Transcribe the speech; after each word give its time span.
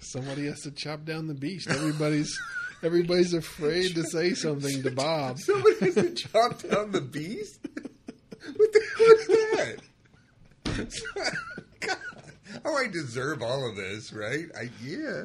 Somebody 0.00 0.46
has 0.46 0.60
to 0.62 0.70
chop 0.70 1.04
down 1.04 1.26
the 1.26 1.34
beast. 1.34 1.68
Everybody's 1.70 2.38
everybody's 2.82 3.34
afraid 3.34 3.94
to 3.94 4.02
say 4.04 4.34
something 4.34 4.82
to 4.82 4.90
Bob. 4.90 5.38
Somebody 5.38 5.76
has 5.80 5.94
to 5.94 6.14
chop 6.14 6.62
down 6.62 6.90
the 6.92 7.00
beast? 7.00 7.60
What 8.56 8.72
the 8.72 8.82
hell 8.96 9.06
is 9.10 9.26
that? 10.64 11.36
God. 11.80 11.96
Oh, 12.64 12.76
I 12.76 12.88
deserve 12.88 13.42
all 13.42 13.68
of 13.68 13.76
this, 13.76 14.12
right? 14.12 14.46
I 14.56 14.70
yeah. 14.82 15.24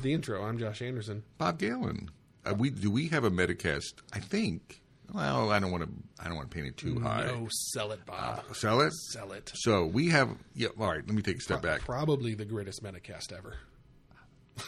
To 0.00 0.08
the 0.08 0.12
intro. 0.14 0.44
I'm 0.44 0.58
Josh 0.58 0.82
Anderson. 0.82 1.22
Bob 1.38 1.58
Galen. 1.58 2.10
Uh, 2.44 2.54
we 2.56 2.70
do 2.70 2.90
we 2.90 3.08
have 3.08 3.24
a 3.24 3.30
Metacast? 3.30 3.94
I 4.12 4.18
think. 4.20 4.80
Well, 5.12 5.50
I 5.50 5.58
don't 5.58 5.72
want 5.72 5.84
to. 5.84 5.90
I 6.24 6.28
don't 6.28 6.36
want 6.36 6.50
to 6.50 6.54
paint 6.54 6.68
it 6.68 6.76
too 6.76 7.00
high. 7.00 7.24
No, 7.26 7.48
sell 7.50 7.90
it, 7.92 8.04
Bob. 8.06 8.44
Sell 8.54 8.80
it. 8.80 8.92
sell 8.92 9.32
it. 9.32 9.50
So 9.54 9.84
we 9.86 10.08
have. 10.08 10.30
Yeah. 10.54 10.68
All 10.78 10.86
right. 10.88 11.04
Let 11.06 11.14
me 11.14 11.22
take 11.22 11.36
a 11.36 11.40
step 11.40 11.62
back. 11.62 11.80
Probably 11.80 12.34
the 12.34 12.44
greatest 12.44 12.82
Metacast 12.82 13.32
ever. 13.32 13.56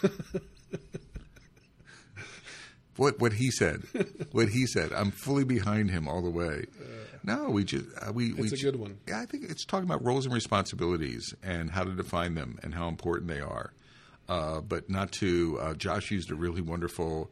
What 2.97 3.19
what 3.21 3.33
he 3.33 3.51
said. 3.51 3.83
what 4.33 4.51
he 4.51 4.67
said. 4.67 4.93
I'm 4.93 5.13
fully 5.13 5.45
behind 5.45 5.91
him 5.91 6.07
all 6.07 6.21
the 6.21 6.31
way. 6.31 6.67
No, 7.25 7.49
we 7.49 7.65
just 7.65 7.87
uh, 8.07 8.13
we 8.13 8.35
we 8.35 8.43
It's 8.43 8.53
a 8.53 8.57
ju- 8.57 8.71
good 8.71 8.79
one. 8.81 8.99
Yeah, 9.09 9.19
I 9.21 9.25
think 9.27 9.45
it's 9.49 9.65
talking 9.65 9.89
about 9.89 10.05
roles 10.05 10.27
and 10.27 10.35
responsibilities 10.35 11.35
and 11.43 11.71
how 11.71 11.85
to 11.85 11.93
define 11.95 12.35
them 12.35 12.59
and 12.63 12.75
how 12.75 12.89
important 12.89 13.29
they 13.29 13.41
are. 13.41 13.73
Uh, 14.29 14.61
but 14.61 14.89
not 14.89 15.13
to. 15.13 15.59
Uh, 15.61 15.75
Josh 15.75 16.11
used 16.11 16.31
a 16.31 16.35
really 16.35 16.61
wonderful 16.63 17.31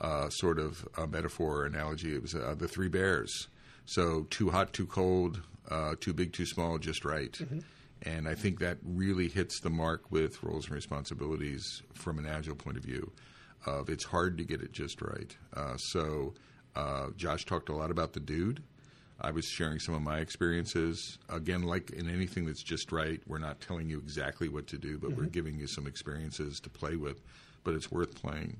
uh, 0.00 0.28
sort 0.30 0.58
of 0.58 0.86
uh, 0.96 1.06
metaphor 1.06 1.58
or 1.60 1.64
analogy. 1.66 2.14
It 2.14 2.22
was 2.22 2.34
uh, 2.34 2.54
the 2.58 2.68
three 2.68 2.88
bears. 2.88 3.48
So 3.86 4.26
too 4.30 4.50
hot, 4.50 4.72
too 4.72 4.86
cold, 4.86 5.40
uh, 5.70 5.94
too 6.00 6.12
big, 6.12 6.32
too 6.32 6.46
small, 6.46 6.78
just 6.78 7.04
right. 7.04 7.36
And 8.02 8.28
I 8.28 8.34
think 8.34 8.58
that 8.58 8.78
really 8.82 9.28
hits 9.28 9.60
the 9.60 9.70
mark 9.70 10.10
with 10.10 10.42
roles 10.42 10.66
and 10.66 10.74
responsibilities 10.74 11.82
from 11.94 12.18
an 12.18 12.26
agile 12.26 12.56
point 12.56 12.76
of 12.76 12.82
view. 12.82 13.12
Of 13.64 13.88
it's 13.88 14.04
hard 14.04 14.38
to 14.38 14.44
get 14.44 14.60
it 14.60 14.72
just 14.72 15.00
right. 15.00 15.36
Uh, 15.54 15.76
so 15.76 16.34
uh, 16.74 17.10
Josh 17.16 17.44
talked 17.44 17.68
a 17.68 17.74
lot 17.74 17.92
about 17.92 18.12
the 18.12 18.20
dude. 18.20 18.62
I 19.22 19.30
was 19.30 19.44
sharing 19.46 19.78
some 19.78 19.94
of 19.94 20.02
my 20.02 20.18
experiences. 20.18 21.18
Again, 21.28 21.62
like 21.62 21.90
in 21.90 22.10
anything 22.10 22.44
that's 22.44 22.62
just 22.62 22.90
right, 22.92 23.20
we're 23.26 23.38
not 23.38 23.60
telling 23.60 23.88
you 23.88 23.98
exactly 23.98 24.48
what 24.48 24.66
to 24.68 24.78
do, 24.78 24.98
but 24.98 25.12
we're 25.12 25.26
giving 25.26 25.58
you 25.58 25.66
some 25.68 25.86
experiences 25.86 26.58
to 26.60 26.68
play 26.70 26.96
with. 26.96 27.20
But 27.64 27.74
it's 27.74 27.90
worth 27.90 28.14
playing 28.20 28.56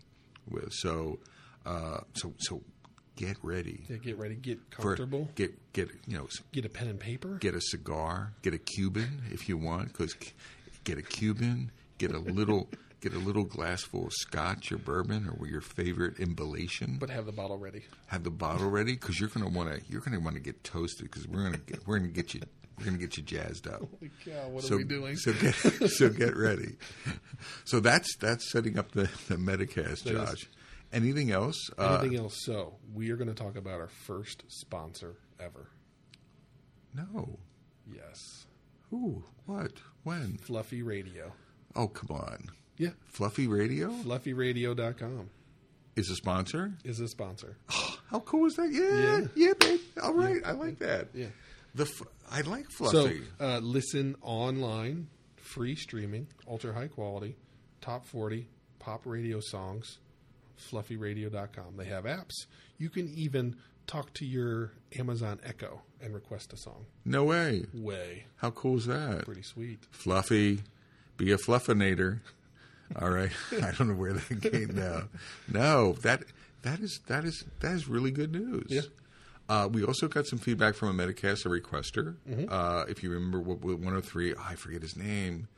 with. 0.48 0.72
So, 0.72 1.18
uh, 1.66 2.00
so, 2.14 2.32
so 2.38 2.62
get 3.16 3.36
ready. 3.42 3.84
Yeah, 3.88 3.96
get 3.96 4.18
ready. 4.18 4.36
Get 4.36 4.60
for- 4.70 4.82
comfortable. 4.82 5.28
Get 5.34 5.72
get 5.72 5.88
you 6.06 6.16
know 6.18 6.28
Get 6.52 6.64
a 6.64 6.68
pen 6.68 6.88
and 6.88 7.00
paper. 7.00 7.34
get 7.40 7.54
a 7.54 7.60
cigar, 7.60 8.32
get 8.42 8.54
a 8.54 8.58
Cuban 8.58 9.22
if 9.32 9.48
you 9.48 9.56
want, 9.56 9.88
because 9.88 10.14
get 10.84 10.96
a 10.98 11.02
Cuban, 11.02 11.72
get 11.98 12.12
a 12.12 12.18
little 12.18 12.68
get 13.02 13.12
a 13.12 13.18
little 13.18 13.44
glass 13.44 13.82
full 13.82 14.06
of 14.06 14.12
scotch 14.14 14.72
or 14.72 14.78
bourbon 14.78 15.28
or 15.38 15.46
your 15.46 15.60
favorite 15.60 16.18
imbellation. 16.18 16.96
but 16.98 17.10
have 17.10 17.26
the 17.26 17.32
bottle 17.32 17.58
ready. 17.58 17.82
have 18.06 18.24
the 18.24 18.30
bottle 18.30 18.70
ready 18.70 18.92
because 18.94 19.20
you're 19.20 19.28
going 19.28 19.44
to 19.46 19.52
want 19.52 19.68
to 19.70 19.80
you're 19.90 20.00
going 20.00 20.12
to 20.16 20.20
want 20.24 20.36
to 20.36 20.40
get 20.42 20.62
toasted 20.64 21.10
because 21.10 21.26
we're 21.28 21.40
going 21.42 21.52
to 21.52 21.58
get 21.60 21.86
we're 21.86 21.98
going 21.98 22.10
to 22.10 22.14
get 22.14 22.32
you 22.32 22.40
we're 22.78 22.84
going 22.86 22.96
to 22.96 23.00
get 23.06 23.16
you 23.18 23.22
jazzed 23.22 23.66
up. 23.68 23.80
Holy 23.80 24.10
cow, 24.24 24.48
what 24.48 24.64
so, 24.64 24.74
are 24.74 24.78
we 24.78 24.84
doing? 24.84 25.16
So 25.16 25.32
get 25.34 25.54
so 25.90 26.08
get 26.08 26.36
ready. 26.36 26.76
So 27.64 27.80
that's 27.80 28.16
that's 28.16 28.50
setting 28.50 28.78
up 28.78 28.92
the 28.92 29.10
the 29.28 29.36
That 29.36 29.60
is- 29.60 30.02
Josh. 30.02 30.48
Anything 30.92 31.30
else? 31.30 31.56
Uh, 31.78 31.98
Anything 32.00 32.18
else? 32.18 32.34
So 32.44 32.74
we 32.94 33.10
are 33.10 33.16
going 33.16 33.28
to 33.28 33.34
talk 33.34 33.56
about 33.56 33.80
our 33.80 33.88
first 33.88 34.44
sponsor 34.48 35.16
ever. 35.40 35.68
no. 36.94 37.38
Yes, 37.92 38.46
Who? 38.90 39.24
What? 39.46 39.72
When? 40.04 40.36
Fluffy 40.38 40.82
Radio. 40.82 41.32
Oh, 41.74 41.88
come 41.88 42.16
on. 42.16 42.48
Yeah, 42.82 42.90
Fluffy 43.06 43.46
Radio 43.46 43.88
fluffyradio.com 43.90 45.30
is 45.96 46.10
a 46.10 46.16
sponsor. 46.16 46.72
is 46.84 47.00
a 47.00 47.08
sponsor. 47.08 47.56
How 48.10 48.20
cool 48.20 48.46
is 48.46 48.56
that? 48.56 48.70
Yeah, 48.72 49.26
yeah, 49.34 49.48
Yeah. 49.48 49.52
babe. 49.58 49.80
All 50.02 50.14
right, 50.14 50.40
I 50.44 50.52
like 50.52 50.78
that. 50.80 51.08
Yeah. 51.14 51.26
The 51.74 51.84
f- 51.84 52.02
I 52.30 52.40
like 52.42 52.66
So 52.70 52.90
Fluffy. 52.90 53.22
uh, 53.40 53.58
listen 53.60 54.16
online, 54.22 55.08
free 55.36 55.74
streaming, 55.76 56.26
ultra 56.48 56.72
high 56.74 56.88
quality, 56.88 57.36
top 57.80 58.06
40 58.06 58.48
pop 58.78 59.02
radio 59.06 59.40
songs, 59.40 59.98
fluffyradio.com. 60.70 61.76
They 61.76 61.84
have 61.86 62.04
apps. 62.04 62.46
You 62.78 62.88
can 62.90 63.08
even 63.14 63.56
talk 63.86 64.12
to 64.14 64.24
your 64.26 64.72
Amazon 64.98 65.40
Echo 65.44 65.82
and 66.00 66.14
request 66.14 66.52
a 66.52 66.56
song. 66.56 66.86
no 67.04 67.24
way. 67.24 67.64
Way. 67.74 68.26
How 68.36 68.50
cool 68.50 68.76
is 68.78 68.86
that? 68.86 69.24
Pretty 69.24 69.42
sweet. 69.42 69.80
Fluffy, 69.90 70.62
be 71.16 71.32
a 71.32 71.36
fluffinator. 71.36 72.20
All 73.00 73.10
right, 73.10 73.30
I 73.52 73.72
don't 73.72 73.88
know 73.88 73.94
where 73.94 74.12
that 74.12 74.42
came 74.52 74.74
now. 74.74 75.02
No, 75.48 75.92
that 76.02 76.24
that 76.62 76.80
is 76.80 77.00
that 77.06 77.24
is 77.24 77.44
that 77.60 77.72
is 77.72 77.88
really 77.88 78.10
good 78.10 78.32
news. 78.32 78.66
Yeah. 78.68 78.82
Uh, 79.48 79.68
we 79.70 79.84
also 79.84 80.08
got 80.08 80.26
some 80.26 80.38
feedback 80.38 80.74
from 80.74 80.98
a 80.98 81.02
Metacast, 81.06 81.44
a 81.44 81.48
requester. 81.48 82.14
Mm-hmm. 82.30 82.44
Uh, 82.48 82.84
if 82.88 83.02
you 83.02 83.10
remember, 83.10 83.40
what, 83.40 83.58
what 83.60 83.74
103, 83.74 84.34
I 84.38 84.54
forget 84.54 84.80
his 84.80 84.96
name. 84.96 85.48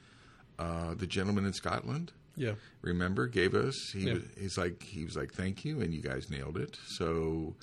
Uh, 0.59 0.95
the 0.95 1.07
gentleman 1.07 1.45
in 1.45 1.53
Scotland. 1.53 2.13
Yeah. 2.37 2.55
remember 2.83 3.29
gave 3.29 3.55
us 3.55 3.93
he 3.93 4.07
Yeah. 4.09 4.15
was 4.15 4.23
he's 4.37 4.59
like 4.59 4.83
he 4.83 5.05
was 5.05 5.17
like 5.17 5.33
thank 5.33 5.65
you 5.65 5.81
and 5.81 5.95
you 5.95 6.01
guys 6.01 6.29
nailed 6.31 6.57
it 6.57 6.77
so 6.85 7.55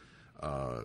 uh 0.41 0.83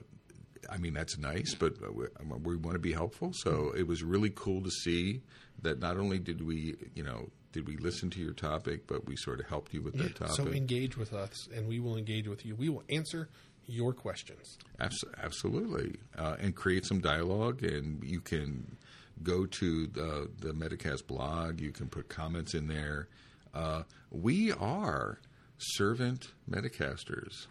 I 0.70 0.78
mean 0.78 0.94
that's 0.94 1.18
nice, 1.18 1.54
but 1.54 1.74
we, 1.94 2.06
we 2.42 2.56
want 2.56 2.74
to 2.74 2.80
be 2.80 2.92
helpful. 2.92 3.32
So 3.34 3.72
it 3.76 3.86
was 3.86 4.02
really 4.02 4.30
cool 4.34 4.62
to 4.62 4.70
see 4.70 5.22
that 5.62 5.78
not 5.78 5.96
only 5.96 6.18
did 6.18 6.46
we, 6.46 6.76
you 6.94 7.02
know, 7.02 7.30
did 7.52 7.66
we 7.66 7.76
listen 7.76 8.10
to 8.10 8.20
your 8.20 8.34
topic, 8.34 8.86
but 8.86 9.06
we 9.06 9.16
sort 9.16 9.40
of 9.40 9.46
helped 9.46 9.72
you 9.72 9.80
with 9.80 9.94
that 9.94 10.16
topic. 10.16 10.34
So 10.34 10.46
engage 10.48 10.96
with 10.96 11.12
us, 11.12 11.48
and 11.54 11.66
we 11.66 11.80
will 11.80 11.96
engage 11.96 12.28
with 12.28 12.44
you. 12.44 12.54
We 12.54 12.68
will 12.68 12.82
answer 12.90 13.28
your 13.66 13.92
questions. 13.92 14.58
Abs- 14.78 15.04
absolutely, 15.22 15.96
uh, 16.16 16.36
and 16.38 16.54
create 16.54 16.84
some 16.84 17.00
dialogue. 17.00 17.62
And 17.62 18.02
you 18.04 18.20
can 18.20 18.76
go 19.22 19.46
to 19.46 19.86
the 19.86 20.30
the 20.38 20.52
Metacast 20.52 21.06
blog. 21.06 21.60
You 21.60 21.72
can 21.72 21.88
put 21.88 22.08
comments 22.08 22.54
in 22.54 22.68
there. 22.68 23.08
Uh, 23.54 23.84
we 24.10 24.52
are 24.52 25.18
servant 25.58 26.28
Metacasters. 26.50 27.46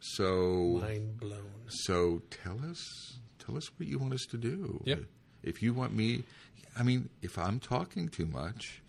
So 0.00 0.78
Mind 0.80 1.18
blown. 1.18 1.50
so 1.68 2.22
tell 2.30 2.58
us 2.64 3.18
tell 3.44 3.56
us 3.56 3.68
what 3.78 3.88
you 3.88 3.98
want 3.98 4.14
us 4.14 4.26
to 4.30 4.36
do. 4.36 4.80
Yeah. 4.84 4.96
If 5.42 5.62
you 5.62 5.72
want 5.74 5.94
me, 5.94 6.24
I 6.78 6.82
mean, 6.82 7.08
if 7.22 7.38
I'm 7.38 7.58
talking 7.60 8.08
too 8.08 8.26
much, 8.26 8.82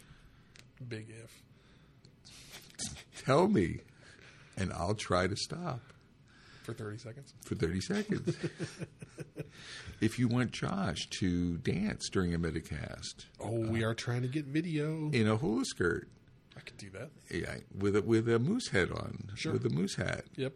Big 0.88 1.08
if. 1.10 1.44
tell 3.26 3.48
me, 3.48 3.80
and 4.58 4.72
I'll 4.74 4.96
try 4.96 5.28
to 5.28 5.36
stop. 5.36 5.82
For 6.64 6.74
30 6.74 6.98
seconds. 7.00 7.34
for 7.46 7.56
30 7.56 7.82
seconds. 7.82 8.38
if 10.02 10.20
you 10.20 10.28
want 10.28 10.52
Josh 10.52 11.08
to 11.20 11.58
dance 11.58 12.08
during 12.12 12.34
a 12.36 12.40
Metacast 12.40 13.26
Oh, 13.40 13.50
we 13.68 13.84
uh, 13.84 13.88
are 13.90 13.94
trying 13.96 14.22
to 14.22 14.28
get 14.28 14.46
video. 14.46 15.10
in 15.12 15.28
a 15.28 15.36
hula 15.38 15.66
skirt 15.66 16.08
I 16.56 16.60
could 16.60 16.78
do 16.78 16.90
that. 16.92 17.10
yeah, 17.32 17.56
with 17.76 17.96
a, 17.96 18.02
with 18.04 18.30
a 18.30 18.38
moose 18.38 18.68
head 18.70 18.92
on, 18.92 19.32
Sure. 19.36 19.54
with 19.54 19.66
a 19.66 19.70
moose 19.70 19.96
hat, 19.96 20.26
Yep. 20.36 20.54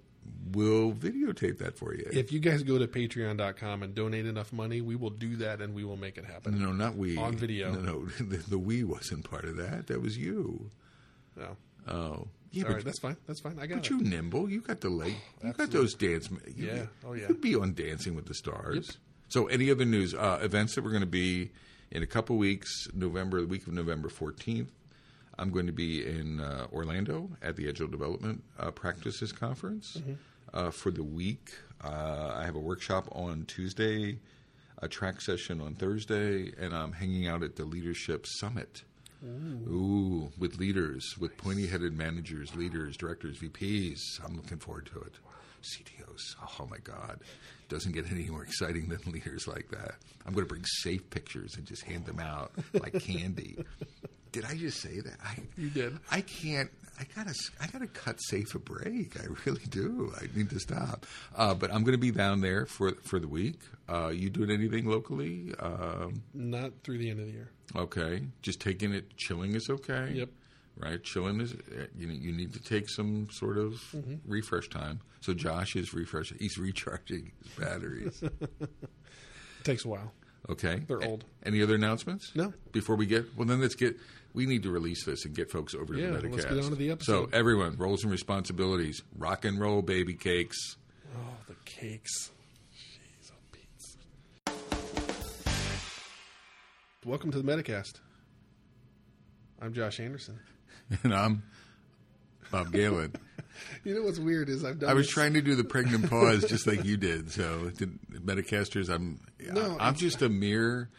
We'll 0.52 0.92
videotape 0.94 1.58
that 1.60 1.78
for 1.78 1.94
you. 1.94 2.08
If 2.12 2.32
you 2.32 2.40
guys 2.40 2.64
go 2.64 2.78
to 2.78 2.88
patreon.com 2.88 3.84
and 3.84 3.96
donate 3.96 4.26
enough 4.26 4.54
money, 4.54 4.82
we 4.82 4.96
will 4.96 5.10
do 5.10 5.36
that 5.38 5.62
and 5.62 5.74
we 5.74 5.84
will 5.84 5.98
make 5.98 6.18
it 6.18 6.26
happen. 6.26 6.60
no, 6.60 6.72
not 6.72 6.96
we. 6.96 7.18
On 7.18 7.36
video. 7.36 7.72
No, 7.74 7.80
no, 7.82 8.06
the, 8.20 8.38
the 8.38 8.58
we 8.58 8.84
wasn't 8.84 9.30
part 9.30 9.46
of 9.46 9.58
that. 9.58 9.88
That 9.88 10.02
was 10.02 10.18
you. 10.18 10.70
No. 11.36 11.58
Oh. 11.88 12.28
Yeah, 12.52 12.66
All 12.68 12.74
but, 12.76 12.86
that's 12.86 13.00
fine. 13.00 13.18
That's 13.26 13.40
fine. 13.42 13.58
I 13.60 13.66
got 13.66 13.78
but 13.78 13.86
it. 13.86 13.90
you 13.90 14.04
nimble. 14.04 14.48
You 14.48 14.62
got 14.62 14.80
the 14.82 14.90
leg. 14.90 15.16
You 15.44 15.54
got 15.54 15.72
those 15.72 15.96
dance. 15.96 16.30
You, 16.56 16.68
Yeah. 16.68 16.86
Oh, 17.04 17.14
yeah. 17.14 17.16
You 17.16 17.22
yeah. 17.22 17.28
could 17.28 17.42
be 17.42 17.56
on 17.56 17.74
Dancing 17.74 18.16
with 18.16 18.28
the 18.28 18.36
Stars. 18.36 18.88
Yep. 18.88 18.96
So, 19.30 19.48
any 19.48 19.72
other 19.72 19.86
news? 19.86 20.14
Uh, 20.14 20.38
events 20.44 20.76
that 20.76 20.84
we're 20.84 20.92
going 20.92 21.02
to 21.02 21.08
be 21.08 21.50
in 21.90 22.04
a 22.04 22.08
couple 22.08 22.38
weeks, 22.38 22.70
November, 22.94 23.42
the 23.42 23.48
week 23.48 23.66
of 23.66 23.74
November 23.74 24.08
14th. 24.10 24.68
I'm 25.40 25.52
going 25.52 25.66
to 25.68 25.74
be 25.74 26.06
in 26.06 26.40
uh, 26.40 26.68
Orlando 26.72 27.30
at 27.42 27.56
the 27.56 27.68
Agile 27.70 27.88
Development 27.88 28.44
uh, 28.60 28.72
Practices 28.72 29.32
Conference 29.32 29.98
Mm-hmm. 29.98 30.14
uh, 30.54 30.72
for 30.72 30.92
the 30.92 31.04
week. 31.04 31.52
Uh, 31.84 32.34
I 32.36 32.46
have 32.46 32.56
a 32.56 32.60
workshop 32.60 33.08
on 33.12 33.46
Tuesday, 33.46 34.20
a 34.82 34.88
track 34.88 35.22
session 35.22 35.60
on 35.62 35.76
Thursday, 35.76 36.52
and 36.60 36.74
I'm 36.74 36.92
hanging 36.94 37.28
out 37.28 37.44
at 37.44 37.56
the 37.56 37.66
Leadership 37.66 38.26
Summit. 38.28 38.84
Ooh, 39.26 40.32
with 40.38 40.58
leaders, 40.60 41.16
with 41.18 41.38
pointy 41.38 41.66
headed 41.68 41.94
managers, 41.98 42.54
leaders, 42.58 42.98
directors, 42.98 43.40
VPs. 43.40 44.00
I'm 44.24 44.36
looking 44.36 44.58
forward 44.58 44.86
to 44.94 45.00
it. 45.00 45.14
CTOs. 45.64 46.36
Oh 46.60 46.68
my 46.70 46.78
God, 46.80 47.22
doesn't 47.70 47.94
get 47.94 48.12
any 48.12 48.30
more 48.30 48.44
exciting 48.44 48.90
than 48.90 49.00
leaders 49.14 49.48
like 49.48 49.70
that. 49.72 49.96
I'm 50.26 50.34
going 50.34 50.46
to 50.46 50.50
bring 50.50 50.66
SAFe 50.84 51.10
pictures 51.10 51.56
and 51.56 51.66
just 51.66 51.84
hand 51.84 52.06
them 52.06 52.20
out 52.20 52.52
like 52.74 53.02
candy. 53.02 53.58
Did 54.34 54.44
I 54.46 54.56
just 54.56 54.82
say 54.82 55.00
that? 55.00 55.16
I, 55.24 55.38
You 55.58 55.70
did. 55.70 55.98
I 56.12 56.20
can't. 56.22 56.70
I 57.00 57.06
gotta. 57.16 57.34
I 57.62 57.68
gotta 57.68 57.88
cut 57.88 58.18
SAFe 58.30 58.54
a 58.56 58.60
break. 58.60 59.18
I 59.20 59.26
really 59.46 59.64
do. 59.70 60.14
I 60.20 60.26
need 60.36 60.50
to 60.52 60.60
stop. 60.60 61.06
Uh, 61.36 61.54
but 61.54 61.72
I'm 61.74 61.84
going 61.84 61.94
to 61.94 61.98
be 62.02 62.12
down 62.12 62.42
there 62.42 62.66
for 62.66 62.92
for 63.04 63.20
the 63.20 63.28
week. 63.28 63.60
Uh, 63.90 64.10
you 64.14 64.30
doing 64.30 64.52
anything 64.52 64.86
locally? 64.86 65.54
Um, 65.60 66.22
Not 66.34 66.72
through 66.84 66.98
the 67.00 67.10
end 67.10 67.20
of 67.20 67.26
the 67.28 67.32
year. 67.32 67.50
okay, 67.76 68.24
just 68.42 68.60
taking 68.60 68.94
it. 68.94 69.16
Chilling 69.18 69.56
is 69.56 69.68
okay. 69.70 70.12
Yep. 70.14 70.30
Right. 70.78 71.04
Chilling 71.04 71.40
is. 71.42 71.54
uh, 71.54 71.86
You 71.96 72.08
know, 72.08 72.14
you 72.14 72.32
need 72.32 72.54
to 72.54 72.60
take 72.60 72.90
some 72.90 73.28
sort 73.32 73.58
of 73.58 73.74
Mm-hmm. 73.96 74.16
refresh 74.26 74.68
time. 74.70 75.00
So 75.22 75.34
Josh 75.34 75.76
is 75.76 75.94
refreshing. 75.94 76.38
He's 76.40 76.58
recharging 76.68 77.32
his 77.44 77.52
batteries. 77.54 78.22
It 78.24 78.34
takes 79.64 79.86
a 79.86 79.88
while. 79.90 80.12
Okay. 80.50 80.82
They're 80.88 80.98
A- 81.00 81.08
old. 81.08 81.26
Any 81.46 81.62
other 81.62 81.76
announcements? 81.76 82.32
No. 82.36 82.54
Before 82.72 82.96
we 82.96 83.06
get 83.06 83.36
well, 83.38 83.48
then 83.48 83.62
let's 83.62 83.76
get. 83.76 83.96
We 84.34 84.46
need 84.48 84.64
to 84.64 84.72
release 84.72 85.06
this 85.06 85.26
and 85.26 85.36
get 85.36 85.52
folks 85.52 85.76
over 85.76 85.94
Yeah, 85.94 86.08
to 86.08 86.14
the 86.14 86.28
Metacast. 86.28 86.32
let's 86.34 86.46
get 86.46 86.64
on 86.64 86.70
to 86.72 86.76
the 86.76 86.90
episode. 86.92 87.30
So 87.32 87.38
everyone, 87.38 87.76
roles 87.78 88.04
and 88.04 88.12
responsibilities. 88.12 89.04
Rock 89.18 89.46
and 89.46 89.60
roll, 89.60 89.82
baby 89.84 90.16
cakes. 90.16 90.76
Oh, 91.16 91.20
the 91.48 91.54
cakes. 91.66 92.32
Jeez, 92.76 93.32
oh, 93.32 93.36
Pete's. 93.52 93.96
Welcome 97.06 97.32
to 97.32 97.42
the 97.42 97.44
Metacast. 97.52 98.00
I'm 99.62 99.74
Josh 99.74 100.00
Anderson. 100.00 100.40
And 101.04 101.14
I'm 101.14 101.44
Bob 102.52 102.72
Galen. 102.72 103.14
You 103.84 103.96
know 103.96 104.04
what's 104.04 104.20
weird 104.20 104.50
is 104.50 104.64
I've 104.64 104.80
done. 104.80 104.90
I 104.90 104.94
was 104.94 105.06
this- 105.08 105.14
trying 105.14 105.34
to 105.34 105.42
do 105.42 105.56
the 105.56 105.64
pregnant 105.64 106.10
pause 106.10 106.44
just 106.46 106.66
like 106.68 106.84
you 106.86 106.98
did. 106.98 107.32
So, 107.32 107.72
Metacasters, 108.12 108.90
I'm 108.94 109.20
No, 109.52 109.78
I'm 109.80 109.96
just 109.96 110.22
a 110.22 110.30
mirror 110.30 110.90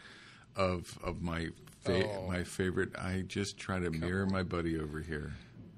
of 0.55 0.97
of 1.03 1.21
my 1.21 1.49
fa- 1.83 2.07
Oh. 2.07 2.27
my 2.27 2.43
favorite. 2.43 2.95
I 2.97 3.23
just 3.27 3.57
try 3.57 3.79
to 3.79 3.89
mirror 3.91 4.25
my 4.25 4.43
buddy 4.43 4.79
over 4.79 4.99
here. 5.01 5.33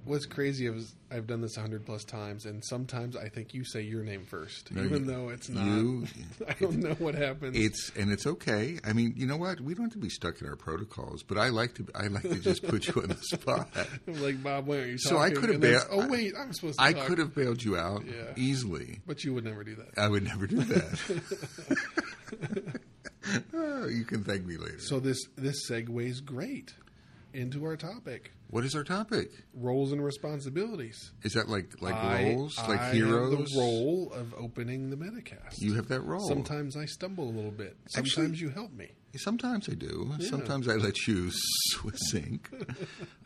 What's 0.07 0.25
crazy 0.25 0.68
is 0.68 0.95
I've 1.12 1.27
done 1.27 1.42
this 1.42 1.57
a 1.57 1.62
hundred 1.62 1.86
plus 1.86 2.04
times, 2.04 2.45
and 2.45 2.63
sometimes 2.65 3.15
I 3.15 3.30
think 3.30 3.54
you 3.54 3.63
say 3.65 3.81
your 3.81 4.04
name 4.04 4.24
first, 4.25 4.71
No, 4.71 4.83
even 4.83 5.06
you- 5.06 5.12
though 5.12 5.30
it's 5.30 5.50
not. 5.50 5.65
you- 5.65 6.07
I 6.48 6.54
don't 6.54 6.77
know 6.77 6.94
what 6.95 7.13
happens. 7.15 7.57
It's 7.57 7.92
and 7.98 8.12
it's 8.12 8.25
okay. 8.25 8.80
I 8.86 8.94
mean, 8.94 9.13
you 9.18 9.25
know 9.27 9.38
what? 9.38 9.59
We 9.62 9.74
don't 9.74 9.86
have 9.86 9.92
to 9.94 9.98
be 10.00 10.09
stuck 10.09 10.42
in 10.42 10.48
our 10.48 10.56
protocols, 10.56 11.24
but 11.24 11.38
I 11.38 11.50
like 11.50 11.75
to 11.75 11.86
I 11.94 12.07
like 12.07 12.24
to 12.24 12.36
just 12.39 12.65
put 12.68 12.88
you 12.88 13.01
on 13.01 13.09
the 13.09 13.15
spot. 13.15 13.69
Like 14.07 14.42
Bob, 14.42 14.65
why 14.68 14.77
aren't 14.77 14.89
you 14.92 14.98
So 14.98 15.18
I 15.18 15.30
could 15.30 15.44
have 15.44 15.56
And 15.56 15.63
then 15.63 15.74
it's, 15.75 15.86
bailed- 15.86 16.04
Oh 16.06 16.07
wait, 16.10 16.33
I'm 16.39 16.53
supposed 16.53 16.80
to. 16.80 16.83
I 16.86 16.94
could 16.94 17.18
have 17.19 17.36
bailed 17.36 17.62
you 17.63 17.77
out 17.77 18.03
Yeah. 18.06 18.33
easily. 18.36 19.00
but 19.06 19.24
you 19.24 19.33
would 19.33 19.44
never 19.44 19.63
do 19.63 19.75
that. 19.75 19.98
I 19.98 20.07
would 20.07 20.24
never 20.24 20.48
do 20.48 20.57
that. 20.63 21.21
Oh, 23.53 23.88
you 23.88 24.06
can 24.06 24.24
thank 24.24 24.45
me 24.45 24.56
later. 24.56 24.80
So 24.80 25.00
this 25.01 25.18
this 25.36 25.69
segues 25.69 26.24
great 26.24 26.74
into 27.38 27.63
our 27.66 27.78
topic: 27.78 28.31
what 28.50 28.66
is 28.66 28.75
our 28.75 28.84
topic? 28.84 29.30
roles 29.54 29.92
and 29.92 30.04
responsibilities. 30.04 31.12
Is 31.24 31.34
that 31.34 31.48
like 31.48 31.81
like 31.81 31.95
I- 31.95 32.34
roles, 32.34 32.57
like 32.68 32.80
I 32.80 32.92
heroes? 32.94 33.38
Have 33.38 33.48
the 33.50 33.60
role 33.60 34.12
of 34.13 34.34
opening 34.34 34.89
the 34.89 34.98
Metacast. 34.98 35.60
You 35.60 35.75
have 35.75 35.88
that 35.89 36.01
role. 36.01 36.28
Sometimes 36.28 36.75
I 36.75 36.86
stumble 36.86 37.25
a 37.25 37.31
little 37.31 37.51
bit. 37.51 37.78
Actually- 37.95 38.10
Sometimes 38.10 38.42
you 38.42 38.50
help 38.50 38.74
me. 38.74 38.89
Sometimes 39.16 39.68
I 39.69 39.74
do. 39.74 40.12
Sometimes 40.19 40.68
I 40.68 40.74
let 40.75 41.07
you 41.07 41.31
sink. 41.95 42.50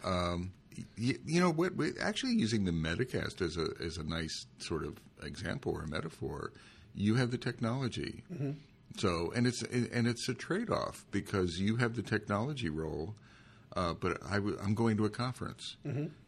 um, 0.06 0.52
you, 0.96 1.18
you 1.26 1.40
know 1.42 1.52
what? 1.52 1.74
Actually, 2.00 2.34
using 2.34 2.64
the 2.66 2.72
Metacast 2.72 3.42
as 3.42 3.58
a 3.58 3.68
as 3.84 3.98
a 3.98 4.04
nice 4.04 4.46
sort 4.60 4.86
of 4.86 4.98
example 5.24 5.74
or 5.74 5.86
metaphor, 5.88 6.54
you 6.96 7.16
have 7.16 7.32
the 7.32 7.38
technology. 7.38 8.24
So, 8.98 9.32
and 9.36 9.48
it's 9.48 9.62
and 9.64 10.08
it's 10.08 10.28
a 10.30 10.34
trade 10.34 10.70
off 10.70 11.06
because 11.12 11.58
you 11.60 11.78
have 11.78 11.96
the 11.96 12.02
technology 12.04 12.70
role, 12.70 13.16
uh, 13.76 13.94
but 13.94 14.18
I 14.30 14.36
w- 14.36 14.58
I'm 14.64 14.74
going 14.76 14.98
to 14.98 15.06
a 15.06 15.10
conference, 15.10 15.78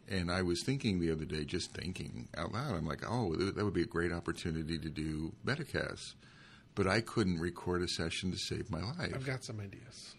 and 0.08 0.30
I 0.30 0.42
was 0.42 0.62
thinking 0.64 1.00
the 1.00 1.10
other 1.12 1.24
day, 1.24 1.44
just 1.44 1.72
thinking 1.72 2.28
out 2.36 2.52
loud, 2.52 2.74
I'm 2.74 2.86
like, 2.86 3.02
oh, 3.08 3.34
that 3.36 3.64
would 3.64 3.74
be 3.74 3.82
a 3.82 3.86
great 3.86 4.12
opportunity 4.12 4.78
to 4.78 4.88
do 4.88 5.32
Metacasts. 5.44 6.14
But 6.74 6.86
I 6.88 7.00
couldn't 7.00 7.38
record 7.38 7.82
a 7.82 7.88
session 7.88 8.32
to 8.32 8.36
save 8.38 8.68
my 8.70 8.80
life. 8.80 9.12
I've 9.14 9.24
got 9.24 9.44
some 9.44 9.60
ideas. 9.60 10.14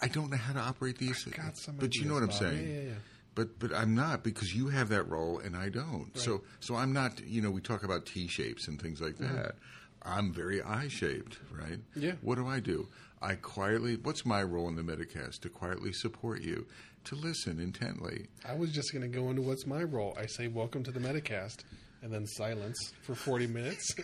I 0.00 0.08
don't 0.08 0.30
know 0.30 0.38
how 0.38 0.54
to 0.54 0.60
operate 0.60 0.96
these. 0.98 1.24
got 1.24 1.58
some 1.58 1.76
but 1.76 1.94
you 1.94 2.06
know 2.06 2.14
what 2.14 2.22
I'm 2.22 2.32
saying. 2.32 2.66
Yeah, 2.66 2.74
yeah, 2.74 2.80
yeah. 2.88 2.94
But 3.34 3.58
but 3.58 3.74
I'm 3.74 3.94
not 3.94 4.24
because 4.24 4.54
you 4.54 4.68
have 4.68 4.88
that 4.88 5.04
role 5.04 5.38
and 5.38 5.54
I 5.56 5.68
don't. 5.68 6.10
So 6.16 6.42
so 6.60 6.74
I'm 6.74 6.92
not. 6.92 7.20
You 7.20 7.42
know, 7.42 7.50
we 7.50 7.60
talk 7.60 7.82
about 7.84 8.06
T 8.06 8.26
shapes 8.28 8.66
and 8.66 8.80
things 8.80 9.00
like 9.00 9.18
that. 9.18 9.56
I'm 10.02 10.32
very 10.32 10.62
eye 10.62 10.88
shaped, 10.88 11.38
right? 11.52 11.78
Yeah. 11.94 12.12
What 12.22 12.36
do 12.36 12.46
I 12.46 12.60
do? 12.60 12.88
I 13.22 13.34
quietly. 13.34 13.96
What's 14.02 14.24
my 14.24 14.42
role 14.42 14.68
in 14.68 14.76
the 14.76 14.82
Metacast? 14.82 15.40
To 15.40 15.48
quietly 15.50 15.92
support 15.92 16.40
you, 16.40 16.66
to 17.04 17.14
listen 17.14 17.60
intently. 17.60 18.28
I 18.48 18.54
was 18.54 18.72
just 18.72 18.92
going 18.92 19.02
to 19.02 19.08
go 19.08 19.28
into 19.28 19.42
what's 19.42 19.66
my 19.66 19.82
role. 19.82 20.16
I 20.18 20.26
say, 20.26 20.48
"Welcome 20.48 20.82
to 20.84 20.90
the 20.90 21.00
Metacast," 21.00 21.58
and 22.02 22.12
then 22.12 22.26
silence 22.26 22.92
for 23.02 23.14
forty 23.14 23.46
minutes. 23.46 23.94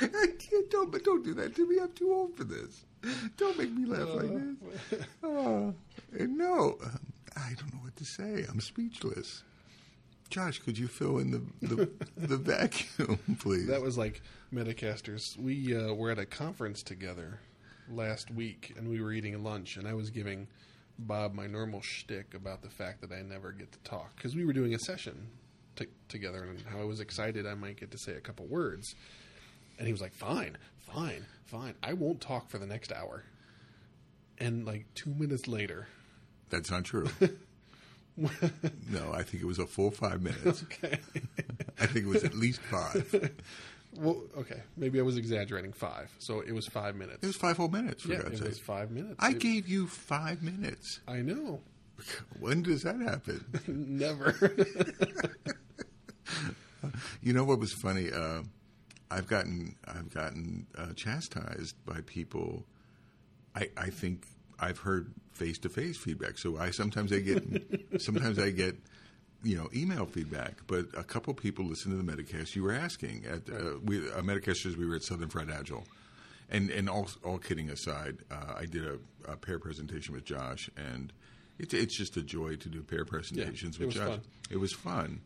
I 0.00 0.08
can't. 0.38 0.70
Don't 0.70 0.90
but 0.90 1.04
don't 1.04 1.22
do 1.22 1.34
that 1.34 1.54
to 1.56 1.68
me. 1.68 1.78
I'm 1.80 1.92
too 1.92 2.12
old 2.12 2.34
for 2.36 2.44
this. 2.44 2.84
Don't 3.36 3.58
make 3.58 3.70
me 3.72 3.84
laugh 3.84 4.08
like 4.14 4.30
this. 4.30 5.00
Oh, 5.22 5.74
no, 6.12 6.78
um, 6.82 7.00
I 7.36 7.52
don't 7.58 7.72
know 7.74 7.80
what 7.82 7.96
to 7.96 8.04
say. 8.04 8.46
I'm 8.48 8.60
speechless. 8.60 9.42
Josh, 10.32 10.60
could 10.60 10.78
you 10.78 10.88
fill 10.88 11.18
in 11.18 11.30
the 11.30 11.42
the, 11.66 11.90
the 12.16 12.36
vacuum, 12.38 13.18
please? 13.38 13.66
that 13.66 13.82
was 13.82 13.98
like 13.98 14.22
Metacasters. 14.52 15.36
We 15.38 15.76
uh, 15.76 15.92
were 15.92 16.10
at 16.10 16.18
a 16.18 16.24
conference 16.24 16.82
together 16.82 17.38
last 17.90 18.30
week, 18.30 18.72
and 18.78 18.88
we 18.88 19.02
were 19.02 19.12
eating 19.12 19.44
lunch, 19.44 19.76
and 19.76 19.86
I 19.86 19.92
was 19.92 20.08
giving 20.08 20.46
Bob 20.98 21.34
my 21.34 21.46
normal 21.46 21.82
shtick 21.82 22.32
about 22.32 22.62
the 22.62 22.70
fact 22.70 23.02
that 23.02 23.12
I 23.12 23.20
never 23.20 23.52
get 23.52 23.72
to 23.72 23.78
talk 23.80 24.16
because 24.16 24.34
we 24.34 24.46
were 24.46 24.54
doing 24.54 24.74
a 24.74 24.78
session 24.78 25.28
t- 25.76 25.86
together, 26.08 26.44
and 26.44 26.58
how 26.62 26.80
I 26.80 26.84
was 26.84 27.00
excited 27.00 27.46
I 27.46 27.54
might 27.54 27.78
get 27.78 27.90
to 27.90 27.98
say 27.98 28.12
a 28.14 28.20
couple 28.20 28.46
words. 28.46 28.94
And 29.78 29.86
he 29.86 29.92
was 29.92 30.00
like, 30.00 30.14
"Fine, 30.14 30.56
fine, 30.78 31.26
fine. 31.44 31.74
I 31.82 31.92
won't 31.92 32.22
talk 32.22 32.48
for 32.48 32.56
the 32.56 32.66
next 32.66 32.90
hour." 32.90 33.24
And 34.38 34.64
like 34.64 34.86
two 34.94 35.10
minutes 35.14 35.46
later, 35.46 35.88
That's 36.48 36.70
not 36.70 36.84
true. 36.84 37.10
no, 38.16 39.12
I 39.12 39.22
think 39.22 39.42
it 39.42 39.46
was 39.46 39.58
a 39.58 39.66
full 39.66 39.90
five 39.90 40.22
minutes. 40.22 40.62
okay, 40.64 40.98
I 41.80 41.86
think 41.86 42.06
it 42.06 42.08
was 42.08 42.24
at 42.24 42.34
least 42.34 42.60
five. 42.62 43.32
well, 43.96 44.22
okay, 44.38 44.60
maybe 44.76 44.98
I 44.98 45.02
was 45.02 45.16
exaggerating. 45.16 45.72
Five, 45.72 46.10
so 46.18 46.40
it 46.40 46.52
was 46.52 46.66
five 46.68 46.94
minutes. 46.96 47.18
It 47.22 47.26
was 47.26 47.36
five 47.36 47.56
whole 47.56 47.68
minutes, 47.68 48.02
for 48.02 48.12
yeah, 48.12 48.22
God's 48.22 48.40
it 48.40 48.48
was 48.48 48.58
five 48.60 48.90
minutes. 48.90 49.16
I 49.18 49.30
It- 49.30 49.38
gave 49.38 49.68
you 49.68 49.86
five 49.86 50.42
minutes. 50.42 51.00
I 51.08 51.22
know. 51.22 51.60
When 52.40 52.62
does 52.62 52.82
that 52.82 53.00
happen? 53.00 53.44
Never. 53.66 54.34
You 57.22 57.32
know 57.32 57.44
what 57.44 57.60
was 57.60 57.72
funny? 57.74 58.10
Uh, 58.10 58.42
I've 59.10 59.28
gotten 59.28 59.76
I've 59.86 60.12
gotten 60.12 60.66
uh, 60.76 60.92
chastised 60.96 61.76
by 61.86 62.00
people. 62.04 62.64
I, 63.54 63.68
I 63.76 63.90
think 63.90 64.26
I've 64.58 64.78
heard 64.78 65.12
face 65.32 65.58
to 65.58 65.68
face 65.68 65.96
feedback. 65.96 66.38
So 66.38 66.58
I 66.58 66.70
sometimes 66.70 67.12
I 67.12 67.20
get 67.20 67.42
sometimes 68.00 68.38
I 68.38 68.50
get 68.50 68.76
you 69.42 69.56
know 69.56 69.68
email 69.74 70.06
feedback. 70.06 70.58
But 70.66 70.86
a 70.96 71.04
couple 71.04 71.34
people 71.34 71.64
listen 71.64 71.90
to 71.90 72.02
the 72.02 72.04
Metacast. 72.12 72.54
You 72.54 72.62
were 72.62 72.72
asking 72.72 73.24
at 73.26 73.48
uh, 73.52 73.78
we 73.84 73.98
uh, 73.98 74.22
Metacasters. 74.22 74.76
We 74.76 74.86
were 74.86 74.96
at 74.96 75.02
Southern 75.02 75.28
Fried 75.28 75.50
Agile. 75.50 75.84
And 76.50 76.70
and 76.70 76.88
all 76.88 77.08
all 77.24 77.38
kidding 77.38 77.70
aside, 77.70 78.18
uh, 78.30 78.54
I 78.58 78.66
did 78.66 78.84
a, 78.86 78.98
a 79.26 79.36
pair 79.36 79.58
presentation 79.58 80.14
with 80.14 80.24
Josh, 80.24 80.68
and 80.76 81.12
it's 81.58 81.72
it's 81.72 81.96
just 81.96 82.16
a 82.18 82.22
joy 82.22 82.56
to 82.56 82.68
do 82.68 82.82
pair 82.82 83.04
presentations 83.06 83.80
it 83.80 83.86
with 83.86 83.94
Josh. 83.94 84.08
fun. 84.08 84.20
It 84.50 84.58
was 84.58 84.72
fun, 84.72 85.22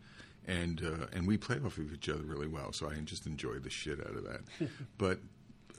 and 0.47 0.81
uh, 0.85 1.07
and 1.13 1.27
we 1.27 1.37
play 1.37 1.57
off 1.57 1.79
of 1.79 1.93
each 1.93 2.09
other 2.09 2.23
really 2.23 2.47
well. 2.47 2.73
So 2.73 2.89
I 2.89 2.95
just 3.01 3.27
enjoy 3.27 3.59
the 3.59 3.71
shit 3.71 3.99
out 3.99 4.15
of 4.15 4.25
that. 4.25 4.69
but 4.99 5.19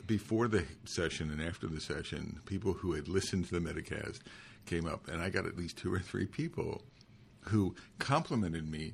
before 0.07 0.47
the 0.47 0.65
session 0.85 1.29
and 1.29 1.41
after 1.41 1.67
the 1.67 1.81
session, 1.81 2.39
people 2.45 2.73
who 2.73 2.93
had 2.93 3.07
listened 3.07 3.47
to 3.49 3.59
the 3.59 3.59
Metacast 3.59 4.19
came 4.65 4.87
up, 4.87 5.07
and 5.07 5.21
I 5.21 5.29
got 5.29 5.45
at 5.45 5.57
least 5.57 5.77
two 5.77 5.93
or 5.93 5.99
three 5.99 6.25
people 6.25 6.81
who 7.41 7.75
complimented 7.99 8.69
me. 8.69 8.93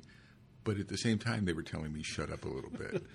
But 0.64 0.78
at 0.78 0.88
the 0.88 0.96
same 0.96 1.18
time, 1.18 1.44
they 1.44 1.52
were 1.52 1.62
telling 1.62 1.92
me 1.92 2.02
shut 2.02 2.32
up 2.32 2.46
a 2.46 2.48
little 2.48 2.70
bit, 2.70 3.02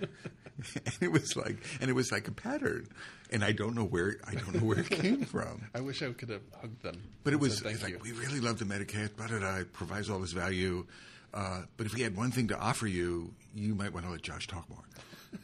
and 0.86 0.94
it 1.00 1.10
was 1.10 1.34
like, 1.36 1.56
and 1.80 1.90
it 1.90 1.94
was 1.94 2.12
like 2.12 2.28
a 2.28 2.32
pattern, 2.32 2.86
and 3.32 3.44
I 3.44 3.50
don't 3.50 3.74
know 3.74 3.84
where 3.84 4.18
I 4.24 4.34
don't 4.34 4.54
know 4.54 4.60
where 4.60 4.78
it 4.78 4.88
came 4.88 5.24
from. 5.24 5.62
I 5.74 5.80
wish 5.80 6.00
I 6.00 6.12
could 6.12 6.28
have 6.28 6.42
hugged 6.60 6.82
them. 6.82 7.02
But 7.24 7.32
it 7.32 7.40
was 7.40 7.64
like 7.64 8.04
we 8.04 8.12
really 8.12 8.38
love 8.38 8.60
the. 8.60 8.64
Blah, 8.64 9.26
blah, 9.26 9.38
blah, 9.40 9.56
it 9.56 9.72
provides 9.72 10.08
all 10.08 10.20
this 10.20 10.30
value. 10.30 10.86
Uh, 11.34 11.62
but 11.76 11.86
if 11.86 11.94
we 11.94 12.02
had 12.02 12.16
one 12.16 12.30
thing 12.30 12.48
to 12.48 12.56
offer 12.58 12.86
you, 12.86 13.34
you 13.52 13.74
might 13.74 13.92
want 13.92 14.06
to 14.06 14.12
let 14.12 14.22
Josh 14.22 14.46
talk 14.46 14.68
more. 14.70 14.84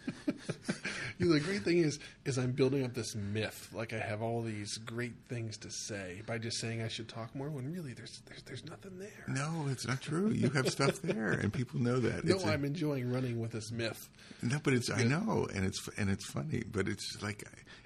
You 1.19 1.29
know, 1.29 1.33
the 1.35 1.41
great 1.41 1.63
thing 1.63 1.79
is, 1.79 1.99
is 2.27 2.37
I'm 2.37 2.53
building 2.53 2.85
up 2.85 2.93
this 2.93 3.15
myth. 3.15 3.71
Like 3.73 3.95
I 3.95 3.99
have 3.99 4.21
all 4.21 4.43
these 4.43 4.77
great 4.79 5.15
things 5.31 5.57
to 5.59 5.71
say 5.71 6.21
by 6.27 6.37
just 6.37 6.59
saying 6.59 6.83
I 6.83 6.89
should 6.89 7.09
talk 7.09 7.35
more. 7.35 7.49
When 7.49 7.73
really, 7.73 7.95
there's 7.95 8.21
there's, 8.27 8.43
there's 8.43 8.65
nothing 8.67 8.99
there. 8.99 9.25
No, 9.27 9.67
it's 9.71 9.87
not 9.87 10.03
true. 10.03 10.29
You 10.29 10.51
have 10.51 10.69
stuff 10.69 11.01
there, 11.01 11.31
and 11.33 11.51
people 11.51 11.81
know 11.81 11.99
that. 12.01 12.25
No, 12.25 12.39
a- 12.39 12.53
I'm 12.53 12.67
enjoying 12.67 13.11
running 13.11 13.41
with 13.41 13.53
this 13.53 13.73
myth. 13.73 14.11
No, 14.43 14.59
but 14.63 14.75
it's 14.75 14.91
I 14.91 15.05
know, 15.05 15.49
and 15.55 15.65
it's 15.65 15.89
and 15.97 16.11
it's 16.11 16.27
funny, 16.27 16.65
but 16.71 16.87
it's 16.87 17.17
like, 17.23 17.45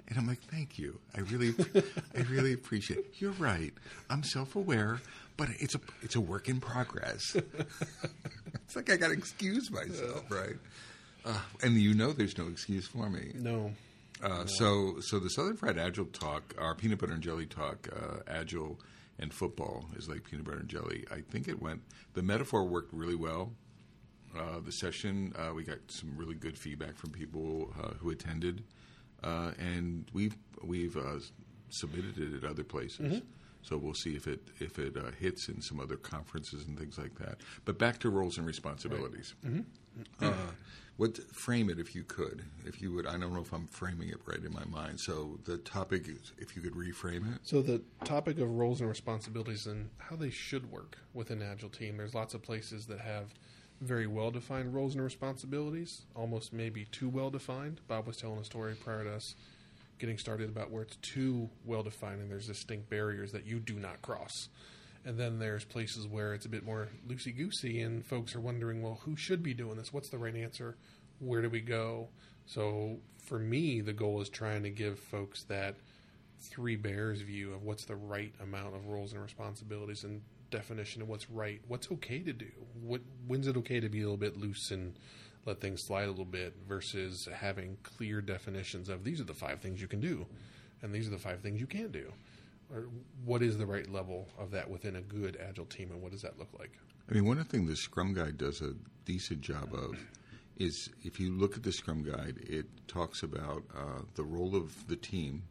and 0.09 0.17
I'm 0.17 0.27
like, 0.27 0.41
thank 0.41 0.77
you. 0.77 0.99
I 1.15 1.21
really, 1.21 1.53
I 2.17 2.21
really 2.23 2.51
appreciate. 2.51 2.99
It. 2.99 3.13
You're 3.19 3.31
right. 3.31 3.73
I'm 4.09 4.23
self 4.23 4.57
aware, 4.57 4.99
but 5.37 5.47
it's 5.59 5.75
a 5.75 5.79
it's 6.01 6.15
a 6.17 6.21
work 6.21 6.49
in 6.49 6.59
progress. 6.59 7.33
it's 7.35 8.75
like 8.75 8.89
I 8.91 8.97
got 8.97 9.07
to 9.07 9.13
excuse 9.13 9.71
myself, 9.71 10.29
right? 10.29 10.57
Uh, 11.25 11.39
and 11.63 11.75
you 11.75 11.93
know, 11.93 12.11
there's 12.13 12.37
no 12.37 12.47
excuse 12.47 12.87
for 12.87 13.09
me. 13.09 13.31
No, 13.35 13.73
Uh, 14.23 14.45
so, 14.45 14.99
so 15.01 15.19
the 15.19 15.29
Southern 15.29 15.55
Fried 15.57 15.77
Agile 15.79 16.05
talk, 16.05 16.53
our 16.59 16.75
peanut 16.75 16.99
butter 16.99 17.13
and 17.13 17.21
jelly 17.23 17.45
talk, 17.47 17.87
uh, 17.95 18.19
Agile 18.27 18.79
and 19.19 19.33
football 19.33 19.85
is 19.97 20.07
like 20.09 20.23
peanut 20.23 20.45
butter 20.45 20.59
and 20.59 20.69
jelly. 20.69 21.05
I 21.11 21.21
think 21.21 21.47
it 21.47 21.61
went. 21.61 21.81
The 22.13 22.21
metaphor 22.23 22.65
worked 22.65 22.93
really 22.93 23.15
well. 23.15 23.53
Uh, 24.37 24.59
the 24.63 24.71
session, 24.71 25.33
uh, 25.37 25.53
we 25.53 25.63
got 25.63 25.77
some 25.89 26.15
really 26.15 26.35
good 26.35 26.57
feedback 26.57 26.95
from 26.97 27.09
people 27.11 27.73
uh, 27.83 27.89
who 27.99 28.09
attended, 28.11 28.63
uh, 29.23 29.51
and 29.59 30.05
we've 30.13 30.37
we've 30.63 30.95
uh, 30.95 31.19
submitted 31.69 32.17
it 32.17 32.43
at 32.43 32.49
other 32.49 32.63
places. 32.63 33.21
So 33.63 33.77
we'll 33.77 33.93
see 33.93 34.15
if 34.15 34.27
it 34.27 34.41
if 34.59 34.79
it 34.79 34.97
uh, 34.97 35.11
hits 35.19 35.49
in 35.49 35.61
some 35.61 35.79
other 35.79 35.97
conferences 35.97 36.65
and 36.67 36.77
things 36.77 36.97
like 36.97 37.15
that. 37.19 37.37
But 37.65 37.77
back 37.77 37.99
to 37.99 38.09
roles 38.09 38.37
and 38.37 38.47
responsibilities. 38.47 39.35
Uh, 40.21 40.33
what 40.97 41.17
frame 41.33 41.69
it 41.69 41.79
if 41.79 41.95
you 41.95 42.03
could, 42.03 42.45
if 42.65 42.81
you 42.81 42.91
would. 42.93 43.07
I 43.07 43.17
don't 43.17 43.33
know 43.33 43.41
if 43.41 43.51
I'm 43.53 43.67
framing 43.67 44.09
it 44.09 44.19
right 44.25 44.43
in 44.43 44.53
my 44.53 44.65
mind. 44.65 44.99
So 44.99 45.39
the 45.45 45.57
topic 45.57 46.07
is, 46.07 46.31
if 46.37 46.55
you 46.55 46.61
could 46.61 46.73
reframe 46.73 47.33
it. 47.35 47.41
So 47.43 47.61
the 47.61 47.81
topic 48.03 48.39
of 48.39 48.49
roles 48.51 48.81
and 48.81 48.89
responsibilities 48.89 49.67
and 49.67 49.89
how 49.97 50.15
they 50.15 50.29
should 50.29 50.71
work 50.71 50.97
with 51.13 51.31
an 51.31 51.41
agile 51.41 51.69
team. 51.69 51.97
There's 51.97 52.13
lots 52.13 52.33
of 52.33 52.41
places 52.41 52.85
that 52.85 52.99
have 52.99 53.33
very 53.81 54.05
well 54.05 54.31
defined 54.31 54.73
roles 54.73 54.93
and 54.93 55.03
responsibilities, 55.03 56.03
almost 56.15 56.53
maybe 56.53 56.85
too 56.85 57.09
well 57.09 57.31
defined. 57.31 57.81
Bob 57.87 58.05
was 58.05 58.17
telling 58.17 58.39
a 58.39 58.43
story 58.43 58.75
prior 58.75 59.03
to 59.03 59.13
us 59.13 59.35
getting 60.01 60.17
started 60.17 60.49
about 60.49 60.71
where 60.71 60.81
it's 60.81 60.97
too 60.97 61.49
well 61.63 61.83
defined 61.83 62.19
and 62.19 62.29
there's 62.29 62.47
distinct 62.47 62.89
barriers 62.89 63.31
that 63.31 63.45
you 63.45 63.59
do 63.59 63.75
not 63.75 64.01
cross. 64.01 64.49
And 65.05 65.17
then 65.17 65.39
there's 65.39 65.63
places 65.63 66.07
where 66.07 66.33
it's 66.33 66.45
a 66.45 66.49
bit 66.49 66.65
more 66.65 66.89
loosey 67.07 67.35
goosey 67.35 67.81
and 67.81 68.05
folks 68.05 68.35
are 68.35 68.41
wondering, 68.41 68.81
well, 68.81 68.99
who 69.05 69.15
should 69.15 69.41
be 69.41 69.53
doing 69.53 69.77
this? 69.77 69.93
What's 69.93 70.09
the 70.09 70.17
right 70.17 70.35
answer? 70.35 70.75
Where 71.19 71.41
do 71.41 71.49
we 71.49 71.61
go? 71.61 72.09
So 72.47 72.97
for 73.23 73.39
me, 73.39 73.81
the 73.81 73.93
goal 73.93 74.21
is 74.21 74.29
trying 74.29 74.63
to 74.63 74.71
give 74.71 74.99
folks 74.99 75.43
that 75.43 75.75
three 76.39 76.75
bears 76.75 77.21
view 77.21 77.53
of 77.53 77.61
what's 77.61 77.85
the 77.85 77.95
right 77.95 78.33
amount 78.41 78.75
of 78.75 78.87
roles 78.87 79.13
and 79.13 79.21
responsibilities 79.21 80.03
and 80.03 80.21
definition 80.49 81.01
of 81.01 81.07
what's 81.07 81.29
right, 81.29 81.61
what's 81.67 81.91
okay 81.91 82.19
to 82.19 82.33
do. 82.33 82.51
What 82.81 83.01
when's 83.27 83.47
it 83.47 83.55
okay 83.57 83.79
to 83.79 83.89
be 83.89 83.99
a 83.99 84.03
little 84.03 84.17
bit 84.17 84.37
loose 84.37 84.71
and 84.71 84.97
let 85.45 85.59
things 85.59 85.83
slide 85.83 86.03
a 86.03 86.09
little 86.09 86.25
bit 86.25 86.55
versus 86.67 87.27
having 87.33 87.77
clear 87.83 88.21
definitions 88.21 88.89
of 88.89 89.03
these 89.03 89.19
are 89.19 89.25
the 89.25 89.33
five 89.33 89.59
things 89.59 89.81
you 89.81 89.87
can 89.87 89.99
do 89.99 90.25
and 90.81 90.93
these 90.93 91.07
are 91.07 91.11
the 91.11 91.17
five 91.17 91.41
things 91.41 91.59
you 91.59 91.67
can't 91.67 91.91
do. 91.91 92.11
Or 92.73 92.87
what 93.25 93.41
is 93.41 93.57
the 93.57 93.65
right 93.65 93.89
level 93.91 94.27
of 94.39 94.51
that 94.51 94.69
within 94.69 94.95
a 94.95 95.01
good 95.01 95.37
agile 95.45 95.65
team 95.65 95.91
and 95.91 96.01
what 96.01 96.11
does 96.11 96.21
that 96.21 96.39
look 96.39 96.49
like? 96.57 96.71
I 97.09 97.13
mean, 97.13 97.25
one 97.25 97.37
of 97.37 97.47
the 97.47 97.57
things 97.57 97.69
the 97.69 97.75
Scrum 97.75 98.13
Guide 98.13 98.37
does 98.37 98.61
a 98.61 98.73
decent 99.05 99.41
job 99.41 99.73
of 99.73 99.97
is 100.57 100.89
if 101.03 101.19
you 101.19 101.31
look 101.31 101.57
at 101.57 101.63
the 101.63 101.71
Scrum 101.71 102.03
Guide, 102.03 102.37
it 102.43 102.65
talks 102.87 103.23
about 103.23 103.63
uh, 103.75 104.03
the 104.15 104.23
role 104.23 104.55
of 104.55 104.87
the 104.87 104.95
team, 104.95 105.43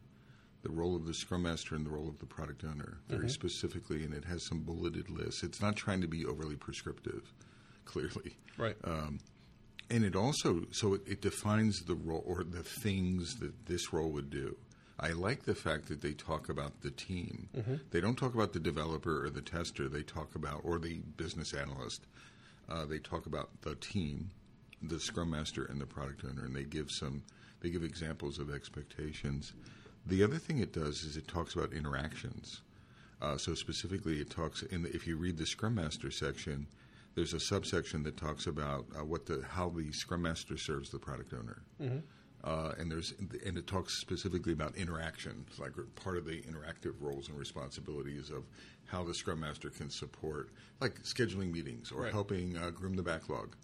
the 0.63 0.71
role 0.71 0.95
of 0.95 1.05
the 1.05 1.13
Scrum 1.13 1.43
Master, 1.43 1.75
and 1.75 1.85
the 1.85 1.89
role 1.89 2.07
of 2.07 2.17
the 2.19 2.25
product 2.25 2.63
owner 2.63 2.97
very 3.07 3.29
specifically, 3.29 4.03
and 4.03 4.13
it 4.13 4.25
has 4.25 4.43
some 4.43 4.61
bulleted 4.61 5.09
lists. 5.09 5.43
It's 5.43 5.61
not 5.61 5.75
trying 5.75 6.01
to 6.01 6.07
be 6.07 6.25
overly 6.25 6.55
prescriptive, 6.55 7.33
clearly. 7.85 8.37
Right. 8.57 8.77
And 9.91 10.03
it 10.03 10.15
also 10.15 10.65
so 10.71 10.95
it, 10.95 11.01
it 11.05 11.21
defines 11.21 11.81
the 11.81 11.95
role 11.95 12.23
or 12.25 12.43
the 12.43 12.63
things 12.63 13.35
that 13.35 13.67
this 13.67 13.93
role 13.93 14.09
would 14.09 14.29
do. 14.29 14.57
I 14.99 15.11
like 15.11 15.43
the 15.43 15.55
fact 15.55 15.87
that 15.87 16.01
they 16.01 16.13
talk 16.13 16.47
about 16.49 16.81
the 16.81 16.91
team. 16.91 17.49
They 17.91 18.01
don't 18.01 18.17
talk 18.17 18.35
about 18.35 18.53
the 18.53 18.59
developer 18.59 19.25
or 19.25 19.29
the 19.29 19.41
tester. 19.41 19.89
They 19.89 20.03
talk 20.03 20.35
about 20.35 20.61
or 20.63 20.79
the 20.79 20.99
business 21.17 21.53
analyst. 21.53 22.05
Uh, 22.69 22.85
they 22.85 22.99
talk 22.99 23.25
about 23.25 23.49
the 23.63 23.75
team, 23.75 24.29
the 24.81 24.99
scrum 24.99 25.31
master, 25.31 25.65
and 25.65 25.81
the 25.81 25.85
product 25.85 26.23
owner, 26.23 26.45
and 26.45 26.55
they 26.55 26.63
give 26.63 26.89
some. 26.91 27.23
They 27.61 27.69
give 27.69 27.83
examples 27.83 28.39
of 28.39 28.53
expectations. 28.53 29.53
The 30.05 30.23
other 30.23 30.37
thing 30.37 30.59
it 30.59 30.73
does 30.73 31.03
is 31.03 31.17
it 31.17 31.27
talks 31.27 31.53
about 31.55 31.73
interactions. 31.73 32.61
Uh, 33.21 33.37
so 33.37 33.53
specifically, 33.53 34.19
it 34.19 34.31
talks 34.31 34.63
in 34.63 34.81
the, 34.83 34.95
if 34.95 35.05
you 35.05 35.15
read 35.15 35.37
the 35.37 35.45
Scrum 35.45 35.75
Master 35.75 36.09
section, 36.09 36.65
there's 37.15 37.33
a 37.33 37.39
subsection 37.39 38.03
that 38.03 38.17
talks 38.17 38.47
about 38.47 38.85
uh, 38.97 39.03
what 39.03 39.25
the 39.25 39.43
how 39.49 39.69
the 39.69 39.91
Scrum 39.91 40.21
Master 40.23 40.57
serves 40.57 40.89
the 40.89 40.99
product 40.99 41.33
owner, 41.33 41.61
uh, 42.43 42.73
and 42.79 42.91
there's 42.91 43.13
and 43.45 43.57
it 43.57 43.67
talks 43.67 43.93
specifically 43.99 44.53
about 44.53 44.75
interaction, 44.75 45.45
It's 45.49 45.59
like 45.59 45.73
part 45.95 46.17
of 46.17 46.25
the 46.25 46.41
interactive 46.41 46.93
roles 46.99 47.27
and 47.29 47.37
responsibilities 47.37 48.29
of 48.29 48.43
how 48.87 49.03
the 49.03 49.13
Scrum 49.13 49.39
Master 49.41 49.69
can 49.69 49.89
support, 49.89 50.49
like 50.79 51.01
scheduling 51.03 51.51
meetings 51.51 51.91
or 51.91 52.03
Right. 52.03 52.11
helping 52.11 52.57
uh, 52.57 52.71
groom 52.71 52.95
the 52.95 53.03
backlog, 53.03 53.55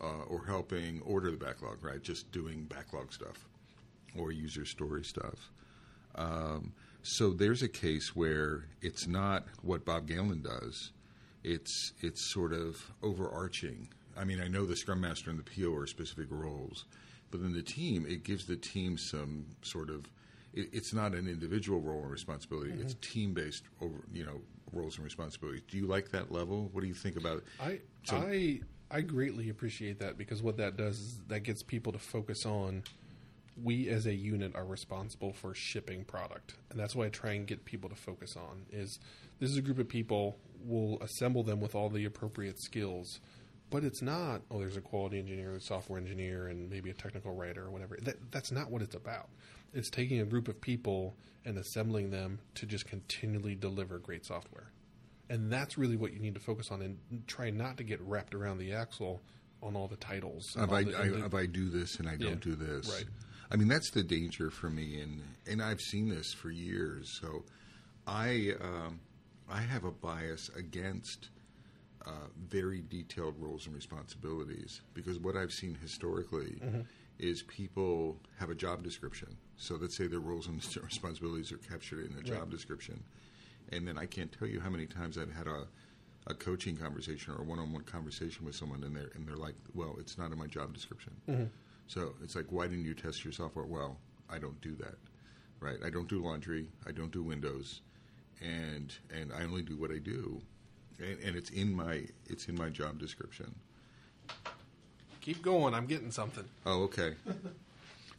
uh, 0.00 0.04
or 0.28 0.44
helping 0.46 1.00
order 1.02 1.30
the 1.30 1.36
backlog, 1.38 1.82
right? 1.82 2.02
Just 2.02 2.30
doing 2.32 2.64
backlog 2.64 3.12
stuff 3.12 3.48
or 4.18 4.32
user 4.32 4.64
story 4.64 5.04
stuff. 5.04 5.50
Um, 6.14 6.72
so 7.02 7.30
there's 7.32 7.62
a 7.62 7.68
case 7.68 8.16
where 8.16 8.64
it's 8.80 9.06
not 9.06 9.46
what 9.62 9.84
Bob 9.84 10.06
Galen 10.08 10.42
does. 10.42 10.92
It's 11.46 11.92
it's 12.00 12.20
sort 12.20 12.52
of 12.52 12.90
overarching. 13.04 13.88
I 14.16 14.24
mean, 14.24 14.40
I 14.40 14.48
know 14.48 14.66
the 14.66 14.74
Scrum 14.74 15.00
Master 15.00 15.30
and 15.30 15.38
the 15.38 15.44
PO 15.44 15.72
are 15.72 15.86
specific 15.86 16.26
roles, 16.30 16.86
but 17.30 17.40
then 17.40 17.52
the 17.52 17.62
team 17.62 18.04
it 18.04 18.24
gives 18.24 18.46
the 18.46 18.56
team 18.56 18.98
some 18.98 19.46
sort 19.62 19.88
of. 19.88 20.06
It, 20.52 20.70
it's 20.72 20.92
not 20.92 21.14
an 21.14 21.28
individual 21.28 21.80
role 21.80 22.02
and 22.02 22.10
responsibility. 22.10 22.72
Mm-hmm. 22.72 22.82
It's 22.82 22.94
team 23.00 23.32
based 23.32 23.62
over 23.80 23.94
you 24.12 24.26
know 24.26 24.40
roles 24.72 24.96
and 24.96 25.04
responsibilities. 25.04 25.62
Do 25.68 25.76
you 25.76 25.86
like 25.86 26.10
that 26.10 26.32
level? 26.32 26.68
What 26.72 26.80
do 26.80 26.88
you 26.88 26.94
think 26.94 27.16
about 27.16 27.38
it? 27.38 27.44
I 27.62 27.80
So- 28.02 28.16
I 28.16 28.60
I 28.90 29.02
greatly 29.02 29.48
appreciate 29.48 30.00
that 30.00 30.18
because 30.18 30.42
what 30.42 30.56
that 30.56 30.76
does 30.76 30.98
is 30.98 31.20
that 31.28 31.40
gets 31.40 31.62
people 31.62 31.92
to 31.92 31.98
focus 31.98 32.44
on 32.44 32.82
we 33.62 33.88
as 33.88 34.06
a 34.06 34.14
unit 34.14 34.54
are 34.54 34.64
responsible 34.64 35.32
for 35.32 35.54
shipping 35.54 36.04
product. 36.04 36.54
And 36.70 36.78
that's 36.78 36.94
what 36.94 37.06
I 37.06 37.10
try 37.10 37.32
and 37.32 37.46
get 37.46 37.64
people 37.64 37.88
to 37.88 37.96
focus 37.96 38.36
on 38.36 38.66
is 38.70 38.98
this 39.38 39.50
is 39.50 39.56
a 39.56 39.62
group 39.62 39.78
of 39.78 39.88
people, 39.88 40.36
we'll 40.60 40.98
assemble 41.00 41.42
them 41.42 41.60
with 41.60 41.74
all 41.74 41.88
the 41.88 42.04
appropriate 42.04 42.58
skills. 42.60 43.20
But 43.68 43.82
it's 43.82 44.00
not, 44.00 44.42
oh, 44.50 44.60
there's 44.60 44.76
a 44.76 44.80
quality 44.80 45.18
engineer, 45.18 45.54
a 45.56 45.60
software 45.60 45.98
engineer, 45.98 46.46
and 46.46 46.70
maybe 46.70 46.90
a 46.90 46.94
technical 46.94 47.34
writer 47.34 47.64
or 47.64 47.70
whatever. 47.70 47.98
That, 48.02 48.16
that's 48.30 48.52
not 48.52 48.70
what 48.70 48.80
it's 48.80 48.94
about. 48.94 49.28
It's 49.74 49.90
taking 49.90 50.20
a 50.20 50.24
group 50.24 50.46
of 50.46 50.60
people 50.60 51.16
and 51.44 51.58
assembling 51.58 52.10
them 52.10 52.38
to 52.54 52.66
just 52.66 52.86
continually 52.86 53.56
deliver 53.56 53.98
great 53.98 54.24
software. 54.24 54.70
And 55.28 55.52
that's 55.52 55.76
really 55.76 55.96
what 55.96 56.12
you 56.12 56.20
need 56.20 56.34
to 56.34 56.40
focus 56.40 56.70
on 56.70 56.80
and 56.82 56.98
try 57.26 57.50
not 57.50 57.76
to 57.78 57.82
get 57.84 58.00
wrapped 58.00 58.34
around 58.34 58.58
the 58.58 58.72
axle 58.72 59.20
on 59.60 59.74
all 59.74 59.88
the 59.88 59.96
titles. 59.96 60.56
if 60.56 60.70
I, 60.70 60.84
the- 60.84 60.96
I, 60.98 61.08
the- 61.08 61.24
if 61.24 61.34
I 61.34 61.46
do 61.46 61.68
this 61.68 61.96
and 61.98 62.08
I 62.08 62.16
don't 62.16 62.40
do 62.40 62.54
this, 62.54 62.88
right. 62.88 63.04
I 63.50 63.56
mean 63.56 63.66
that's 63.68 63.90
the 63.90 64.02
danger 64.04 64.50
for 64.50 64.68
me, 64.70 65.00
and 65.00 65.22
and 65.48 65.62
I've 65.62 65.80
seen 65.80 66.08
this 66.08 66.32
for 66.32 66.50
years. 66.50 67.16
So 67.20 67.44
I 68.06 68.52
um, 68.60 69.00
I 69.48 69.60
have 69.60 69.84
a 69.84 69.90
bias 69.90 70.50
against 70.56 71.30
uh, 72.04 72.28
very 72.48 72.82
detailed 72.88 73.34
roles 73.38 73.66
and 73.66 73.74
responsibilities 73.74 74.80
because 74.94 75.18
what 75.18 75.36
I've 75.36 75.52
seen 75.52 75.76
historically 75.80 76.58
Mm-hmm. 76.62 76.80
is 77.18 77.42
people 77.42 78.18
have 78.38 78.50
a 78.50 78.54
job 78.54 78.82
description. 78.82 79.36
So 79.56 79.76
let's 79.80 79.96
say 79.96 80.06
their 80.06 80.20
roles 80.20 80.46
and 80.48 80.56
responsibilities 80.84 81.50
are 81.52 81.56
captured 81.58 82.10
in 82.10 82.16
a 82.18 82.22
job 82.22 82.40
Right. 82.40 82.50
description, 82.50 83.02
and 83.72 83.86
then 83.88 83.96
I 83.96 84.06
can't 84.06 84.30
tell 84.30 84.46
you 84.48 84.60
how 84.60 84.68
many 84.70 84.86
times 84.86 85.16
I've 85.18 85.32
had 85.32 85.46
a 85.46 85.66
a 86.28 86.34
coaching 86.34 86.76
conversation 86.76 87.32
or 87.34 87.40
a 87.40 87.44
one-on-one 87.44 87.82
conversation 87.84 88.44
with 88.44 88.56
someone 88.56 88.82
and 88.82 88.96
they're 88.96 89.10
and 89.14 89.26
they're 89.26 89.36
like, 89.36 89.54
"Well, 89.74 89.96
it's 90.00 90.18
not 90.18 90.32
in 90.32 90.38
my 90.38 90.46
job 90.48 90.74
description." 90.74 91.14
So 91.86 92.14
it's 92.22 92.34
like, 92.34 92.50
"Why 92.50 92.66
didn't 92.66 92.84
you 92.84 92.94
test 92.94 93.24
your 93.24 93.32
software?" 93.32 93.64
Well, 93.64 93.96
I 94.28 94.38
don't 94.38 94.60
do 94.60 94.74
that, 94.76 94.96
right? 95.60 95.78
I 95.84 95.88
don't 95.90 96.08
do 96.08 96.20
laundry. 96.22 96.68
I 96.86 96.90
don't 96.92 97.12
do 97.12 97.22
Windows, 97.22 97.80
and 98.40 98.92
and 99.14 99.32
I 99.32 99.44
only 99.44 99.62
do 99.62 99.76
what 99.76 99.90
I 99.90 99.98
do, 99.98 100.40
and, 100.98 101.18
and 101.24 101.36
it's 101.36 101.50
in 101.50 101.74
my 101.74 102.02
it's 102.28 102.48
in 102.48 102.54
my 102.56 102.68
job 102.70 102.98
description. 102.98 103.54
Keep 105.20 105.42
going. 105.42 105.74
I'm 105.74 105.86
getting 105.86 106.10
something. 106.12 106.44
Oh, 106.64 106.82
okay. 106.84 107.14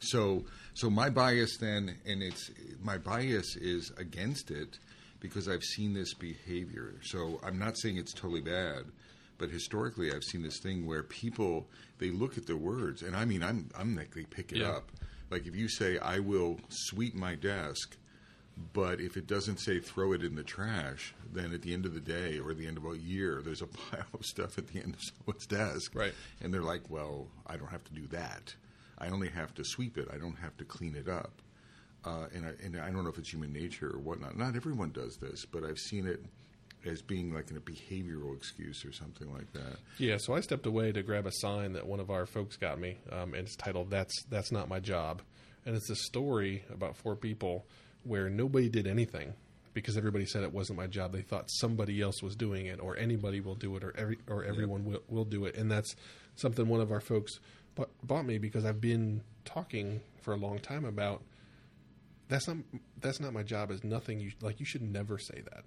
So, 0.00 0.44
so 0.74 0.88
my 0.90 1.10
bias 1.10 1.56
then, 1.56 1.96
and 2.06 2.22
it's 2.22 2.50
my 2.82 2.98
bias 2.98 3.56
is 3.56 3.90
against 3.96 4.50
it 4.50 4.78
because 5.20 5.48
I've 5.48 5.62
seen 5.64 5.92
this 5.94 6.14
behavior. 6.14 6.94
So 7.02 7.40
I'm 7.42 7.58
not 7.58 7.76
saying 7.78 7.96
it's 7.96 8.12
totally 8.14 8.40
bad, 8.42 8.84
but 9.38 9.50
historically 9.50 10.12
I've 10.12 10.22
seen 10.22 10.42
this 10.42 10.60
thing 10.62 10.86
where 10.86 11.02
people 11.02 11.66
they 11.98 12.10
look 12.10 12.38
at 12.38 12.46
the 12.46 12.56
words, 12.56 13.02
and 13.02 13.16
I 13.16 13.24
mean 13.24 13.42
I'm 13.42 13.70
I'm 13.76 13.96
like 13.96 14.14
they 14.14 14.22
pick 14.24 14.52
it 14.52 14.58
Yeah. 14.58 14.68
up, 14.72 14.90
Like 15.30 15.46
if 15.46 15.56
you 15.56 15.68
say, 15.68 15.98
I 15.98 16.18
will 16.20 16.60
sweep 16.68 17.14
my 17.14 17.34
desk, 17.34 17.96
but 18.72 19.00
if 19.00 19.16
it 19.16 19.26
doesn't 19.26 19.58
say 19.58 19.78
throw 19.78 20.12
it 20.12 20.22
in 20.22 20.34
the 20.34 20.42
trash, 20.42 21.14
then 21.32 21.52
at 21.52 21.62
the 21.62 21.72
end 21.72 21.86
of 21.86 21.94
the 21.94 22.00
day 22.00 22.38
or 22.38 22.54
the 22.54 22.66
end 22.66 22.76
of 22.76 22.84
a 22.84 22.96
year, 22.96 23.40
there's 23.44 23.62
a 23.62 23.66
pile 23.90 24.06
of 24.14 24.24
stuff 24.24 24.58
at 24.58 24.68
the 24.68 24.80
end 24.80 24.94
of 24.94 25.02
someone's 25.02 25.46
desk. 25.46 25.94
Right. 25.94 26.12
And 26.40 26.52
they're 26.52 26.62
like, 26.62 26.88
well, 26.88 27.28
I 27.46 27.56
don't 27.56 27.70
have 27.70 27.84
to 27.84 27.92
do 27.92 28.06
that. 28.08 28.54
I 28.98 29.08
only 29.08 29.28
have 29.28 29.54
to 29.54 29.64
sweep 29.64 29.96
it. 29.96 30.08
I 30.12 30.18
don't 30.18 30.38
have 30.38 30.56
to 30.56 30.64
clean 30.64 30.96
it 30.96 31.08
up. 31.08 31.40
Uh, 32.04 32.26
and, 32.34 32.46
I, 32.46 32.52
and 32.64 32.76
I 32.80 32.90
don't 32.90 33.04
know 33.04 33.10
if 33.10 33.18
it's 33.18 33.32
human 33.32 33.52
nature 33.52 33.90
or 33.92 33.98
whatnot. 33.98 34.36
Not 34.36 34.56
everyone 34.56 34.90
does 34.90 35.16
this, 35.16 35.44
but 35.44 35.64
I've 35.64 35.78
seen 35.78 36.06
it 36.06 36.24
as 36.86 37.02
being 37.02 37.34
like 37.34 37.50
a 37.50 37.54
behavioral 37.54 38.36
excuse 38.36 38.84
or 38.84 38.92
something 38.92 39.32
like 39.32 39.52
that. 39.52 39.76
Yeah, 39.98 40.16
so 40.18 40.34
I 40.34 40.40
stepped 40.40 40.66
away 40.66 40.92
to 40.92 41.02
grab 41.02 41.26
a 41.26 41.32
sign 41.32 41.72
that 41.72 41.86
one 41.86 42.00
of 42.00 42.10
our 42.10 42.24
folks 42.24 42.56
got 42.56 42.78
me, 42.80 42.98
um, 43.10 43.34
and 43.34 43.46
it's 43.46 43.56
titled 43.56 43.90
"That's 43.90 44.14
That's 44.30 44.52
Not 44.52 44.68
My 44.68 44.78
Job," 44.78 45.22
and 45.66 45.76
it's 45.76 45.90
a 45.90 45.96
story 45.96 46.64
about 46.72 46.96
four 46.96 47.16
people 47.16 47.66
where 48.08 48.28
nobody 48.28 48.68
did 48.68 48.86
anything 48.86 49.34
because 49.74 49.96
everybody 49.96 50.26
said 50.26 50.42
it 50.42 50.52
wasn't 50.52 50.78
my 50.78 50.86
job. 50.86 51.12
They 51.12 51.22
thought 51.22 51.50
somebody 51.50 52.00
else 52.00 52.22
was 52.22 52.34
doing 52.34 52.66
it, 52.66 52.80
or 52.80 52.96
anybody 52.96 53.40
will 53.40 53.54
do 53.54 53.76
it, 53.76 53.84
or 53.84 53.94
every 53.96 54.18
or 54.28 54.44
everyone 54.44 54.84
will, 54.84 55.02
will 55.08 55.24
do 55.24 55.44
it, 55.44 55.56
and 55.56 55.70
that's 55.70 55.94
something 56.36 56.68
one 56.68 56.80
of 56.80 56.90
our 56.90 57.00
folks 57.00 57.38
bought, 57.74 57.90
bought 58.02 58.24
me 58.26 58.38
because 58.38 58.64
I've 58.64 58.80
been 58.80 59.22
talking 59.44 60.00
for 60.20 60.34
a 60.34 60.36
long 60.36 60.58
time 60.58 60.84
about 60.84 61.22
that's 62.28 62.48
not 62.48 62.58
that's 63.00 63.20
not 63.20 63.32
my 63.32 63.42
job. 63.42 63.70
Is 63.70 63.84
nothing 63.84 64.20
you 64.20 64.32
like. 64.40 64.60
You 64.60 64.66
should 64.66 64.82
never 64.82 65.18
say 65.18 65.42
that. 65.50 65.64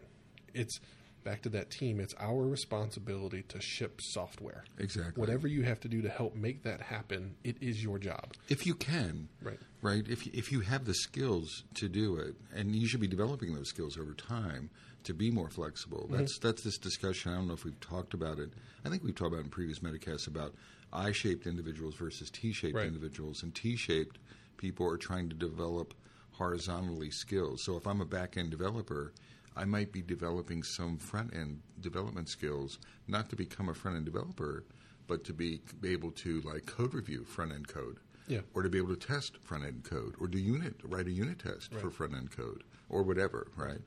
It's 0.54 0.80
back 1.24 1.42
to 1.44 1.50
that 1.50 1.70
team. 1.70 2.00
It's 2.00 2.14
our 2.20 2.44
responsibility 2.44 3.44
to 3.50 3.62
ship 3.62 4.00
software. 4.02 4.64
Exactly. 4.78 5.20
Whatever 5.20 5.48
you 5.48 5.64
have 5.64 5.80
to 5.82 5.88
do 5.88 6.02
to 6.02 6.10
help 6.10 6.36
make 6.36 6.64
that 6.64 6.82
happen, 6.82 7.36
it 7.44 7.58
is 7.62 7.84
your 7.84 8.00
job. 8.00 8.34
If 8.50 8.66
you 8.66 8.74
can, 8.76 9.30
Right. 9.42 9.60
right. 9.82 10.08
If 10.08 10.26
if 10.28 10.52
you 10.52 10.62
have 10.62 10.86
the 10.86 10.94
skills 10.94 11.64
to 11.76 11.88
do 11.90 12.16
it, 12.18 12.36
and 12.56 12.76
you 12.76 12.88
should 12.88 13.02
be 13.02 13.08
developing 13.08 13.54
those 13.54 13.70
skills 13.70 13.98
over 13.98 14.14
time 14.14 14.70
to 15.04 15.14
be 15.14 15.32
more 15.32 15.50
flexible. 15.50 16.04
Mm-hmm. 16.04 16.18
That's 16.18 16.40
that's 16.40 16.64
this 16.64 16.78
discussion. 16.78 17.32
I 17.32 17.36
don't 17.36 17.48
know 17.48 17.54
if 17.54 17.66
we've 17.66 17.80
talked 17.80 18.14
about 18.14 18.40
it. 18.40 18.52
I 18.86 18.90
think 18.90 19.04
we've 19.04 19.16
talked 19.16 19.30
about 19.34 19.40
it 19.42 19.46
in 19.46 19.50
previous 19.50 19.80
Metacasts 19.80 20.28
about 20.28 20.54
I-shaped 20.94 21.48
individuals 21.48 21.96
versus 21.96 22.30
T-shaped 22.30 22.76
Right. 22.76 22.86
individuals, 22.88 23.44
and 23.44 23.56
T-shaped 23.56 24.18
people 24.58 24.86
are 24.88 24.98
trying 24.98 25.30
to 25.30 25.36
develop 25.36 25.94
horizontally 26.34 27.10
skills. 27.12 27.64
So 27.64 27.78
if 27.78 27.86
I'm 27.88 28.02
a 28.02 28.06
back-end 28.06 28.52
developer. 28.52 29.14
I 29.56 29.66
might 29.66 29.92
be 29.92 30.02
developing 30.02 30.64
some 30.64 30.98
front 30.98 31.34
end 31.34 31.62
development 31.80 32.30
skills, 32.30 32.80
not 33.08 33.30
to 33.30 33.36
become 33.36 33.70
a 33.70 33.74
front 33.74 33.98
end 33.98 34.06
developer, 34.06 34.64
but 35.08 35.24
to 35.26 35.34
be, 35.34 35.62
be 35.82 35.90
able 35.92 36.12
to 36.12 36.42
like 36.42 36.66
code 36.66 36.94
review 36.94 37.26
front 37.26 37.52
end 37.52 37.68
code 37.68 37.98
Yeah. 38.28 38.42
or 38.54 38.62
to 38.64 38.70
be 38.70 38.78
able 38.78 38.96
to 38.96 39.08
test 39.08 39.38
front 39.44 39.66
end 39.66 39.84
code, 39.84 40.16
or 40.20 40.28
do 40.28 40.38
unit 40.38 40.76
write 40.84 41.08
a 41.08 41.12
unit 41.12 41.40
test 41.40 41.74
for 41.74 41.90
front 41.90 42.16
end 42.16 42.32
code, 42.32 42.64
or 42.90 43.04
whatever, 43.04 43.48
right? 43.58 43.82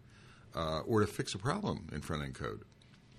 Uh, 0.55 0.81
or 0.81 1.01
to 1.01 1.07
fix 1.07 1.35
a 1.35 1.39
problem 1.39 1.89
in 1.93 2.01
front 2.03 2.23
end 2.23 2.35
code. 2.35 2.63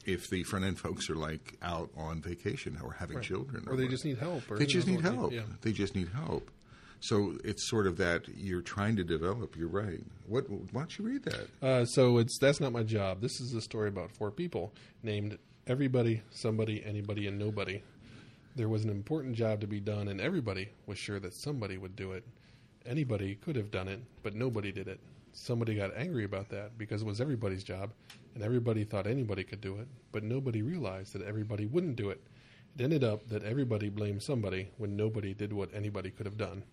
If 0.06 0.30
the 0.30 0.44
front 0.44 0.66
end 0.66 0.78
folks 0.78 1.10
are 1.10 1.16
like 1.16 1.58
out 1.64 1.90
on 1.98 2.22
vacation 2.22 2.78
or 2.84 2.94
having 2.94 3.22
children, 3.22 3.64
Or 3.68 3.76
they 3.76 3.84
what- 3.86 3.90
just 3.92 4.06
need 4.06 4.20
help. 4.20 4.50
Or 4.52 4.60
they 4.60 4.68
just 4.68 4.86
need 4.88 4.98
what 4.98 5.04
they- 5.06 5.16
help. 5.16 5.34
Yeah. 5.34 5.42
They 5.62 5.72
just 5.72 5.96
need 5.96 6.10
help. 6.10 6.52
So 7.00 7.38
it's 7.44 7.70
sort 7.70 7.88
of 7.88 7.98
that 7.98 8.28
you're 8.36 8.62
trying 8.62 8.96
to 8.96 9.04
develop. 9.04 9.56
You're 9.56 9.68
right. 9.68 10.04
What? 10.28 10.50
Why 10.50 10.82
don't 10.82 10.98
you 10.98 11.06
read 11.06 11.24
that? 11.24 11.48
Uh, 11.62 11.86
so 11.86 12.18
it's 12.18 12.38
that's 12.40 12.60
not 12.60 12.72
my 12.72 12.84
job. 12.84 13.22
This 13.22 13.40
is 13.40 13.54
a 13.54 13.62
story 13.62 13.90
about 13.90 14.12
four 14.12 14.32
people 14.32 14.74
named 15.04 15.38
everybody, 15.68 16.22
somebody, 16.32 16.84
anybody, 16.86 17.28
and 17.28 17.38
nobody. 17.38 17.82
There 18.56 18.70
was 18.70 18.84
an 18.84 18.90
important 18.90 19.36
job 19.36 19.62
to 19.62 19.68
be 19.68 19.80
done, 19.80 20.08
and 20.08 20.22
everybody 20.22 20.70
was 20.86 20.98
sure 20.98 21.20
that 21.20 21.34
somebody 21.34 21.78
would 21.78 21.96
do 21.96 22.14
it. 22.14 22.24
Anybody 22.86 23.36
could 23.36 23.56
have 23.56 23.72
done 23.72 23.88
it, 23.88 24.00
but 24.24 24.36
nobody 24.36 24.72
did 24.72 24.88
it. 24.88 25.00
Somebody 25.34 25.76
got 25.76 25.96
angry 25.98 26.24
about 26.24 26.50
that 26.50 26.78
because 26.78 27.02
it 27.02 27.06
was 27.06 27.20
everybody's 27.20 27.64
job, 27.64 27.92
and 28.34 28.44
everybody 28.44 28.86
thought 28.86 29.08
anybody 29.08 29.44
could 29.44 29.60
do 29.60 29.76
it, 29.80 29.88
but 30.12 30.24
nobody 30.24 30.62
realized 30.62 31.14
that 31.14 31.24
everybody 31.24 31.66
wouldn't 31.66 31.98
do 31.98 32.10
it. 32.10 32.22
It 32.78 32.84
ended 32.84 33.04
up 33.04 33.28
that 33.30 33.44
everybody 33.44 33.90
blamed 33.90 34.24
somebody 34.24 34.70
when 34.78 34.96
nobody 34.96 35.34
did 35.34 35.52
what 35.52 35.74
anybody 35.74 36.12
could 36.12 36.26
have 36.26 36.38
done. 36.38 36.64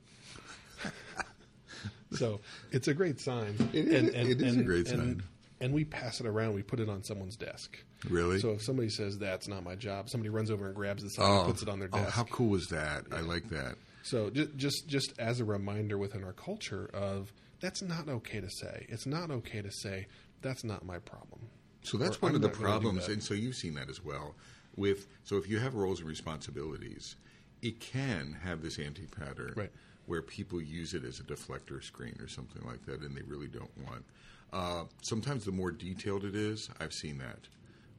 So 2.14 2.40
it's 2.70 2.88
a 2.88 2.94
great 2.94 3.20
sign. 3.20 3.56
It 3.72 3.88
is- 3.88 4.08
it 4.14 4.42
is 4.42 4.56
a 4.56 4.62
great 4.62 4.88
and- 4.88 4.98
sign. 4.98 5.22
And 5.60 5.72
we 5.72 5.84
pass 5.84 6.18
it 6.18 6.26
around. 6.26 6.54
We 6.54 6.62
put 6.64 6.80
it 6.80 6.88
on 6.88 7.04
someone's 7.04 7.36
desk. 7.36 7.78
Really? 8.10 8.40
So 8.40 8.50
if 8.50 8.62
somebody 8.62 8.88
says 8.88 9.16
that's 9.18 9.46
not 9.46 9.62
my 9.62 9.76
job, 9.76 10.10
somebody 10.10 10.28
runs 10.28 10.50
over 10.50 10.66
and 10.66 10.74
grabs 10.74 11.04
the 11.04 11.10
sign 11.10 11.24
and 11.30 11.40
oh. 11.40 11.44
puts 11.44 11.62
it 11.62 11.68
on 11.68 11.78
their 11.78 11.88
oh, 11.92 11.98
desk. 11.98 12.10
how 12.16 12.24
cool 12.24 12.48
was 12.48 12.66
that? 12.70 13.04
I 13.12 13.20
like 13.20 13.48
that. 13.50 13.76
So 14.02 14.28
just, 14.30 14.56
just 14.56 14.88
just 14.88 15.14
as 15.20 15.38
a 15.38 15.44
reminder 15.44 15.98
within 15.98 16.24
our 16.24 16.32
culture 16.32 16.90
of 16.92 17.32
that's 17.60 17.80
not 17.80 18.08
okay 18.08 18.40
to 18.40 18.50
say. 18.50 18.86
It's 18.88 19.06
not 19.06 19.30
okay 19.30 19.62
to 19.62 19.70
say 19.70 20.08
that's 20.40 20.64
not 20.64 20.84
my 20.84 20.98
problem. 20.98 21.42
So 21.84 21.96
that's 21.96 22.16
Or, 22.16 22.20
one 22.20 22.30
"I'm 22.32 22.36
of 22.36 22.42
the 22.42 22.48
not 22.48 22.54
gonna 22.56 22.66
do 22.66 22.70
problems, 22.72 23.08
and 23.08 23.22
so 23.22 23.34
you've 23.34 23.54
seen 23.54 23.74
that 23.74 23.88
as 23.88 24.02
well. 24.04 24.34
With 24.74 25.06
so 25.22 25.36
if 25.36 25.48
you 25.48 25.60
have 25.60 25.74
roles 25.76 26.00
and 26.00 26.08
responsibilities, 26.08 27.14
it 27.62 27.78
can 27.78 28.36
have 28.42 28.62
this 28.62 28.80
anti 28.80 29.06
pattern 29.06 29.52
Right. 29.56 29.70
Where 30.06 30.22
people 30.22 30.60
use 30.60 30.94
it 30.94 31.04
as 31.04 31.20
a 31.20 31.22
deflector 31.22 31.82
screen 31.82 32.16
or 32.20 32.28
something 32.28 32.62
like 32.66 32.84
that, 32.86 33.00
and 33.00 33.16
they 33.16 33.22
really 33.22 33.48
don't 33.48 33.70
want. 33.86 34.04
Uh, 34.52 34.84
sometimes 35.02 35.44
the 35.44 35.52
more 35.52 35.70
detailed 35.70 36.24
it 36.24 36.34
is, 36.34 36.68
I've 36.80 36.92
seen 36.92 37.18
that 37.18 37.48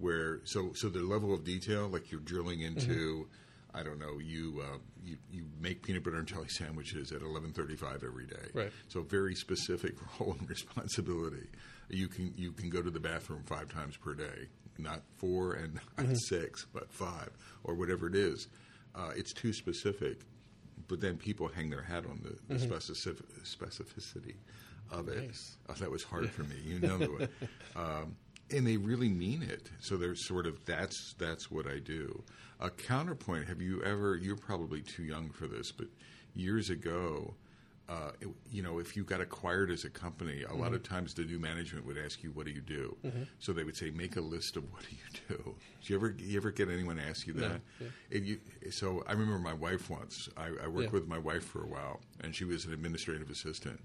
where 0.03 0.41
so 0.43 0.73
so 0.73 0.89
the 0.89 0.99
level 0.99 1.33
of 1.33 1.43
detail, 1.43 1.87
like 1.87 2.11
you're 2.11 2.21
drilling 2.21 2.61
into. 2.61 3.27
I 3.75 3.81
don't 3.81 3.97
know. 3.97 4.19
You, 4.19 4.61
uh, 4.63 4.77
you 5.03 5.17
you 5.31 5.45
make 5.59 5.81
peanut 5.81 6.03
butter 6.03 6.17
and 6.17 6.27
jelly 6.27 6.47
sandwiches 6.49 7.11
at 7.11 7.21
eleven 7.21 7.51
thirty 7.51 7.75
five 7.75 8.03
every 8.03 8.27
day. 8.27 8.51
Right. 8.53 8.71
So 8.87 9.01
very 9.01 9.33
specific 9.33 9.95
role 10.19 10.35
and 10.37 10.47
responsibility. 10.47 11.47
You 11.89 12.07
can 12.07 12.33
you 12.37 12.51
can 12.51 12.69
go 12.69 12.81
to 12.83 12.91
the 12.91 12.99
bathroom 12.99 13.43
five 13.45 13.69
times 13.69 13.97
per 13.97 14.13
day, 14.13 14.47
not 14.77 15.01
four 15.17 15.53
and 15.53 15.79
not 15.97 16.17
six, 16.17 16.67
but 16.71 16.91
five 16.91 17.29
or 17.63 17.73
whatever 17.73 18.07
it 18.07 18.15
is. 18.15 18.47
Uh, 18.93 19.09
it's 19.15 19.33
too 19.33 19.51
specific, 19.51 20.19
but 20.87 21.01
then 21.01 21.17
people 21.17 21.47
hang 21.47 21.69
their 21.69 21.81
hat 21.81 22.05
on 22.05 22.21
the, 22.23 22.53
the 22.53 22.59
specific, 22.59 23.25
specificity 23.43 24.35
of 24.91 25.07
it. 25.07 25.27
Nice. 25.27 25.57
Oh, 25.69 25.73
that 25.73 25.89
was 25.89 26.03
hard 26.03 26.29
for 26.29 26.43
me. 26.43 26.55
You 26.63 26.79
know 26.79 26.97
the. 26.97 27.29
Um, 27.75 28.15
and 28.51 28.67
they 28.67 28.77
really 28.77 29.09
mean 29.09 29.41
it. 29.41 29.69
So 29.79 29.97
they're 29.97 30.15
sort 30.15 30.45
of 30.45 30.63
that's 30.65 31.15
that's 31.17 31.49
what 31.49 31.67
I 31.67 31.79
do. 31.79 32.23
A 32.59 32.69
counterpoint. 32.69 33.47
Have 33.47 33.61
you 33.61 33.81
ever? 33.83 34.15
You're 34.15 34.35
probably 34.35 34.81
too 34.81 35.03
young 35.03 35.29
for 35.29 35.47
this, 35.47 35.71
but 35.71 35.87
years 36.35 36.69
ago, 36.69 37.33
uh, 37.89 38.11
it, 38.21 38.27
you 38.49 38.61
know, 38.63 38.79
if 38.79 38.95
you 38.95 39.03
got 39.03 39.19
acquired 39.19 39.69
as 39.69 39.83
a 39.83 39.89
company, 39.89 40.43
a 40.43 40.53
lot 40.53 40.73
of 40.73 40.83
times 40.83 41.13
the 41.13 41.23
new 41.23 41.37
management 41.39 41.85
would 41.85 41.97
ask 41.97 42.23
you, 42.23 42.31
"What 42.31 42.45
do 42.45 42.51
you 42.53 42.61
do?" 42.61 42.95
So 43.39 43.51
they 43.51 43.63
would 43.63 43.75
say, 43.75 43.91
"Make 43.91 44.15
a 44.15 44.21
list 44.21 44.55
of 44.55 44.63
what 44.71 44.83
do 44.89 44.95
you 44.95 45.19
do." 45.37 45.55
Do 45.81 45.93
you 45.93 45.95
ever 45.97 46.15
you 46.17 46.37
ever 46.37 46.51
get 46.51 46.69
anyone 46.69 46.97
ask 46.97 47.27
you 47.27 47.33
that? 47.33 47.59
Yeah. 47.81 47.87
And 48.11 48.25
you, 48.25 48.39
so 48.71 49.03
I 49.07 49.11
remember 49.11 49.37
my 49.39 49.53
wife 49.53 49.89
once. 49.89 50.29
I, 50.37 50.47
I 50.63 50.67
worked 50.67 50.87
Yeah. 50.93 50.99
with 50.99 51.07
my 51.07 51.17
wife 51.17 51.43
for 51.43 51.61
a 51.63 51.67
while, 51.67 51.99
and 52.21 52.33
she 52.33 52.45
was 52.45 52.63
an 52.65 52.73
administrative 52.73 53.29
assistant, 53.29 53.81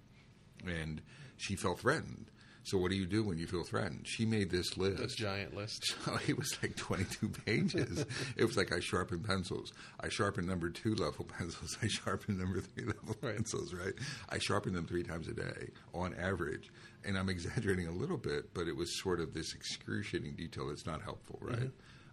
and 0.64 1.02
she 1.36 1.56
felt 1.56 1.80
threatened. 1.80 2.30
So 2.68 2.76
what 2.78 2.90
do 2.90 2.96
you 2.96 3.06
do 3.06 3.24
when 3.24 3.38
you 3.38 3.46
feel 3.46 3.64
threatened? 3.64 4.06
She 4.06 4.26
made 4.26 4.50
this 4.50 4.76
list. 4.76 4.98
This 5.02 5.14
giant 5.14 5.54
list. 5.56 5.94
So 6.04 6.18
it 6.28 6.36
was 6.38 6.56
like 6.62 6.76
22 6.76 7.28
pages. 7.46 8.04
it 8.36 8.44
was 8.44 8.56
like 8.56 8.72
I 8.72 8.80
sharpen 8.80 9.20
pencils. 9.20 9.72
I 10.00 10.08
sharpen 10.08 10.46
number 10.46 10.68
two 10.70 10.94
level 10.94 11.24
pencils. 11.38 11.76
I 11.82 11.86
sharpen 11.88 12.38
number 12.38 12.60
three 12.60 12.84
level 12.84 13.16
Right. 13.22 13.36
pencils, 13.36 13.72
right? 13.74 13.94
I 14.28 14.38
sharpen 14.38 14.74
them 14.74 14.86
three 14.86 15.02
times 15.02 15.28
a 15.28 15.32
day 15.34 15.68
on 15.94 16.14
average. 16.14 16.70
And 17.04 17.16
I'm 17.16 17.28
exaggerating 17.28 17.86
a 17.88 17.92
little 17.92 18.16
bit, 18.18 18.52
but 18.54 18.68
it 18.68 18.76
was 18.76 19.00
sort 19.02 19.20
of 19.20 19.32
this 19.32 19.54
excruciating 19.54 20.34
detail 20.34 20.68
that's 20.68 20.84
not 20.86 21.00
helpful, 21.02 21.38
right? 21.40 21.70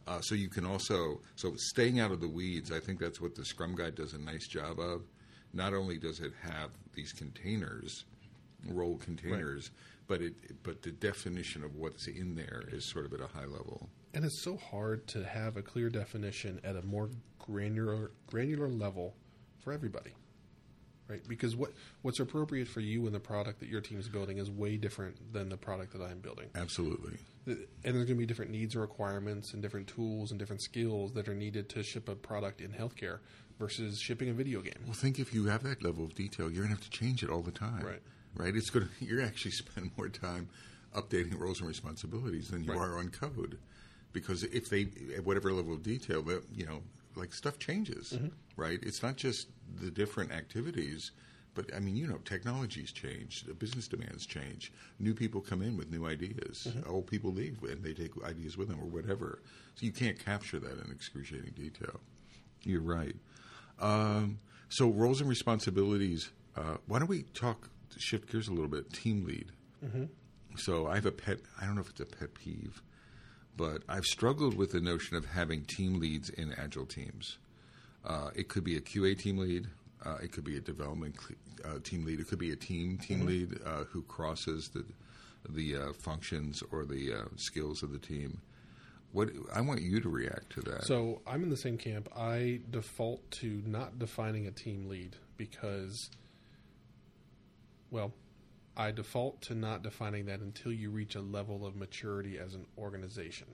Uh, 0.08 0.22
so 0.22 0.36
you 0.36 0.48
can 0.50 0.66
also, 0.66 1.20
so 1.36 1.54
staying 1.58 2.00
out 2.00 2.12
of 2.12 2.22
the 2.22 2.28
weeds, 2.30 2.72
I 2.72 2.80
think 2.80 3.00
that's 3.00 3.20
what 3.20 3.34
the 3.36 3.44
Scrum 3.44 3.76
Guide 3.76 3.96
does 3.96 4.14
a 4.14 4.20
nice 4.20 4.48
job 4.48 4.80
of. 4.80 5.02
Not 5.54 5.74
only 5.74 5.98
does 5.98 6.20
it 6.20 6.32
have 6.44 6.70
these 6.94 7.12
containers, 7.12 8.06
role 8.68 8.98
containers, 8.98 9.72
but 10.08 10.22
it 10.22 10.64
but 10.64 10.82
the 10.82 10.92
definition 10.92 11.64
of 11.64 11.76
what's 11.76 12.08
in 12.08 12.36
there 12.36 12.64
is 12.72 12.90
sort 12.90 13.06
of 13.06 13.14
at 13.14 13.22
a 13.22 13.28
high 13.28 13.46
level. 13.46 13.90
And 14.14 14.24
it's 14.24 14.44
so 14.44 14.58
hard 14.58 15.08
to 15.10 15.24
have 15.24 15.58
a 15.58 15.62
clear 15.62 15.90
definition 15.90 16.62
at 16.64 16.76
a 16.76 16.82
more 16.82 17.10
granular 17.40 18.12
granular 18.28 18.70
level 18.70 19.16
for 19.64 19.74
everybody. 19.74 20.12
Right? 21.08 21.22
Because 21.28 21.56
what 21.56 21.72
what's 22.02 22.20
appropriate 22.20 22.68
for 22.68 22.80
you 22.80 23.06
and 23.06 23.14
the 23.14 23.20
product 23.20 23.60
that 23.60 23.70
your 23.70 23.82
team 23.82 24.00
is 24.00 24.10
building 24.10 24.38
is 24.38 24.50
way 24.50 24.78
different 24.78 25.34
than 25.34 25.50
the 25.50 25.58
product 25.58 25.94
that 25.94 26.02
I'm 26.02 26.20
building. 26.20 26.50
Absolutely. 26.56 27.18
And 27.46 27.68
there's 27.84 27.94
going 27.94 28.08
to 28.08 28.16
be 28.16 28.26
different 28.26 28.50
needs 28.50 28.74
and 28.74 28.82
requirements 28.82 29.54
and 29.54 29.62
different 29.62 29.88
tools 29.88 30.32
and 30.32 30.40
different 30.40 30.64
skills 30.64 31.14
that 31.14 31.28
are 31.28 31.36
needed 31.36 31.70
to 31.70 31.84
ship 31.84 32.10
a 32.10 32.16
product 32.16 32.60
in 32.60 32.72
healthcare 32.72 33.20
versus 33.60 34.00
shipping 34.00 34.30
a 34.30 34.34
video 34.34 34.62
game. 34.62 34.74
Well, 34.84 34.94
think 34.94 35.20
if 35.20 35.32
you 35.32 35.46
have 35.46 35.62
that 35.62 35.84
level 35.84 36.04
of 36.04 36.16
detail, 36.16 36.50
you're 36.50 36.64
going 36.64 36.76
to 36.76 36.82
have 36.82 36.90
to 36.90 36.90
change 36.90 37.24
it 37.24 37.30
all 37.30 37.42
the 37.42 37.52
time. 37.52 37.86
Right. 37.86 38.02
Right. 38.36 38.56
It's 38.56 38.70
going 38.70 38.88
to. 39.00 39.06
You're 39.06 39.22
actually 39.22 39.52
spend 39.64 39.92
more 39.98 40.10
time 40.10 40.50
updating 40.96 41.38
roles 41.40 41.60
and 41.60 41.68
responsibilities 41.68 42.50
than 42.50 42.64
you 42.64 42.72
Right. 42.72 42.80
are 42.80 42.98
on 42.98 43.10
code, 43.10 43.58
because 44.14 44.44
if 44.44 44.70
they 44.70 44.88
at 45.16 45.26
whatever 45.26 45.52
level 45.52 45.74
of 45.74 45.84
detail 45.84 46.22
that 46.24 46.44
you 46.54 46.66
know, 46.66 46.82
like 47.16 47.34
stuff 47.34 47.60
changes. 47.60 48.14
Mm-hmm. 48.16 48.28
Right. 48.58 48.80
It's 48.82 49.04
not 49.04 49.18
just 49.18 49.48
the 49.82 49.92
different 49.92 50.32
activities, 50.32 51.12
But 51.56 51.74
I 51.74 51.80
mean, 51.80 51.96
you 51.96 52.06
know, 52.08 52.18
technology's 52.26 52.92
changed, 52.92 53.48
the 53.48 53.54
business 53.54 53.88
demands 53.88 54.26
change. 54.26 54.72
New 55.00 55.14
people 55.14 55.40
come 55.42 55.62
in 55.62 55.78
with 55.78 55.90
new 55.90 56.06
ideas. 56.06 56.68
Old 56.86 57.08
people 57.08 57.32
leave 57.32 57.64
and 57.64 57.82
they 57.84 57.94
take 57.94 58.12
ideas 58.26 58.58
with 58.58 58.68
them 58.68 58.80
or 58.82 58.88
whatever. 58.88 59.40
So 59.76 59.86
you 59.86 59.94
can't 59.94 60.20
capture 60.20 60.60
that 60.60 60.86
in 60.86 60.92
excruciating 60.92 61.54
detail. 61.56 62.00
You're 62.64 62.82
right. 62.82 63.16
Um, 63.80 64.40
so 64.70 64.90
roles 64.90 65.22
and 65.22 65.30
responsibilities. 65.30 66.30
Uh, 66.58 66.78
why 66.88 67.00
don't 67.00 67.10
we 67.10 67.24
talk? 67.34 67.70
Shift 67.98 68.32
gears 68.32 68.48
a 68.48 68.52
little 68.52 68.68
bit. 68.70 68.92
Team 68.94 69.26
lead. 69.26 69.52
So 70.58 70.88
I 70.88 70.96
have 70.96 71.06
a 71.06 71.12
pet. 71.12 71.40
I 71.62 71.66
don't 71.66 71.76
know 71.76 71.82
if 71.82 71.90
it's 71.90 72.00
a 72.00 72.06
pet 72.06 72.34
peeve, 72.34 72.82
but 73.58 73.84
I've 73.90 74.06
struggled 74.06 74.56
with 74.56 74.72
the 74.72 74.80
notion 74.80 75.18
of 75.18 75.26
having 75.26 75.64
team 75.66 76.00
leads 76.00 76.30
in 76.30 76.54
agile 76.54 76.86
teams. 76.86 77.38
Uh, 78.06 78.30
it 78.36 78.48
could 78.48 78.64
be 78.64 78.78
a 78.78 78.82
QA 78.82 79.18
team 79.18 79.38
lead. 79.38 79.68
Uh, 80.06 80.18
it 80.24 80.32
could 80.32 80.44
be 80.44 80.56
a 80.58 80.62
development 80.62 81.16
cl- 81.20 81.76
uh, 81.76 81.80
team 81.84 82.06
lead. 82.06 82.20
It 82.20 82.28
could 82.28 82.40
be 82.40 82.52
a 82.52 82.56
team 82.56 82.98
team 82.98 83.26
lead 83.26 83.60
uh, 83.66 83.84
who 83.86 84.02
crosses 84.04 84.70
the 84.70 84.86
the 85.50 85.76
uh, 85.76 85.94
functions 85.94 86.64
or 86.72 86.86
the 86.86 87.14
uh, 87.14 87.26
skills 87.36 87.84
of 87.84 87.92
the 87.92 88.00
team. 88.00 88.42
What 89.12 89.30
I 89.54 89.62
want 89.62 89.82
you 89.82 90.00
to 90.02 90.10
react 90.10 90.52
to 90.54 90.62
that. 90.62 90.86
So 90.86 91.22
I'm 91.28 91.44
in 91.44 91.50
the 91.50 91.58
same 91.58 91.78
camp. 91.78 92.10
I 92.16 92.60
default 92.70 93.30
to 93.42 93.62
not 93.66 93.98
defining 94.00 94.48
a 94.48 94.52
team 94.52 94.90
lead 94.90 95.16
because, 95.38 96.10
well, 97.92 98.14
I 98.78 98.92
default 98.92 99.42
to 99.44 99.56
not 99.56 99.84
defining 99.84 100.26
that 100.26 100.42
until 100.42 100.74
you 100.74 100.90
reach 100.90 101.16
a 101.16 101.22
level 101.22 101.66
of 101.66 101.76
maturity 101.76 102.38
as 102.38 102.56
an 102.56 102.66
organization. 102.78 103.48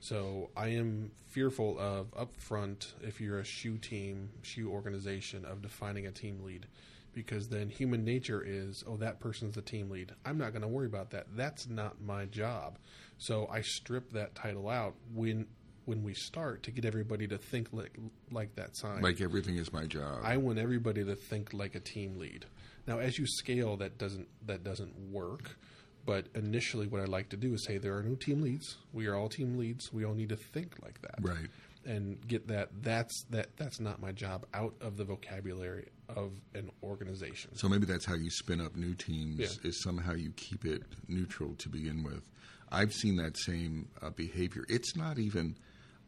So 0.00 0.50
I 0.56 0.68
am 0.68 1.10
fearful 1.26 1.78
of 1.78 2.12
upfront 2.12 2.92
if 3.02 3.20
you're 3.20 3.40
a 3.40 3.44
shoe 3.44 3.78
team, 3.78 4.30
shoe 4.42 4.70
organization, 4.70 5.44
of 5.44 5.62
defining 5.62 6.06
a 6.06 6.12
team 6.12 6.42
lead. 6.44 6.66
Because 7.14 7.48
then 7.48 7.68
human 7.68 8.04
nature 8.04 8.44
is, 8.46 8.84
oh, 8.86 8.96
that 8.98 9.18
person's 9.18 9.56
the 9.56 9.62
team 9.62 9.90
lead. 9.90 10.12
I'm 10.24 10.38
not 10.38 10.52
going 10.52 10.62
to 10.62 10.68
worry 10.68 10.86
about 10.86 11.10
that. 11.10 11.26
That's 11.34 11.68
not 11.68 12.00
my 12.00 12.26
job. 12.26 12.78
So 13.16 13.48
I 13.50 13.62
strip 13.62 14.12
that 14.12 14.36
title 14.36 14.68
out 14.68 14.94
when 15.12 15.46
when 15.88 16.02
we 16.02 16.12
start 16.12 16.62
to 16.64 16.70
get 16.70 16.84
everybody 16.84 17.26
to 17.26 17.38
think 17.38 17.68
like 17.72 17.96
like 18.30 18.54
that 18.56 18.76
sign. 18.76 19.00
like 19.00 19.20
everything 19.22 19.56
is 19.56 19.72
my 19.72 19.86
job. 19.86 20.20
I 20.22 20.36
want 20.36 20.58
everybody 20.58 21.02
to 21.04 21.14
think 21.16 21.54
like 21.54 21.74
a 21.74 21.80
team 21.80 22.18
lead. 22.18 22.44
Now, 22.86 22.98
as 22.98 23.18
you 23.18 23.26
scale, 23.26 23.76
that 23.78 23.96
doesn't 23.96 24.28
that 24.46 24.62
doesn't 24.62 24.94
work. 25.10 25.56
But 26.04 26.26
initially, 26.34 26.86
what 26.86 27.00
I 27.00 27.04
like 27.04 27.30
to 27.30 27.36
do 27.36 27.52
is 27.54 27.64
say 27.64 27.78
there 27.78 27.96
are 27.96 28.02
no 28.02 28.14
team 28.14 28.40
leads. 28.42 28.76
We 28.92 29.06
are 29.08 29.14
all 29.14 29.28
team 29.28 29.58
leads. 29.58 29.92
We 29.92 30.04
all 30.04 30.14
need 30.14 30.28
to 30.28 30.36
think 30.36 30.76
like 30.82 31.00
that, 31.02 31.16
Right. 31.20 31.48
And 31.84 32.26
get 32.26 32.48
that 32.48 32.68
that's 32.82 33.24
that 33.30 33.56
that's 33.56 33.80
not 33.80 34.00
my 34.00 34.12
job 34.12 34.44
out 34.52 34.74
of 34.82 34.98
the 34.98 35.04
vocabulary 35.04 35.88
of 36.08 36.32
an 36.54 36.70
organization. 36.82 37.56
So 37.56 37.68
maybe 37.68 37.86
that's 37.86 38.04
how 38.04 38.14
you 38.14 38.30
spin 38.30 38.60
up 38.60 38.76
new 38.76 38.94
teams 38.94 39.38
Yeah. 39.40 39.68
is 39.68 39.82
somehow 39.82 40.12
you 40.14 40.32
keep 40.36 40.64
it 40.66 40.82
neutral 41.08 41.54
to 41.56 41.68
begin 41.70 42.02
with. 42.02 42.28
I've 42.70 42.92
seen 42.92 43.16
that 43.16 43.38
same 43.38 43.88
uh, 44.02 44.10
behavior. 44.10 44.64
It's 44.68 44.94
not 44.96 45.18
even. 45.18 45.56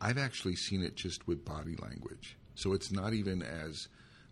I've 0.01 0.19
actually 0.19 0.57
seen 0.57 0.83
it 0.83 0.97
just 0.97 1.27
with 1.27 1.45
body 1.45 1.77
language. 1.83 2.37
So 2.55 2.73
it's 2.73 2.91
not 2.91 3.13
even 3.13 3.43
as 3.43 3.89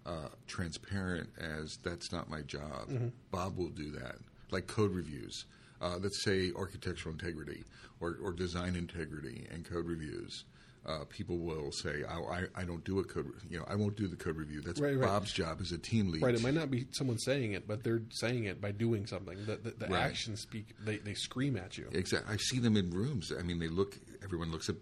uh, 0.07 0.29
transparent 0.47 1.29
as 1.39 1.79
that's 1.79 2.13
not 2.13 2.31
my 2.31 2.43
job. 2.43 2.91
Bob 3.31 3.57
will 3.59 3.69
do 3.71 3.91
that, 3.93 4.17
like 4.51 4.67
code 4.67 4.93
reviews. 4.93 5.45
Uh, 5.81 5.97
let's 6.01 6.25
say 6.25 6.51
architectural 6.57 7.13
integrity 7.13 7.65
or, 8.01 8.17
or 8.23 8.33
design 8.33 8.75
integrity 8.75 9.47
and 9.51 9.65
code 9.65 9.87
reviews. 9.87 10.45
Uh, 10.87 11.05
people 11.11 11.37
will 11.39 11.71
say, 11.71 12.03
I, 12.09 12.19
I, 12.19 12.45
I 12.57 12.65
don't 12.65 12.83
do 12.85 12.99
a 12.99 13.05
code, 13.05 13.27
re- 13.27 13.33
you 13.51 13.59
know, 13.59 13.65
I 13.69 13.75
won't 13.75 13.95
do 13.97 14.09
the 14.09 14.17
code 14.17 14.37
review. 14.37 14.63
That's 14.63 14.81
Right, 14.81 14.97
right. 14.97 15.07
Bob's 15.07 15.33
job 15.33 15.59
as 15.61 15.71
a 15.71 15.77
team 15.77 16.11
lead. 16.11 16.23
Right, 16.23 16.35
it 16.35 16.43
might 16.43 16.55
not 16.55 16.71
be 16.71 16.87
someone 16.93 17.19
saying 17.19 17.53
it, 17.53 17.69
but 17.69 17.85
they're 17.85 18.01
saying 18.11 18.45
it 18.45 18.61
by 18.61 18.73
doing 18.73 19.05
something. 19.07 19.37
The, 19.45 19.57
the, 19.57 19.71
the 19.73 19.87
Right. 19.87 20.01
actions 20.01 20.41
speak; 20.41 20.69
they, 20.83 20.97
they 20.97 21.13
scream 21.15 21.57
at 21.59 21.77
you. 21.77 21.89
Exactly. 21.93 22.33
I 22.33 22.39
see 22.39 22.59
them 22.59 22.77
in 22.77 22.91
rooms. 22.91 23.33
I 23.39 23.43
mean, 23.43 23.59
they 23.59 23.69
look. 23.69 23.99
Everyone 24.25 24.51
looks 24.51 24.69
at 24.71 24.77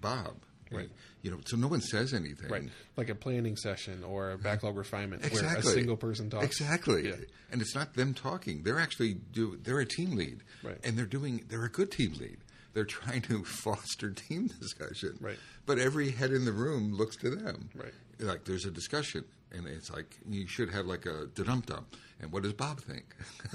Bob. 0.00 0.36
Right. 0.72 0.88
You 1.22 1.32
know, 1.32 1.38
so 1.46 1.56
no 1.56 1.66
one 1.66 1.80
says 1.80 2.14
anything. 2.14 2.48
Right, 2.48 2.68
like 2.96 3.08
a 3.08 3.14
planning 3.16 3.56
session 3.56 4.04
or 4.04 4.30
a 4.30 4.38
backlog 4.38 4.76
refinement, 4.76 5.22
where 5.22 5.32
Exactly. 5.32 5.68
a 5.68 5.74
single 5.74 5.96
person 5.96 6.30
talks. 6.30 6.46
Exactly. 6.46 7.08
Yeah. 7.08 7.16
And 7.50 7.60
it's 7.60 7.74
not 7.74 7.94
them 7.94 8.14
talking. 8.14 8.62
They're 8.62 8.78
actually 8.78 9.14
do. 9.14 9.58
They're 9.60 9.80
a 9.80 9.84
team 9.86 10.12
lead. 10.12 10.44
Right. 10.62 10.78
And 10.84 10.96
they're 10.96 11.06
doing. 11.06 11.44
They're 11.48 11.64
a 11.64 11.68
good 11.68 11.90
team 11.90 12.12
lead. 12.20 12.36
They're 12.72 12.84
trying 13.00 13.22
to 13.22 13.42
foster 13.44 14.12
team 14.12 14.46
discussion. 14.46 15.18
Right. 15.20 15.38
But 15.66 15.80
every 15.80 16.12
head 16.12 16.30
in 16.30 16.44
the 16.44 16.52
room 16.52 16.94
looks 16.94 17.16
to 17.16 17.30
them. 17.30 17.68
Right. 17.74 17.92
Like 18.20 18.44
there's 18.44 18.64
a 18.64 18.70
discussion, 18.70 19.24
and 19.50 19.66
it's 19.66 19.90
like 19.90 20.18
you 20.28 20.46
should 20.46 20.70
have 20.70 20.86
like 20.86 21.04
a 21.04 21.26
dum 21.34 21.64
dum. 21.66 21.86
And 22.20 22.30
what 22.30 22.44
does 22.44 22.52
Bob 22.52 22.80
think? 22.80 23.06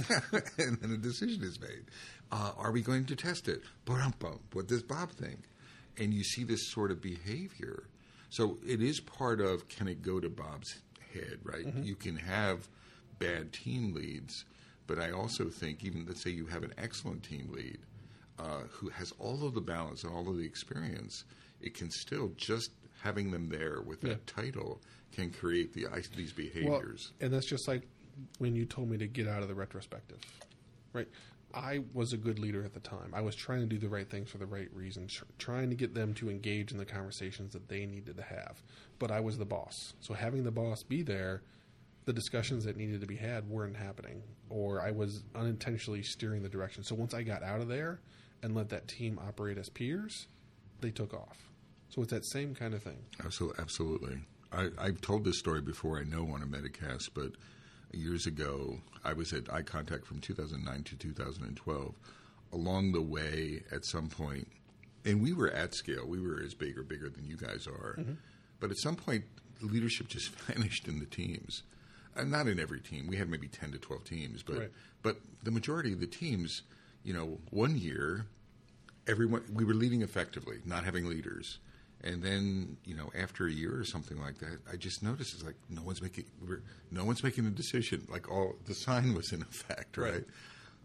and 0.58 0.78
then 0.82 0.92
a 0.92 0.98
decision 0.98 1.44
is 1.44 1.62
made. 1.62 1.86
Uh, 2.32 2.52
are 2.58 2.72
we 2.74 2.82
going 2.82 3.06
to 3.06 3.16
test 3.16 3.48
it? 3.48 3.62
What 3.86 4.68
does 4.68 4.84
Bob 4.84 5.12
think? 5.12 5.40
And 5.98 6.14
you 6.14 6.24
see 6.24 6.44
this 6.44 6.72
sort 6.72 6.92
of 6.92 7.02
behavior. 7.02 7.84
So 8.30 8.58
it 8.68 8.82
is 8.82 9.00
part 9.00 9.40
of 9.40 9.68
can 9.68 9.88
it 9.88 10.02
go 10.02 10.20
to 10.20 10.30
Bob's 10.30 10.80
head, 11.14 11.40
right? 11.44 11.66
You 11.82 11.96
can 11.96 12.18
have 12.18 12.68
bad 13.20 13.54
team 13.54 13.94
leads, 13.94 14.46
but 14.88 15.00
I 15.00 15.12
also 15.12 15.46
think 15.46 15.84
even 15.84 16.06
let's 16.06 16.22
say 16.22 16.32
you 16.32 16.46
have 16.48 16.64
an 16.64 16.74
excellent 16.78 17.24
team 17.24 17.50
lead 17.52 17.80
uh, 18.38 18.64
who 18.70 18.90
has 18.90 19.14
all 19.20 19.46
of 19.48 19.54
the 19.54 19.62
balance 19.62 20.04
and 20.04 20.14
all 20.14 20.28
of 20.30 20.38
the 20.38 20.46
experience, 20.46 21.24
it 21.62 21.74
can 21.74 21.90
still 21.90 22.34
just 22.36 22.72
having 23.02 23.32
them 23.32 23.48
there 23.50 23.82
with 23.82 24.02
that 24.02 24.26
title 24.28 24.82
can 25.14 25.30
create 25.32 25.74
the 25.74 25.88
these 26.16 26.34
Well, 26.36 26.48
behaviors. 26.48 27.14
and 27.22 27.32
that's 27.32 27.46
just 27.46 27.68
like 27.68 27.84
when 28.40 28.56
you 28.56 28.66
told 28.66 28.90
me 28.90 28.98
to 28.98 29.08
get 29.08 29.28
out 29.28 29.42
of 29.42 29.48
the 29.48 29.56
retrospective, 29.56 30.20
right? 30.92 31.08
I 31.56 31.80
was 31.94 32.12
a 32.12 32.18
good 32.18 32.38
leader 32.38 32.66
at 32.66 32.74
the 32.74 32.82
time. 32.82 33.14
I 33.14 33.22
was 33.22 33.34
trying 33.34 33.62
to 33.62 33.66
do 33.66 33.78
the 33.78 33.88
right 33.88 34.10
things 34.10 34.30
for 34.30 34.38
the 34.38 34.46
right 34.46 34.68
reasons, 34.74 35.14
tr- 35.14 35.24
trying 35.40 35.70
to 35.70 35.76
get 35.76 35.94
them 35.94 36.14
to 36.16 36.30
engage 36.30 36.72
in 36.72 36.78
the 36.78 36.86
conversations 36.86 37.54
that 37.54 37.70
they 37.70 37.86
needed 37.86 38.18
to 38.18 38.24
have. 38.24 38.62
But 39.00 39.10
I 39.10 39.22
was 39.22 39.38
the 39.38 39.46
boss. 39.46 39.94
So 40.02 40.14
having 40.14 40.44
the 40.44 40.52
boss 40.52 40.84
be 40.84 41.02
there, 41.02 41.44
the 42.04 42.14
discussions 42.14 42.66
that 42.66 42.76
needed 42.76 43.00
to 43.02 43.08
be 43.08 43.16
had 43.16 43.50
weren't 43.50 43.78
happening, 43.78 44.22
or 44.50 44.82
I 44.82 44.92
was 44.92 45.24
unintentionally 45.34 46.04
steering 46.04 46.44
the 46.44 46.50
direction. 46.50 46.84
So 46.84 46.94
once 46.94 47.14
I 47.14 47.24
got 47.24 47.42
out 47.42 47.62
of 47.62 47.70
there 47.70 48.02
and 48.44 48.54
let 48.54 48.70
that 48.70 48.88
team 48.90 49.18
operate 49.26 49.58
as 49.58 49.70
peers, 49.70 50.28
they 50.82 50.92
took 50.92 51.14
off. 51.14 51.50
So 51.90 52.02
it's 52.02 52.12
that 52.12 52.26
same 52.26 52.54
kind 52.54 52.74
of 52.74 52.84
thing. 52.84 53.00
Absolutely. 53.24 53.62
absolutely. 53.62 54.18
I, 54.52 54.70
I've 54.78 55.02
told 55.02 55.24
this 55.24 55.40
story 55.40 55.62
before, 55.62 56.00
I 56.00 56.04
know, 56.04 56.28
on 56.34 56.44
a 56.44 56.46
Metacast, 56.46 57.10
but 57.14 57.32
years 57.96 58.26
ago, 58.26 58.80
I 59.04 59.14
was 59.14 59.34
at 59.34 59.46
iContact 59.46 60.06
from 60.06 60.20
2009 60.20 60.84
to 60.84 60.96
2012. 60.96 61.96
Along 62.54 62.92
the 62.92 63.02
way, 63.02 63.64
at 63.72 63.86
some 63.86 64.08
point, 64.08 64.48
and 65.04 65.22
we 65.22 65.34
were 65.34 65.50
at 65.52 65.74
scale, 65.74 66.06
we 66.08 66.20
were 66.20 66.42
as 66.42 66.54
big 66.54 66.78
or 66.78 66.84
bigger 66.84 67.10
than 67.10 67.26
you 67.26 67.36
guys 67.38 67.68
are, 67.68 67.96
mm-hmm. 68.00 68.14
but 68.60 68.72
at 68.72 68.78
some 68.78 68.96
point, 68.96 69.26
the 69.60 69.68
leadership 69.68 70.08
just 70.08 70.30
vanished 70.48 70.88
in 70.88 71.00
the 71.00 71.06
teams. 71.06 71.64
And 72.16 72.32
not 72.32 72.48
in 72.48 72.60
every 72.60 72.80
team. 72.80 73.08
We 73.08 73.18
had 73.18 73.30
maybe 73.30 73.50
10 73.50 73.74
to 73.74 73.78
12 73.78 74.06
teams, 74.06 74.42
but, 74.42 74.58
Right. 74.58 74.72
but 75.04 75.18
the 75.44 75.52
majority 75.52 75.92
of 75.92 76.00
the 76.00 76.08
teams, 76.08 76.62
you 77.04 77.14
know, 77.14 77.40
one 77.50 77.78
year, 77.78 78.26
everyone 79.06 79.44
we 79.54 79.66
were 79.66 79.74
leading 79.74 80.02
effectively, 80.02 80.60
not 80.66 80.86
having 80.86 81.08
leaders. 81.10 81.60
And 82.06 82.22
then, 82.22 82.78
you 82.86 82.96
know, 82.96 83.10
after 83.18 83.48
a 83.48 83.52
year 83.52 83.76
or 83.78 83.84
something 83.84 84.22
like 84.22 84.38
that, 84.38 84.60
I 84.72 84.76
just 84.76 85.02
noticed 85.02 85.34
it's 85.34 85.44
like 85.44 85.56
no 85.70 85.82
one's 85.82 86.02
making 86.04 86.26
we're, 86.48 86.62
no 86.92 87.04
one's 87.04 87.24
making 87.24 87.48
a 87.48 87.50
decision. 87.50 88.08
Like 88.10 88.32
all 88.32 88.56
the 88.66 88.76
sign 88.76 89.16
was 89.16 89.34
in 89.34 89.42
effect, 89.50 89.98
right? 89.98 90.14
Right. 90.14 90.24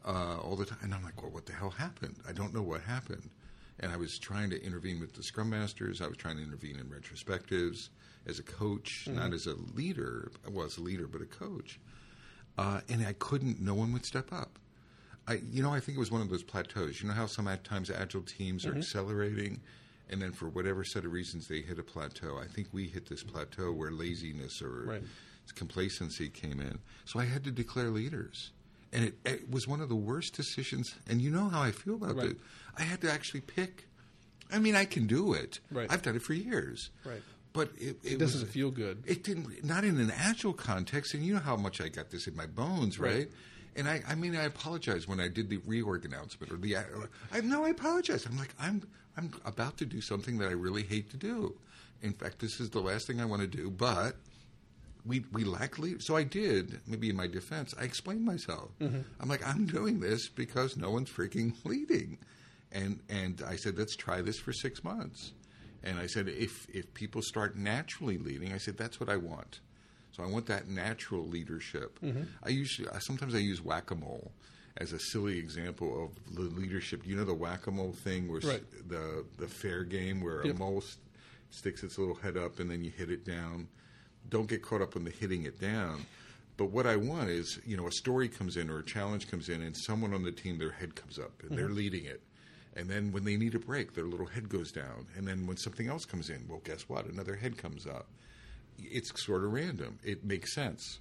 Uh, 0.03 0.39
all 0.39 0.57
the 0.57 0.65
time, 0.65 0.79
and 0.83 0.95
I'm 0.95 1.05
like, 1.05 1.21
well, 1.23 1.31
what 1.31 1.45
the 1.45 1.53
hell 1.53 1.69
happened? 1.71 2.17
I 2.27 2.33
don't 2.33 2.55
know 2.55 2.63
what 2.63 2.81
happened. 2.81 3.29
And 3.81 3.93
I 3.93 3.99
was 3.99 4.19
trying 4.19 4.49
to 4.51 4.63
intervene 4.65 4.99
with 4.99 5.15
the 5.15 5.23
scrum 5.23 5.51
masters. 5.51 6.01
I 6.01 6.07
was 6.07 6.17
trying 6.17 6.37
to 6.39 6.43
intervene 6.43 6.79
in 6.79 6.87
retrospectives 6.87 7.91
as 8.27 8.39
a 8.39 8.43
coach, 8.43 9.07
not 9.11 9.35
as 9.35 9.47
a 9.47 9.55
leader. 9.75 10.33
I 10.47 10.51
was 10.51 10.79
a 10.79 10.83
leader, 10.83 11.07
but 11.07 11.21
a 11.21 11.27
coach. 11.27 11.79
Uh, 12.57 12.81
and 12.89 13.07
I 13.07 13.13
couldn't. 13.15 13.61
No 13.61 13.75
one 13.75 13.93
would 13.93 14.07
step 14.07 14.33
up. 14.33 14.59
I, 15.29 15.41
you 15.51 15.63
know, 15.63 15.73
I 15.73 15.81
think 15.81 15.97
it 15.97 16.01
was 16.01 16.11
one 16.11 16.23
of 16.23 16.29
those 16.31 16.43
plateaus. 16.43 17.01
You 17.03 17.09
know 17.09 17.15
how 17.15 17.27
sometimes 17.27 17.91
agile 17.91 18.23
teams 18.23 18.67
are 18.67 18.75
accelerating, 18.77 19.61
and 20.11 20.21
then 20.21 20.33
for 20.33 20.49
whatever 20.49 20.85
set 20.85 21.05
of 21.05 21.13
reasons 21.13 21.49
they 21.49 21.61
hit 21.61 21.79
a 21.79 21.83
plateau. 21.83 22.39
I 22.39 22.47
think 22.47 22.69
we 22.73 22.85
hit 22.87 23.09
this 23.09 23.23
plateau 23.23 23.73
where 23.73 23.91
laziness 23.91 24.61
or 24.61 24.85
Right. 24.85 25.03
complacency 25.55 26.29
came 26.29 26.61
in. 26.61 26.79
So 27.05 27.19
I 27.19 27.25
had 27.25 27.45
to 27.45 27.51
declare 27.51 27.91
leaders, 27.91 28.51
and 28.93 29.05
it, 29.05 29.15
it 29.25 29.51
was 29.51 29.67
one 29.67 29.81
of 29.81 29.89
the 29.89 29.97
worst 29.97 30.35
decisions. 30.35 30.95
And 31.09 31.21
you 31.21 31.31
know 31.31 31.49
how 31.49 31.63
I 31.63 31.71
feel 31.73 31.95
about 31.97 32.17
Right. 32.17 32.31
it. 32.31 32.37
I 32.77 32.83
had 32.83 33.01
to 33.03 33.11
actually 33.11 33.41
pick. 33.41 33.87
I 34.53 34.59
mean, 34.59 34.75
I 34.75 34.85
can 34.85 35.07
do 35.07 35.33
it. 35.33 35.61
Right. 35.71 35.87
I've 35.91 36.03
done 36.03 36.17
it 36.17 36.23
for 36.23 36.35
years. 36.35 36.91
Right. 37.05 37.23
But 37.53 37.71
it, 37.79 37.99
it, 38.05 38.13
It 38.13 38.19
doesn't 38.19 38.47
feel 38.49 38.71
good. 38.71 39.03
it 39.07 39.25
didn't 39.25 39.65
not 39.65 39.85
in 39.85 39.99
an 39.99 40.13
agile 40.13 40.53
context 40.53 41.15
and 41.15 41.25
you 41.25 41.35
know 41.35 41.41
how 41.41 41.57
much 41.57 41.81
i 41.81 41.89
got 41.89 42.11
this 42.11 42.29
in 42.29 42.37
my 42.37 42.47
bones 42.47 42.97
right, 43.01 43.11
Right. 43.13 43.31
and 43.75 43.89
I, 43.89 44.03
I 44.07 44.15
mean 44.15 44.37
i 44.37 44.45
apologize 44.45 45.09
when 45.09 45.19
i 45.19 45.27
did 45.27 45.51
the 45.51 45.59
reorg 45.59 46.05
announcement 46.05 46.53
or 46.53 46.59
the 46.59 46.77
i 46.77 47.41
no 47.43 47.65
i 47.65 47.71
apologize 47.71 48.25
i'm 48.25 48.39
like 48.39 48.55
i'm 48.61 48.83
i'm 49.17 49.33
about 49.45 49.77
to 49.77 49.85
do 49.85 50.01
something 50.01 50.39
that 50.39 50.49
i 50.49 50.53
really 50.53 50.83
hate 50.83 51.11
to 51.11 51.17
do 51.17 51.55
in 52.03 52.13
fact 52.13 52.39
this 52.39 52.61
is 52.61 52.71
the 52.71 52.81
last 52.81 53.07
thing 53.07 53.21
i 53.21 53.25
want 53.25 53.43
to 53.43 53.49
do 53.49 53.71
but 53.71 54.17
we 55.07 55.25
we 55.33 55.45
lack 55.45 55.79
lead. 55.79 56.03
So 56.03 56.17
I 56.17 56.25
did. 56.25 56.81
Maybe 56.87 57.11
in 57.11 57.17
my 57.17 57.27
defense, 57.27 57.75
I 57.79 57.85
explained 57.85 58.25
myself. 58.25 58.71
Mm-hmm. 58.81 59.01
I'm 59.21 59.29
like, 59.29 59.47
I'm 59.47 59.67
doing 59.67 60.01
this 60.01 60.29
because 60.29 60.77
no 60.77 60.91
one's 60.91 61.11
freaking 61.11 61.55
leading, 61.65 62.19
and 62.73 63.01
and 63.09 63.43
I 63.47 63.57
said, 63.57 63.79
let's 63.79 63.97
try 63.97 64.23
this 64.23 64.39
for 64.39 64.53
six 64.53 64.85
months. 64.85 65.33
And 65.83 65.99
I 65.99 66.07
said, 66.07 66.29
if 66.29 66.67
if 66.71 66.93
people 66.95 67.23
start 67.23 67.57
naturally 67.57 68.19
leading, 68.19 68.53
I 68.53 68.59
said 68.59 68.77
that's 68.77 69.01
what 69.01 69.09
I 69.09 69.17
want. 69.17 69.61
So 70.13 70.25
I 70.25 70.27
want 70.27 70.47
that 70.47 70.69
natural 70.69 71.27
leadership. 71.27 71.99
Mm-hmm. 72.01 72.23
I 72.43 72.49
usually 72.51 72.89
I, 72.89 72.99
sometimes 72.99 73.35
I 73.35 73.39
use 73.39 73.63
whack 73.63 73.91
a 73.91 73.95
mole 73.95 74.33
as 74.77 74.93
a 74.93 74.99
silly 74.99 75.39
example 75.39 76.05
of 76.05 76.35
the 76.35 76.43
leadership. 76.43 77.07
You 77.07 77.17
know 77.17 77.25
the 77.25 77.35
whack 77.35 77.67
a 77.67 77.71
mole 77.71 77.93
thing, 77.93 78.29
where 78.29 78.39
s- 78.39 78.61
the 78.87 79.25
the 79.39 79.49
fair 79.49 79.85
game 79.85 80.21
where 80.21 80.45
Yep. 80.47 80.55
a 80.57 80.59
mole 80.59 80.79
s- 80.79 80.97
sticks 81.51 81.83
its 81.83 81.99
little 81.99 82.15
head 82.15 82.37
up 82.37 82.61
and 82.61 82.71
then 82.71 82.83
you 82.85 82.91
hit 82.91 83.11
it 83.11 83.25
down. 83.25 83.69
Don't 84.29 84.49
get 84.49 84.63
caught 84.63 84.83
up 84.83 84.97
in 84.97 85.05
the 85.05 85.11
hitting 85.11 85.45
it 85.45 85.61
down. 85.61 86.07
But 86.57 86.67
what 86.67 86.87
I 86.87 86.97
want 86.97 87.31
is, 87.31 87.59
you 87.65 87.77
know, 87.77 87.87
a 87.89 87.93
story 87.93 88.29
comes 88.29 88.57
in 88.57 88.69
or 88.69 88.81
a 88.81 88.85
challenge 88.85 89.29
comes 89.31 89.49
in, 89.49 89.63
and 89.63 89.75
someone 89.77 90.13
on 90.13 90.23
the 90.23 90.31
team, 90.33 90.59
their 90.59 90.71
head 90.73 90.95
comes 90.95 91.19
up 91.19 91.43
and 91.43 91.57
they're 91.57 91.67
mm-hmm. 91.67 91.75
leading 91.77 92.05
it. 92.05 92.23
And 92.77 92.89
then 92.89 93.13
when 93.13 93.25
they 93.25 93.37
need 93.37 93.55
a 93.55 93.59
break, 93.59 93.95
their 93.95 94.05
little 94.05 94.27
head 94.27 94.49
goes 94.49 94.71
down. 94.71 95.07
And 95.17 95.27
then 95.27 95.47
when 95.47 95.57
something 95.57 95.89
else 95.89 96.05
comes 96.05 96.29
in, 96.31 96.47
well, 96.49 96.61
guess 96.63 96.83
what? 96.89 97.07
Another 97.07 97.35
head 97.35 97.57
comes 97.59 97.87
up. 97.87 98.09
It's 98.79 99.11
sort 99.25 99.43
of 99.43 99.53
random. 99.53 99.99
It 100.05 100.25
makes 100.25 100.55
sense, 100.55 101.01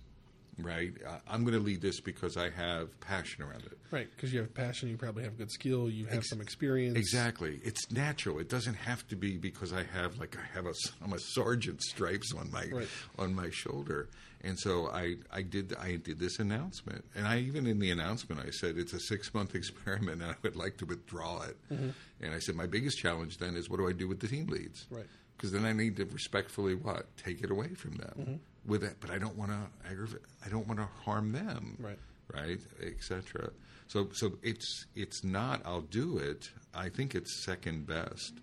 right? 0.64 0.92
I'm 1.28 1.44
going 1.44 1.54
to 1.58 1.60
lead 1.64 1.82
this 1.82 2.00
because 2.00 2.38
I 2.38 2.50
have 2.50 3.00
passion 3.00 3.44
around 3.44 3.64
it. 3.66 3.78
Right, 3.92 4.08
because 4.16 4.32
you 4.34 4.40
have 4.40 4.54
passion, 4.54 4.90
you 4.90 4.98
probably 4.98 5.24
have 5.24 5.38
good 5.38 5.52
skill, 5.52 5.90
you 5.90 6.06
have 6.08 6.24
some 6.26 6.42
experience. 6.42 6.98
Exactly. 6.98 7.60
It's 7.64 7.92
natural. 7.92 8.40
It 8.40 8.50
doesn't 8.50 8.76
have 8.76 9.08
to 9.08 9.16
be 9.16 9.38
because 9.38 9.74
I 9.74 9.84
have 9.84 10.18
like 10.20 10.36
I 10.38 10.56
have 10.56 10.66
a 10.66 10.74
I'm 11.04 11.14
a 11.14 11.20
sergeant 11.20 11.82
stripes 11.82 12.34
on 12.34 12.52
my 12.52 12.66
Right. 12.72 12.88
on 13.18 13.34
my 13.34 13.50
shoulder. 13.52 14.10
And 14.42 14.58
so 14.58 14.88
I, 14.88 15.16
I 15.32 15.42
did 15.42 15.76
I 15.78 15.98
did 15.98 16.18
this 16.18 16.40
announcement, 16.40 17.04
and 17.14 17.28
I 17.28 17.40
even 17.40 17.68
in 17.68 17.80
the 17.80 17.92
announcement 17.92 18.40
I 18.46 18.52
said 18.52 18.78
it's 18.78 18.94
a 18.94 19.00
six 19.00 19.34
month 19.34 19.54
experiment, 19.62 20.22
and 20.22 20.32
I 20.32 20.36
would 20.44 20.56
like 20.56 20.78
to 20.78 20.86
withdraw 20.86 21.42
it. 21.44 21.58
And 21.70 22.34
I 22.34 22.40
said 22.40 22.56
my 22.56 22.66
biggest 22.68 22.98
challenge 23.00 23.38
then 23.40 23.56
is 23.56 23.70
what 23.70 23.78
do 23.80 23.88
I 23.90 23.92
do 23.92 24.08
with 24.08 24.20
the 24.22 24.28
team 24.28 24.48
leads? 24.48 24.86
Right. 24.90 25.06
Because 25.36 25.52
then 25.52 25.66
I 25.66 25.72
need 25.74 25.96
to 25.98 26.06
respectfully 26.06 26.76
what 26.76 27.06
take 27.18 27.42
it 27.44 27.50
away 27.52 27.74
from 27.74 27.96
them 27.96 28.14
Mm-hmm. 28.20 28.34
With 28.70 28.84
it, 28.84 28.96
but 29.02 29.10
I 29.10 29.18
don't 29.18 29.36
want 29.36 29.52
to 29.52 29.90
aggravate. 29.90 30.22
I 30.46 30.50
don't 30.50 30.68
want 30.68 30.80
to 30.80 30.88
harm 31.04 31.32
them 31.32 31.76
Right. 31.80 32.00
right, 32.34 32.60
etc. 32.82 33.50
So, 33.88 34.10
so 34.14 34.34
it's 34.44 34.86
it's 34.96 35.24
not. 35.24 35.62
I'll 35.66 35.82
do 35.82 36.18
it. 36.20 36.50
I 36.74 36.90
think 36.90 37.16
it's 37.16 37.44
second 37.44 37.88
best 37.88 38.34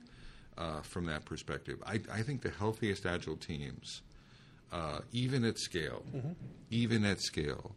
uh, 0.58 0.80
from 0.82 1.06
that 1.06 1.24
perspective. 1.24 1.78
I, 1.86 2.00
I 2.12 2.22
think 2.22 2.42
the 2.42 2.50
healthiest 2.50 3.06
agile 3.06 3.36
teams, 3.36 4.02
uh, 4.72 5.00
even 5.12 5.44
at 5.44 5.58
scale, 5.58 6.02
Mm-hmm. 6.14 6.32
even 6.70 7.04
at 7.04 7.20
scale, 7.20 7.76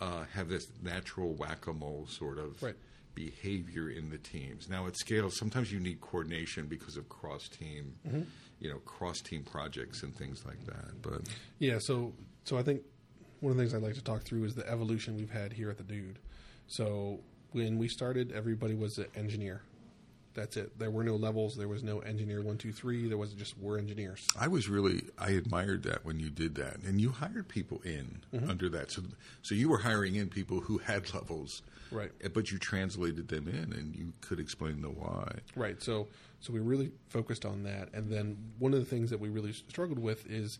uh, 0.00 0.24
have 0.32 0.48
this 0.48 0.66
natural 0.82 1.34
whack 1.34 1.66
a 1.66 1.72
mole 1.74 2.06
sort 2.08 2.38
of 2.38 2.62
Right. 2.62 2.76
Behavior 3.14 3.88
in 3.90 4.10
the 4.10 4.18
teams. 4.18 4.68
Now, 4.68 4.86
at 4.86 4.96
scale, 4.96 5.30
sometimes 5.30 5.72
you 5.72 5.80
need 5.80 6.00
coordination 6.00 6.66
because 6.66 6.96
of 6.96 7.08
cross 7.08 7.48
team, 7.48 7.94
Mm-hmm. 8.06 8.22
you 8.60 8.70
know, 8.70 8.78
cross 8.78 9.20
team 9.20 9.42
projects 9.42 10.02
and 10.02 10.14
things 10.14 10.44
like 10.46 10.64
that. 10.66 11.02
But 11.02 11.22
Yeah, 11.58 11.78
so 11.80 12.12
so 12.44 12.58
I 12.58 12.62
think 12.62 12.82
one 13.40 13.50
of 13.52 13.56
the 13.56 13.62
things 13.62 13.74
I'd 13.74 13.82
like 13.82 13.94
to 13.94 14.04
talk 14.04 14.22
through 14.22 14.44
is 14.44 14.54
the 14.54 14.68
evolution 14.70 15.16
we've 15.16 15.30
had 15.30 15.52
here 15.52 15.70
at 15.70 15.78
the 15.78 15.82
Dude. 15.84 16.18
So 16.66 17.20
when 17.52 17.78
we 17.78 17.88
started, 17.88 18.32
everybody 18.32 18.74
was 18.74 18.98
an 18.98 19.06
engineer. 19.16 19.62
That's 20.34 20.56
it. 20.56 20.78
There 20.78 20.90
were 20.92 21.02
no 21.02 21.16
levels. 21.16 21.56
There 21.56 21.66
was 21.68 21.82
no 21.82 21.98
engineer 22.00 22.40
one, 22.40 22.56
two, 22.56 22.72
three. 22.72 23.08
There 23.08 23.18
was 23.18 23.32
just 23.32 23.58
we're 23.58 23.78
engineers. 23.78 24.26
I 24.38 24.46
was 24.48 24.68
really 24.68 25.02
I 25.18 25.30
admired 25.30 25.82
that 25.84 26.04
when 26.04 26.20
you 26.20 26.30
did 26.30 26.54
that, 26.54 26.76
and 26.84 27.00
you 27.00 27.10
hired 27.10 27.48
people 27.48 27.80
in 27.84 28.20
under 28.48 28.68
that. 28.68 28.92
So, 28.92 29.02
so 29.42 29.54
you 29.56 29.68
were 29.68 29.78
hiring 29.78 30.14
in 30.14 30.28
people 30.28 30.60
who 30.60 30.78
had 30.78 31.12
levels, 31.12 31.62
Right. 31.90 32.12
eh, 32.22 32.28
But 32.32 32.52
you 32.52 32.58
translated 32.58 33.26
them 33.28 33.48
in, 33.48 33.72
and 33.72 33.96
you 33.96 34.12
could 34.20 34.38
explain 34.38 34.82
the 34.82 34.90
why. 34.90 35.38
Right. 35.56 35.82
So 35.82 36.06
so 36.40 36.52
we 36.52 36.60
really 36.60 36.92
focused 37.08 37.44
on 37.44 37.64
that, 37.64 37.88
and 37.92 38.08
then 38.10 38.36
one 38.60 38.72
of 38.72 38.78
the 38.78 38.86
things 38.86 39.10
that 39.10 39.18
we 39.20 39.28
really 39.30 39.52
struggled 39.52 39.98
with 39.98 40.30
is 40.30 40.58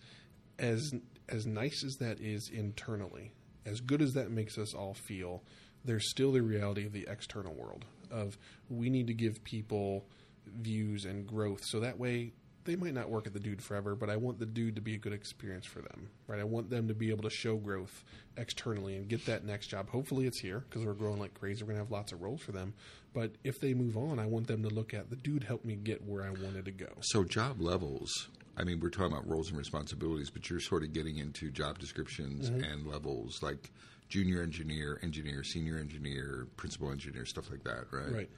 as 0.59 0.93
as 1.29 1.47
nice 1.47 1.85
as 1.85 1.97
that 1.99 2.21
is 2.21 2.49
internally, 2.49 3.31
as 3.65 3.81
good 3.81 4.03
as 4.03 4.15
that 4.15 4.33
makes 4.33 4.59
us 4.59 4.75
all 4.75 4.95
feel, 4.95 5.43
there's 5.85 6.11
still 6.11 6.33
the 6.33 6.43
reality 6.43 6.85
of 6.85 6.93
the 6.93 7.07
external 7.09 7.55
world 7.55 7.85
of 8.11 8.39
we 8.69 8.91
need 8.91 9.07
to 9.09 9.15
give 9.15 9.43
people 9.45 10.05
views 10.47 11.05
and 11.05 11.27
growth. 11.27 11.65
So 11.65 11.81
that 11.81 11.99
way 11.99 12.33
they 12.65 12.77
might 12.77 12.95
not 12.95 13.09
work 13.09 13.27
at 13.27 13.33
the 13.33 13.41
dude 13.41 13.63
forever 13.63 13.95
but 13.95 14.11
i 14.11 14.17
want 14.17 14.39
the 14.39 14.45
dude 14.45 14.77
to 14.77 14.83
be 14.83 14.95
a 14.95 14.99
good 14.99 15.15
experience 15.15 15.65
for 15.65 15.81
them 15.81 16.11
right? 16.31 16.41
I 16.41 16.45
want 16.45 16.71
them 16.71 16.87
to 16.89 16.95
be 16.95 17.11
able 17.11 17.25
to 17.25 17.31
show 17.31 17.57
growth 17.57 18.05
externally 18.37 18.97
and 18.97 19.09
get 19.09 19.27
that 19.27 19.45
next 19.45 19.67
job. 19.67 19.91
Hopefully 19.91 20.27
it's 20.27 20.39
here 20.39 20.65
because 20.71 20.87
we're 20.87 20.95
growing 20.95 21.19
like 21.19 21.35
crazy. 21.35 21.63
We're 21.63 21.73
going 21.73 21.79
to 21.79 21.83
have 21.85 21.91
lots 21.91 22.13
of 22.13 22.23
roles 22.23 22.41
for 22.41 22.53
them. 22.53 22.73
But 23.13 23.33
if 23.43 23.61
they 23.61 23.75
move 23.75 23.97
on 23.97 24.21
i 24.21 24.27
want 24.27 24.47
them 24.47 24.63
to 24.63 24.69
look 24.69 24.95
at 24.95 25.11
the 25.11 25.17
dude 25.17 25.45
helped 25.45 25.65
me 25.65 25.75
get 25.75 26.07
where 26.07 26.23
i 26.23 26.31
wanted 26.31 26.65
to 26.67 26.71
go. 26.71 26.89
So 27.01 27.25
job 27.25 27.61
levels. 27.61 28.29
I 28.57 28.65
mean, 28.65 28.79
we're 28.81 28.91
talking 28.91 29.13
about 29.13 29.29
roles 29.29 29.49
and 29.49 29.59
responsibilities, 29.59 30.29
but 30.29 30.51
you're 30.51 30.61
sort 30.61 30.83
of 30.83 30.93
getting 30.93 31.17
into 31.17 31.51
job 31.51 31.79
descriptions 31.79 32.51
mm-hmm. 32.51 32.63
and 32.63 32.87
levels. 32.87 33.43
Like 33.43 33.71
junior 34.11 34.43
engineer, 34.43 35.01
engineer, 35.03 35.43
senior 35.43 35.79
engineer, 35.79 36.49
principal 36.57 36.91
engineer, 36.91 37.25
stuff 37.25 37.51
like 37.51 37.65
that, 37.65 37.87
right? 37.91 38.13
Right. 38.13 38.31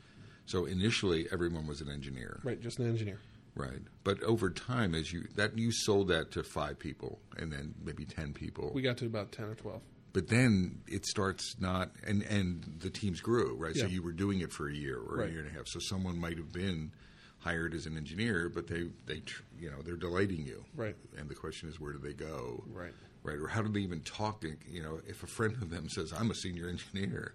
So 0.47 0.67
initially, 0.67 1.27
everyone 1.33 1.67
was 1.67 1.81
an 1.81 1.91
engineer. 1.91 2.41
right 2.45 2.61
just 2.61 2.79
an 2.79 2.89
engineer 2.89 3.19
Right. 3.55 3.83
But 4.03 4.23
over 4.23 4.49
time, 4.49 4.95
as 4.95 5.13
you 5.13 5.25
that 5.37 5.59
you 5.59 5.73
sold 5.73 6.09
that 6.09 6.31
to 6.33 6.43
five 6.43 6.79
people, 6.79 7.19
and 7.37 7.53
then 7.53 7.75
maybe 7.85 8.07
ten 8.07 8.33
people. 8.33 8.71
we 8.73 8.81
got 8.81 8.97
to 8.99 9.07
about 9.07 9.33
10 9.33 9.45
or 9.47 9.55
12 9.55 9.83
but 10.15 10.29
then 10.29 10.81
it 10.87 11.07
starts 11.07 11.57
not, 11.59 11.91
and 12.07 12.23
and 12.23 12.65
the 12.81 12.91
teams 12.91 13.21
grew, 13.21 13.55
right? 13.57 13.75
So 13.75 13.87
you 13.87 14.03
were 14.03 14.13
doing 14.13 14.41
it 14.41 14.53
for 14.53 14.69
a 14.69 14.75
year 14.75 14.99
or 14.99 15.17
Right. 15.17 15.29
a 15.29 15.33
year 15.33 15.41
and 15.41 15.49
a 15.49 15.53
half. 15.53 15.67
So 15.69 15.79
someone 15.81 16.19
might 16.19 16.37
have 16.37 16.53
been 16.53 16.93
hired 17.39 17.75
as 17.75 17.87
an 17.87 17.97
engineer, 17.97 18.49
but 18.49 18.67
they 18.67 18.89
they 19.07 19.23
you 19.59 19.71
know 19.71 19.83
they're 19.83 19.97
delighting 19.97 20.47
you, 20.47 20.65
Right. 20.75 20.97
And 21.17 21.29
the 21.29 21.35
question 21.35 21.69
is, 21.69 21.81
where 21.81 21.93
do 21.93 21.99
they 21.99 22.13
go, 22.13 22.63
Right. 22.73 22.95
Right. 23.23 23.39
Or 23.39 23.47
how 23.49 23.63
do 23.63 23.69
they 23.69 23.81
even 23.81 24.01
talk? 24.01 24.45
You 24.69 24.83
know, 24.83 25.01
if 25.07 25.23
a 25.23 25.27
friend 25.27 25.55
of 25.63 25.71
them 25.71 25.89
says, 25.89 26.13
"I'm 26.13 26.31
a 26.31 26.35
senior 26.35 26.69
engineer," 26.69 27.35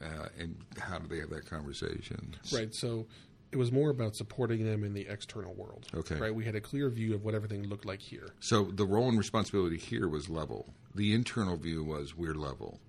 uh, 0.00 0.28
and 0.38 0.56
how 0.78 0.98
do 0.98 1.08
they 1.08 1.18
have 1.20 1.30
that 1.30 1.46
conversation? 1.50 2.36
Right. 2.52 2.72
So 2.74 3.06
it 3.52 3.56
was 3.56 3.72
more 3.72 3.90
about 3.90 4.14
supporting 4.16 4.64
them 4.64 4.84
in 4.84 4.92
the 4.94 5.06
external 5.08 5.54
world. 5.54 5.86
Okay. 5.94 6.16
Right. 6.16 6.34
We 6.34 6.44
had 6.44 6.54
a 6.54 6.60
clear 6.60 6.88
view 6.90 7.14
of 7.14 7.24
what 7.24 7.34
everything 7.34 7.64
looked 7.68 7.84
like 7.86 8.00
here. 8.00 8.28
So 8.40 8.64
the 8.64 8.84
role 8.86 9.08
and 9.08 9.18
responsibility 9.18 9.78
here 9.78 10.08
was 10.08 10.28
level. 10.28 10.74
The 10.94 11.12
internal 11.14 11.56
view 11.56 11.82
was 11.84 12.16
we're 12.16 12.34
level. 12.34 12.80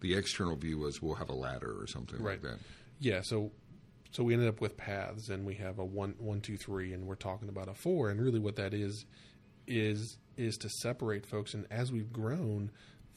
The 0.00 0.14
external 0.14 0.56
view 0.56 0.78
was 0.78 1.00
we'll 1.00 1.14
have 1.14 1.28
a 1.30 1.34
ladder 1.34 1.74
or 1.80 1.86
something 1.86 2.22
like 2.22 2.38
Mm-hmm. 2.38 2.46
Right. 2.48 2.58
that. 2.58 2.64
Yeah. 3.00 3.20
So 3.22 3.52
so 4.10 4.22
we 4.22 4.34
ended 4.34 4.48
up 4.48 4.60
with 4.60 4.76
paths, 4.76 5.30
and 5.30 5.46
we 5.46 5.54
have 5.54 5.78
a 5.78 5.84
one, 5.84 6.14
one, 6.18 6.42
two, 6.42 6.58
three, 6.58 6.92
and 6.92 7.06
we're 7.06 7.14
talking 7.14 7.48
about 7.48 7.68
a 7.68 7.72
four. 7.74 8.10
And 8.10 8.20
really, 8.20 8.40
what 8.40 8.56
that 8.56 8.74
is 8.74 9.06
is 9.78 10.16
is 10.36 10.56
to 10.58 10.68
separate 10.68 11.26
folks. 11.26 11.54
And 11.54 11.66
as 11.70 11.92
we've 11.92 12.12
grown, 12.12 12.70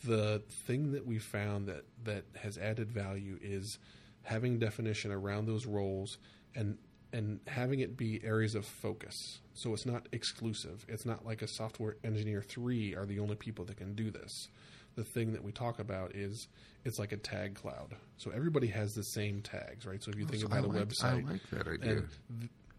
the 0.03 0.41
thing 0.67 0.91
that 0.93 1.05
we 1.05 1.17
found 1.19 1.67
that 1.67 1.85
that 2.03 2.25
has 2.41 2.57
added 2.57 2.91
value 2.91 3.37
is 3.41 3.77
having 4.23 4.59
definition 4.59 5.11
around 5.11 5.45
those 5.45 5.65
roles 5.65 6.17
and 6.55 6.77
and 7.13 7.39
having 7.47 7.79
it 7.79 7.95
be 7.95 8.19
areas 8.23 8.55
of 8.55 8.65
focus. 8.65 9.15
So 9.53 9.73
it's 9.73 9.85
not 9.85 10.07
exclusive. 10.11 10.83
It's 10.89 11.05
not 11.05 11.25
like 11.25 11.41
a 11.41 11.47
software 11.47 11.95
engineer 12.03 12.41
three 12.41 12.93
are 12.95 13.05
the 13.05 13.19
only 13.19 13.35
people 13.35 13.63
that 13.65 13.77
can 13.77 13.93
do 13.95 14.11
this. 14.11 14.49
The 14.95 15.03
thing 15.03 15.31
that 15.33 15.43
we 15.43 15.51
talk 15.51 15.79
about 15.79 16.15
is 16.15 16.47
it's 16.83 16.99
like 16.99 17.11
a 17.13 17.17
tag 17.17 17.55
cloud. 17.55 17.95
So 18.17 18.31
everybody 18.31 18.67
has 18.67 18.93
the 18.93 19.03
same 19.03 19.41
tags, 19.41 19.85
right? 19.85 20.01
So 20.03 20.11
if 20.11 20.17
you 20.19 20.25
think 20.25 20.41
So 20.41 20.47
about 20.47 20.63
I 20.63 20.63
a 20.63 20.67
like- 20.67 20.87
website, 20.87 21.27
I 21.27 21.31
like 21.31 21.49
that 21.51 21.67
idea. 21.67 22.03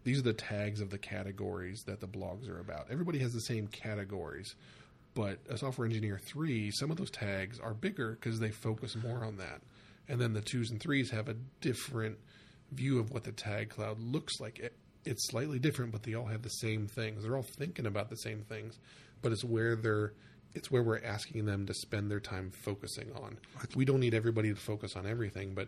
These 0.07 0.19
are 0.19 0.23
the 0.23 0.31
tags 0.31 0.79
of 0.79 0.89
the 0.89 0.97
categories 0.97 1.83
that 1.83 1.99
the 1.99 2.07
blogs 2.07 2.49
are 2.49 2.61
about. 2.61 2.87
Everybody 2.89 3.19
has 3.19 3.33
the 3.33 3.41
same 3.41 3.67
categories, 3.67 4.55
but 5.13 5.39
a 5.49 5.57
software 5.57 5.85
engineer 5.85 6.17
three, 6.17 6.71
some 6.71 6.91
of 6.91 6.95
those 6.95 7.11
tags 7.11 7.59
are 7.59 7.73
bigger 7.73 8.11
because 8.11 8.39
they 8.39 8.51
focus 8.51 8.95
more 8.95 9.25
on 9.25 9.35
that, 9.35 9.59
and 10.07 10.17
then 10.17 10.31
the 10.31 10.39
twos 10.39 10.71
and 10.71 10.79
threes 10.79 11.11
have 11.11 11.27
a 11.27 11.35
different 11.59 12.17
view 12.71 12.99
of 12.99 13.11
what 13.11 13.25
the 13.25 13.33
tag 13.33 13.69
cloud 13.69 13.99
looks 13.99 14.39
like. 14.39 14.59
It, 14.59 14.77
it's 15.03 15.27
slightly 15.27 15.59
different, 15.59 15.91
but 15.91 16.03
they 16.03 16.13
all 16.13 16.27
have 16.27 16.41
the 16.41 16.49
same 16.49 16.87
things. 16.87 17.23
They're 17.23 17.35
all 17.35 17.43
thinking 17.43 17.85
about 17.85 18.09
the 18.09 18.15
same 18.15 18.43
things, 18.43 18.79
but 19.21 19.33
it's 19.33 19.43
where 19.43 19.75
they're 19.75 20.13
it's 20.53 20.71
where 20.71 20.83
we're 20.83 21.03
asking 21.03 21.43
them 21.45 21.65
to 21.65 21.73
spend 21.73 22.09
their 22.09 22.21
time 22.21 22.49
focusing 22.63 23.11
on. 23.11 23.39
We 23.75 23.83
don't 23.83 23.99
need 23.99 24.13
everybody 24.13 24.53
to 24.53 24.55
focus 24.55 24.95
on 24.95 25.05
everything, 25.05 25.53
but 25.53 25.67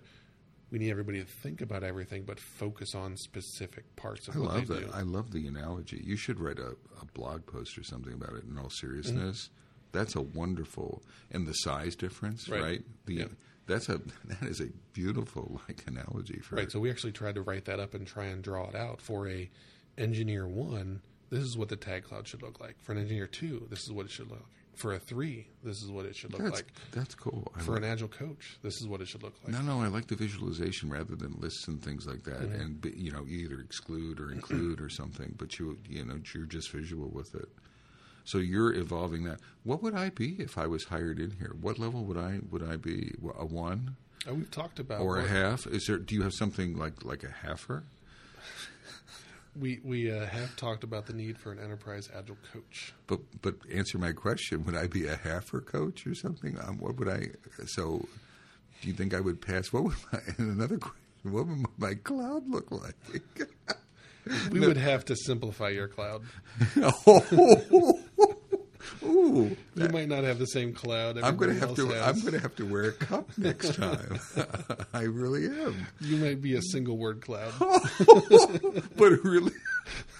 we 0.71 0.79
need 0.79 0.91
everybody 0.91 1.19
to 1.19 1.25
think 1.25 1.61
about 1.61 1.83
everything, 1.83 2.23
but 2.23 2.39
focus 2.39 2.93
on 2.95 3.17
specific 3.17 3.95
parts 3.95 4.27
of 4.27 4.35
I 4.35 4.39
what 4.39 4.49
love 4.53 4.67
they 4.67 4.75
that. 4.75 4.91
do. 4.91 4.91
I 4.93 5.01
love 5.01 5.31
the 5.31 5.47
analogy. 5.47 6.01
You 6.03 6.15
should 6.15 6.39
write 6.39 6.59
a, 6.59 6.75
a 7.01 7.05
blog 7.13 7.45
post 7.45 7.77
or 7.77 7.83
something 7.83 8.13
about 8.13 8.33
it. 8.35 8.43
In 8.43 8.57
all 8.57 8.69
seriousness, 8.69 9.49
Mm-hmm. 9.49 9.97
that's 9.97 10.15
a 10.15 10.21
wonderful 10.21 11.01
and 11.31 11.47
the 11.47 11.53
size 11.53 11.95
difference, 11.95 12.47
Right. 12.49 12.61
right? 12.61 12.81
The 13.05 13.13
Yeah. 13.15 13.25
that's 13.65 13.89
a 13.89 13.97
that 14.25 14.43
is 14.43 14.61
a 14.61 14.67
beautiful 14.93 15.61
like 15.67 15.83
analogy 15.87 16.39
for 16.39 16.55
Right. 16.57 16.71
So 16.71 16.79
we 16.79 16.89
actually 16.91 17.13
tried 17.13 17.35
to 17.35 17.41
write 17.41 17.65
that 17.65 17.79
up 17.79 17.93
and 17.93 18.05
try 18.05 18.25
and 18.25 18.43
draw 18.43 18.67
it 18.69 18.75
out 18.75 19.01
for 19.01 19.27
a 19.27 19.49
engineer 19.97 20.47
one. 20.47 21.01
This 21.29 21.43
is 21.43 21.57
what 21.57 21.69
the 21.69 21.75
tag 21.75 22.03
cloud 22.03 22.27
should 22.27 22.41
look 22.41 22.59
like. 22.59 22.75
For 22.81 22.91
an 22.91 22.97
engineer 22.99 23.27
two, 23.27 23.67
this 23.69 23.83
is 23.83 23.91
what 23.91 24.05
it 24.05 24.11
should 24.11 24.29
look 24.29 24.39
like. 24.39 24.47
For 24.79 24.93
a 24.93 24.99
three, 24.99 25.45
this 25.63 25.83
is 25.83 25.91
what 25.91 26.05
it 26.05 26.15
should 26.15 26.31
look 26.31 26.41
That's 26.41 26.55
like. 26.55 26.73
that's 26.91 27.13
cool. 27.13 27.51
I 27.55 27.61
For 27.61 27.73
like- 27.73 27.83
an 27.83 27.89
agile 27.89 28.07
coach, 28.07 28.57
this 28.63 28.79
is 28.79 28.87
what 28.87 29.01
it 29.01 29.07
should 29.09 29.21
look 29.23 29.35
like. 29.43 29.53
No, 29.53 29.61
no, 29.61 29.81
I 29.81 29.87
like 29.87 30.07
the 30.07 30.15
visualization 30.15 30.89
rather 30.89 31.15
than 31.15 31.35
lists 31.39 31.67
and 31.67 31.83
things 31.83 32.07
like 32.07 32.23
that. 32.23 32.39
Mm-hmm. 32.41 32.61
And 32.61 32.93
you 32.95 33.11
know, 33.11 33.25
either 33.27 33.59
exclude 33.59 34.19
or 34.19 34.31
include 34.31 34.79
or 34.79 34.89
something, 34.89 35.35
but 35.37 35.59
you 35.59 35.77
you 35.87 36.05
know 36.05 36.19
you're 36.33 36.45
just 36.45 36.71
visual 36.71 37.09
with 37.09 37.35
it. 37.35 37.49
So 38.23 38.37
you're 38.37 38.73
evolving 38.73 39.23
that. 39.25 39.39
What 39.63 39.83
would 39.83 39.95
I 39.95 40.09
be 40.09 40.35
if 40.39 40.57
I 40.57 40.67
was 40.67 40.85
hired 40.85 41.19
in 41.19 41.31
here? 41.31 41.55
What 41.59 41.77
level 41.79 42.05
would 42.05 42.17
I 42.17 42.39
would 42.49 42.63
I 42.63 42.77
be? 42.77 43.13
A 43.37 43.45
one 43.45 43.95
And 44.25 44.37
we've 44.37 44.51
talked 44.51 44.79
about 44.79 45.01
or 45.01 45.17
a 45.17 45.27
half? 45.27 45.67
Is 45.67 45.87
there? 45.87 45.97
Do 45.97 46.15
you 46.15 46.21
have 46.23 46.33
something 46.33 46.77
like 46.77 47.03
like 47.03 47.23
a 47.23 47.33
halfer? 47.45 47.83
We 49.59 49.79
we 49.83 50.11
uh, 50.11 50.25
have 50.25 50.55
talked 50.55 50.83
about 50.83 51.05
the 51.05 51.13
need 51.13 51.37
for 51.37 51.51
an 51.51 51.59
enterprise 51.59 52.09
agile 52.15 52.37
coach. 52.53 52.93
But 53.07 53.19
but 53.41 53.55
answer 53.73 53.97
my 53.97 54.11
question. 54.11 54.65
Would 54.65 54.75
I 54.75 54.87
be 54.87 55.07
a 55.07 55.15
halfer 55.17 55.65
coach 55.65 56.07
or 56.07 56.15
something? 56.15 56.57
Um, 56.61 56.77
what 56.79 56.97
would 56.97 57.09
I? 57.09 57.27
So, 57.67 58.07
do 58.81 58.87
you 58.87 58.93
think 58.93 59.13
I 59.13 59.19
would 59.19 59.41
pass? 59.41 59.71
What 59.71 59.83
would 59.83 59.95
my? 60.11 60.19
And 60.37 60.51
another 60.57 60.77
question. 60.77 60.99
What 61.23 61.47
would 61.47 61.65
my 61.77 61.95
cloud 61.95 62.49
look 62.49 62.71
like? 62.71 62.95
We 64.51 64.59
would 64.59 64.77
have 64.77 65.05
to 65.05 65.15
simplify 65.15 65.69
your 65.69 65.87
cloud. 65.87 66.21
oh, 66.77 67.98
ooh, 69.03 69.55
You 69.75 69.89
might 69.89 70.07
not 70.09 70.23
have 70.23 70.39
the 70.39 70.45
same 70.47 70.73
cloud. 70.73 71.17
I'm 71.17 71.37
going 71.37 71.53
to 71.53 71.59
have 71.59 71.75
to. 71.75 71.87
has. 71.89 72.07
I'm 72.07 72.21
going 72.21 72.33
to 72.33 72.39
have 72.39 72.55
to 72.57 72.65
wear 72.65 72.83
a 72.85 72.91
cup 72.93 73.29
next 73.37 73.75
time. 73.75 74.19
I 74.93 75.03
really 75.03 75.45
am. 75.45 75.87
You 76.01 76.17
might 76.17 76.41
be 76.41 76.55
a 76.55 76.61
single 76.61 76.97
word 76.97 77.21
cloud. 77.21 77.53
But 78.95 79.23
really, 79.23 79.53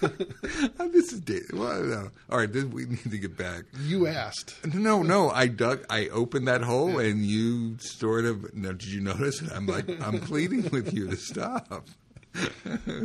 this 0.00 1.12
is 1.12 1.20
da- 1.20 1.40
well, 1.52 1.82
no. 1.82 2.10
all 2.30 2.38
right. 2.38 2.50
then 2.50 2.70
we 2.70 2.86
need 2.86 3.10
to 3.10 3.18
get 3.18 3.36
back. 3.36 3.64
You 3.82 4.06
asked. 4.06 4.56
No, 4.74 5.02
no. 5.02 5.28
I 5.30 5.48
dug. 5.48 5.84
I 5.90 6.08
opened 6.08 6.48
that 6.48 6.62
hole, 6.62 6.98
and 6.98 7.24
you 7.24 7.76
sort 7.78 8.24
of. 8.24 8.54
Now, 8.54 8.70
did 8.72 8.86
you 8.86 9.00
notice? 9.02 9.42
I'm 9.52 9.66
like, 9.66 9.88
I'm 10.02 10.20
pleading 10.20 10.70
with 10.70 10.94
you 10.94 11.08
to 11.08 11.16
stop. 11.16 11.88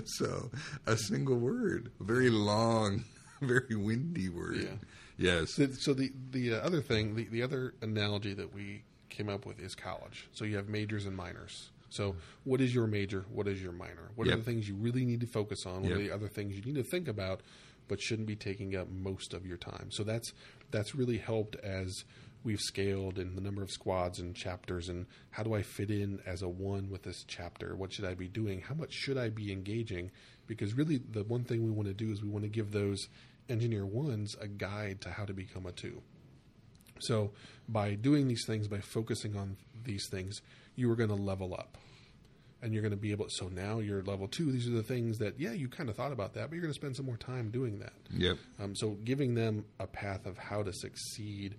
so, 0.06 0.50
a 0.86 0.96
single 0.96 1.36
word, 1.38 1.92
very 2.00 2.30
long, 2.30 3.04
very 3.70 3.76
windy 3.76 4.30
word. 4.30 4.58
Yeah. 4.58 4.70
Yes. 5.18 5.56
So, 5.56 5.68
so 5.68 5.94
the 5.94 6.12
the 6.32 6.56
uh, 6.56 6.58
other 6.58 6.82
thing, 6.82 7.16
the, 7.16 7.26
the 7.26 7.42
other 7.42 7.74
analogy 7.82 8.34
that 8.34 8.54
we 8.54 8.84
came 9.10 9.30
up 9.30 9.46
with 9.46 9.60
is 9.60 9.76
college. 9.76 10.28
So 10.34 10.46
you 10.46 10.58
have 10.58 10.68
majors 10.68 11.06
and 11.06 11.16
minors. 11.16 11.70
So 11.90 12.16
what 12.44 12.60
is 12.60 12.76
your 12.76 12.88
major? 12.88 13.26
What 13.32 13.48
is 13.48 13.62
your 13.62 13.72
minor? 13.72 14.12
What 14.16 14.28
are 14.28 14.36
the 14.36 14.44
things 14.44 14.68
you 14.68 14.76
really 14.76 15.06
need 15.06 15.22
to 15.22 15.28
focus 15.28 15.66
on? 15.66 15.84
What 15.84 15.94
are 15.94 15.98
the 15.98 16.12
other 16.12 16.28
things 16.28 16.56
you 16.56 16.62
need 16.62 16.76
to 16.76 16.84
think 16.84 17.08
about, 17.08 17.42
but 17.88 18.02
shouldn't 18.02 18.28
be 18.28 18.36
taking 18.36 18.76
up 18.76 18.90
most 18.90 19.34
of 19.34 19.46
your 19.46 19.58
time? 19.58 19.90
So 19.92 20.04
that's 20.04 20.34
that's 20.72 20.94
really 20.94 21.18
helped 21.18 21.56
as 21.58 22.04
we've 22.44 22.60
scaled 22.60 23.18
in 23.18 23.36
the 23.36 23.42
number 23.42 23.64
of 23.64 23.72
squads 23.72 24.20
and 24.20 24.36
chapters 24.36 24.88
and 24.88 25.08
how 25.32 25.42
do 25.42 25.56
I 25.56 25.64
fit 25.64 25.90
in 25.90 26.20
as 26.28 26.44
a 26.44 26.48
one 26.48 26.90
with 26.90 27.02
this 27.04 27.24
chapter? 27.28 27.76
What 27.76 27.92
should 27.92 28.06
I 28.06 28.14
be 28.14 28.28
doing? 28.28 28.62
How 28.62 28.76
much 28.76 28.94
should 28.94 29.18
I 29.18 29.30
be 29.30 29.52
engaging? 29.52 30.12
Because 30.46 30.76
really 30.76 30.98
the 30.98 31.24
one 31.24 31.44
thing 31.44 31.64
we 31.64 31.72
want 31.72 31.88
to 31.88 31.94
do 31.94 32.12
is 32.12 32.22
we 32.22 32.30
want 32.30 32.44
to 32.44 32.50
give 32.50 32.72
those 32.72 33.08
engineer 33.50 33.86
ones 33.86 34.36
a 34.40 34.48
guide 34.48 35.02
to 35.02 35.10
how 35.10 35.26
to 35.26 35.34
become 35.34 35.66
a 35.66 35.72
two. 35.72 36.02
So 37.00 37.32
by 37.68 37.96
doing 37.96 38.28
these 38.28 38.46
things, 38.46 38.68
by 38.68 38.80
focusing 38.80 39.36
on 39.36 39.58
these 39.84 40.08
things, 40.10 40.42
you 40.76 40.90
are 40.92 40.96
going 40.96 41.10
to 41.10 41.16
level 41.16 41.54
up. 41.54 41.78
And 42.62 42.74
you're 42.74 42.82
going 42.82 42.92
to 42.92 42.98
be 42.98 43.12
able 43.12 43.28
so 43.30 43.48
now 43.48 43.78
you're 43.80 44.02
level 44.02 44.28
two. 44.28 44.52
These 44.52 44.68
are 44.68 44.72
the 44.72 44.82
things 44.82 45.20
that, 45.20 45.40
yeah, 45.40 45.52
you 45.52 45.68
kind 45.68 45.88
of 45.90 45.96
thought 45.96 46.12
about 46.12 46.34
that, 46.34 46.50
but 46.50 46.56
you're 46.56 46.64
going 46.64 46.74
to 46.74 46.80
spend 46.80 46.96
some 46.96 47.06
more 47.06 47.18
time 47.18 47.52
doing 47.52 47.78
that. 47.80 47.94
Yep. 48.12 48.38
Um, 48.60 48.76
so 48.76 48.98
giving 49.04 49.36
them 49.36 49.66
a 49.80 49.86
path 49.86 50.26
of 50.26 50.38
how 50.38 50.64
to 50.64 50.74
succeed 50.74 51.58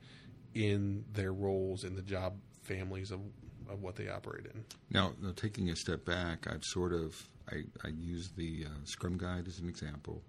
in 0.54 1.04
their 1.12 1.32
roles 1.32 1.84
in 1.84 1.94
the 1.94 2.02
job 2.02 2.34
families 2.64 3.12
of, 3.12 3.20
of 3.70 3.82
what 3.82 3.94
they 3.94 4.08
operate 4.08 4.46
in. 4.46 4.64
Now, 4.90 5.12
now, 5.22 5.32
taking 5.36 5.70
a 5.70 5.76
step 5.76 6.04
back, 6.04 6.46
I've 6.50 6.64
sort 6.64 6.92
of 6.92 7.14
I, 7.48 7.62
I 7.84 7.88
use 7.88 8.30
the 8.36 8.64
uh, 8.66 8.84
Scrum 8.84 9.16
Guide 9.16 9.46
as 9.46 9.58
an 9.58 9.68
example. 9.68 10.22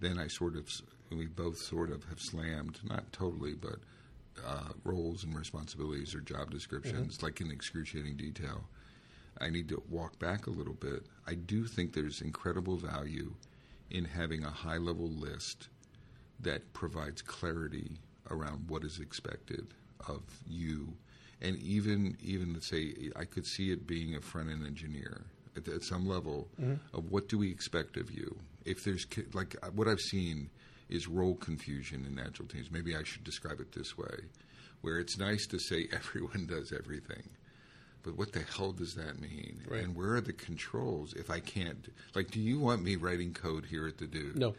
Then 0.00 0.18
I 0.18 0.28
sort 0.28 0.56
of 0.56 0.70
we 1.10 1.26
both 1.26 1.58
sort 1.58 1.90
of 1.90 2.04
have 2.04 2.20
slammed, 2.20 2.78
not 2.84 3.10
totally, 3.12 3.54
but 3.54 3.76
uh, 4.46 4.68
roles 4.84 5.24
and 5.24 5.34
responsibilities 5.36 6.14
or 6.14 6.20
job 6.20 6.50
descriptions, 6.50 7.22
like 7.22 7.40
in 7.40 7.50
excruciating 7.50 8.16
detail. 8.16 8.64
I 9.40 9.48
need 9.50 9.68
to 9.70 9.82
walk 9.88 10.18
back 10.18 10.46
a 10.46 10.50
little 10.50 10.74
bit. 10.74 11.04
I 11.26 11.34
do 11.34 11.64
think 11.64 11.92
there's 11.92 12.20
incredible 12.20 12.76
value 12.76 13.32
in 13.90 14.04
having 14.04 14.44
a 14.44 14.50
high 14.50 14.76
level 14.76 15.08
list 15.08 15.68
that 16.40 16.72
provides 16.72 17.22
clarity 17.22 17.92
around 18.30 18.68
what 18.68 18.84
is 18.84 18.98
expected 19.00 19.66
of 20.06 20.22
you, 20.46 20.92
and 21.40 21.56
even 21.56 22.16
even 22.20 22.60
say 22.60 23.10
I 23.16 23.24
could 23.24 23.46
see 23.46 23.72
it 23.72 23.86
being 23.86 24.14
a 24.14 24.20
front 24.20 24.50
end 24.50 24.66
engineer 24.66 25.22
at, 25.56 25.66
at 25.68 25.82
some 25.82 26.06
level 26.06 26.48
of 26.92 27.10
what 27.10 27.28
do 27.28 27.38
we 27.38 27.50
expect 27.50 27.96
of 27.96 28.10
you. 28.12 28.36
If 28.68 28.84
there's 28.84 29.06
like 29.32 29.56
uh, 29.62 29.68
what 29.68 29.88
I've 29.88 30.00
seen 30.00 30.50
is 30.88 31.06
role 31.06 31.34
confusion 31.34 32.06
in 32.06 32.18
agile 32.18 32.46
teams. 32.46 32.70
Maybe 32.70 32.96
I 32.96 33.02
should 33.02 33.24
describe 33.24 33.60
it 33.60 33.72
this 33.72 33.96
way, 33.96 34.24
where 34.80 34.98
it's 34.98 35.18
nice 35.18 35.46
to 35.48 35.58
say 35.58 35.88
everyone 35.92 36.46
does 36.46 36.72
everything. 36.72 37.28
But 38.02 38.16
what 38.16 38.32
the 38.32 38.40
hell 38.56 38.72
does 38.72 38.94
that 38.94 39.20
mean? 39.20 39.62
Right. 39.68 39.82
And 39.82 39.94
where 39.94 40.14
are 40.14 40.20
the 40.20 40.32
controls 40.32 41.14
if 41.14 41.30
I 41.30 41.40
can't? 41.40 41.88
Like, 42.14 42.30
do 42.30 42.40
you 42.40 42.58
want 42.58 42.82
me 42.82 42.96
writing 42.96 43.34
code 43.34 43.66
here 43.66 43.86
at 43.86 43.98
the 43.98 44.06
Dude? 44.06 44.38
No. 44.38 44.54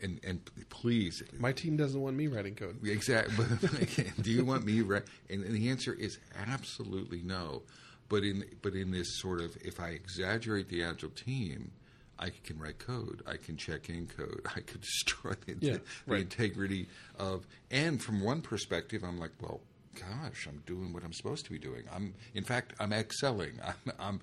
And 0.00 0.20
and 0.24 0.40
please, 0.70 1.22
My 1.38 1.52
team 1.52 1.76
doesn't 1.76 2.00
want 2.00 2.16
me 2.16 2.28
writing 2.28 2.54
code. 2.54 2.78
Exactly. 2.84 3.34
But 3.60 4.22
do 4.22 4.30
you 4.30 4.44
want 4.44 4.64
me 4.64 4.80
right? 4.80 5.02
And, 5.28 5.44
and 5.44 5.54
the 5.54 5.70
answer 5.70 5.92
is 5.92 6.18
absolutely 6.36 7.22
no. 7.22 7.62
But 8.08 8.22
in 8.22 8.44
but 8.62 8.74
in 8.74 8.90
this 8.90 9.18
sort 9.18 9.40
of, 9.40 9.56
if 9.60 9.80
I 9.80 9.90
exaggerate 9.90 10.68
the 10.68 10.82
agile 10.84 11.10
team, 11.10 11.72
I 12.18 12.30
can 12.44 12.58
write 12.58 12.78
code. 12.78 13.22
I 13.26 13.36
can 13.36 13.56
check 13.56 13.88
in 13.88 14.06
code. 14.06 14.42
I 14.56 14.60
could 14.60 14.80
destroy 14.80 15.32
the, 15.46 15.56
Yeah, 15.60 15.72
the 15.74 15.80
right. 16.14 16.20
integrity 16.22 16.88
of. 17.18 17.46
And 17.70 18.02
from 18.02 18.20
one 18.22 18.40
perspective, 18.42 19.02
I'm 19.04 19.18
like, 19.18 19.30
well, 19.40 19.60
gosh, 19.94 20.46
I'm 20.48 20.62
doing 20.66 20.92
what 20.92 21.02
I'm 21.04 21.12
supposed 21.12 21.44
to 21.46 21.50
be 21.50 21.58
doing. 21.58 21.82
I'm, 21.92 22.14
in 22.34 22.44
fact, 22.44 22.72
I'm 22.80 22.92
excelling. 22.92 23.58
I'm, 23.64 23.92
I'm, 23.98 24.20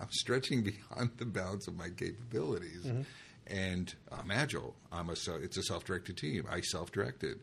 I'm 0.00 0.08
stretching 0.10 0.62
beyond 0.62 1.10
the 1.18 1.26
bounds 1.26 1.68
of 1.68 1.76
my 1.76 1.88
capabilities. 1.90 2.84
Mm-hmm. 2.84 3.02
And 3.46 3.94
I'm 4.10 4.30
agile. 4.30 4.74
I'm 4.90 5.10
a. 5.10 5.12
It's 5.42 5.58
a 5.58 5.62
self-directed 5.62 6.16
team. 6.16 6.46
I 6.50 6.62
self-directed 6.62 7.40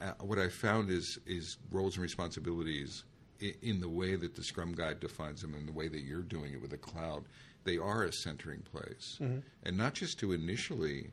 uh, 0.00 0.12
what 0.20 0.38
I 0.38 0.48
found 0.48 0.90
is 0.90 1.18
is 1.26 1.56
roles 1.72 1.94
and 1.96 2.02
responsibilities 2.04 3.02
i- 3.42 3.54
in 3.62 3.80
the 3.80 3.88
way 3.88 4.14
that 4.14 4.36
the 4.36 4.44
Scrum 4.44 4.74
Guide 4.74 5.00
defines 5.00 5.40
them, 5.40 5.54
and 5.54 5.66
the 5.66 5.72
way 5.72 5.88
that 5.88 6.02
you're 6.02 6.22
doing 6.22 6.52
it 6.52 6.60
with 6.62 6.70
the 6.70 6.76
cloud. 6.76 7.24
They 7.64 7.78
are 7.78 8.04
a 8.04 8.12
centering 8.12 8.60
place, 8.60 9.18
and 9.20 9.76
not 9.76 9.94
just 9.94 10.18
to 10.20 10.32
initially, 10.32 11.10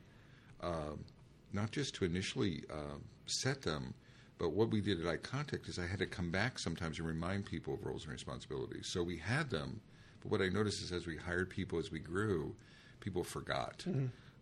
um, 0.62 1.04
not 1.52 1.70
just 1.70 1.94
to 1.96 2.04
initially 2.04 2.62
um, 2.70 3.02
set 3.26 3.62
them, 3.62 3.94
but 4.38 4.52
what 4.52 4.70
we 4.70 4.80
did 4.80 5.04
at 5.04 5.22
iContact 5.22 5.68
is 5.68 5.78
I 5.78 5.86
had 5.86 5.98
to 6.00 6.06
come 6.06 6.30
back 6.30 6.58
sometimes 6.58 6.98
and 6.98 7.06
remind 7.08 7.46
people 7.46 7.74
of 7.74 7.84
roles 7.84 8.04
and 8.04 8.12
responsibilities. 8.12 8.86
So 8.88 9.02
we 9.02 9.16
had 9.16 9.50
them, 9.50 9.80
but 10.22 10.30
what 10.30 10.42
I 10.42 10.48
noticed 10.48 10.82
is 10.82 10.92
as 10.92 11.06
we 11.06 11.16
hired 11.16 11.48
people, 11.48 11.78
as 11.78 11.90
we 11.90 11.98
grew, 12.00 12.54
people 13.00 13.24
forgot. 13.24 13.84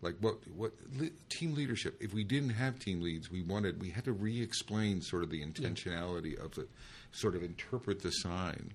Like 0.01 0.15
what 0.19 0.35
what 0.55 0.73
le- 0.97 1.11
team 1.29 1.53
leadership? 1.53 1.95
If 2.01 2.13
we 2.13 2.23
didn't 2.23 2.49
have 2.49 2.79
team 2.79 3.01
leads, 3.01 3.29
we 3.31 3.43
wanted 3.43 3.79
we 3.79 3.91
had 3.91 4.03
to 4.05 4.13
re-explain 4.13 5.01
sort 5.01 5.21
of 5.23 5.29
the 5.29 5.41
intentionality 5.45 6.43
of 6.43 6.57
it, 6.57 6.67
sort 7.11 7.35
of 7.35 7.43
interpret 7.43 8.01
the 8.01 8.09
sign, 8.11 8.71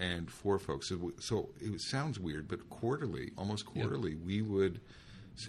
and 0.00 0.30
for 0.30 0.58
folks. 0.58 0.88
So, 0.88 1.12
so 1.18 1.50
it 1.60 1.80
sounds 1.80 2.18
weird, 2.18 2.48
but 2.48 2.68
quarterly, 2.70 3.32
almost 3.36 3.66
quarterly, 3.66 4.16
we 4.16 4.40
would 4.40 4.80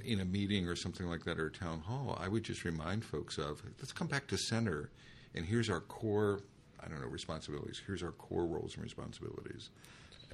in 0.06 0.20
a 0.20 0.26
meeting 0.26 0.68
or 0.68 0.76
something 0.76 1.08
like 1.08 1.24
that 1.26 1.40
or 1.40 1.48
a 1.48 1.52
town 1.52 1.80
hall, 1.80 2.18
I 2.22 2.28
would 2.28 2.44
just 2.44 2.64
remind 2.64 3.04
folks 3.04 3.38
of 3.38 3.64
let's 3.80 3.92
come 3.92 4.08
back 4.08 4.28
to 4.28 4.38
center, 4.38 4.90
and 5.34 5.46
here's 5.46 5.70
our 5.70 5.82
core. 5.82 6.42
I 6.84 6.88
don't 6.88 7.02
know 7.02 7.08
responsibilities. 7.08 7.82
Here's 7.86 8.04
our 8.04 8.12
core 8.12 8.46
roles 8.46 8.76
and 8.76 8.84
responsibilities 8.84 9.70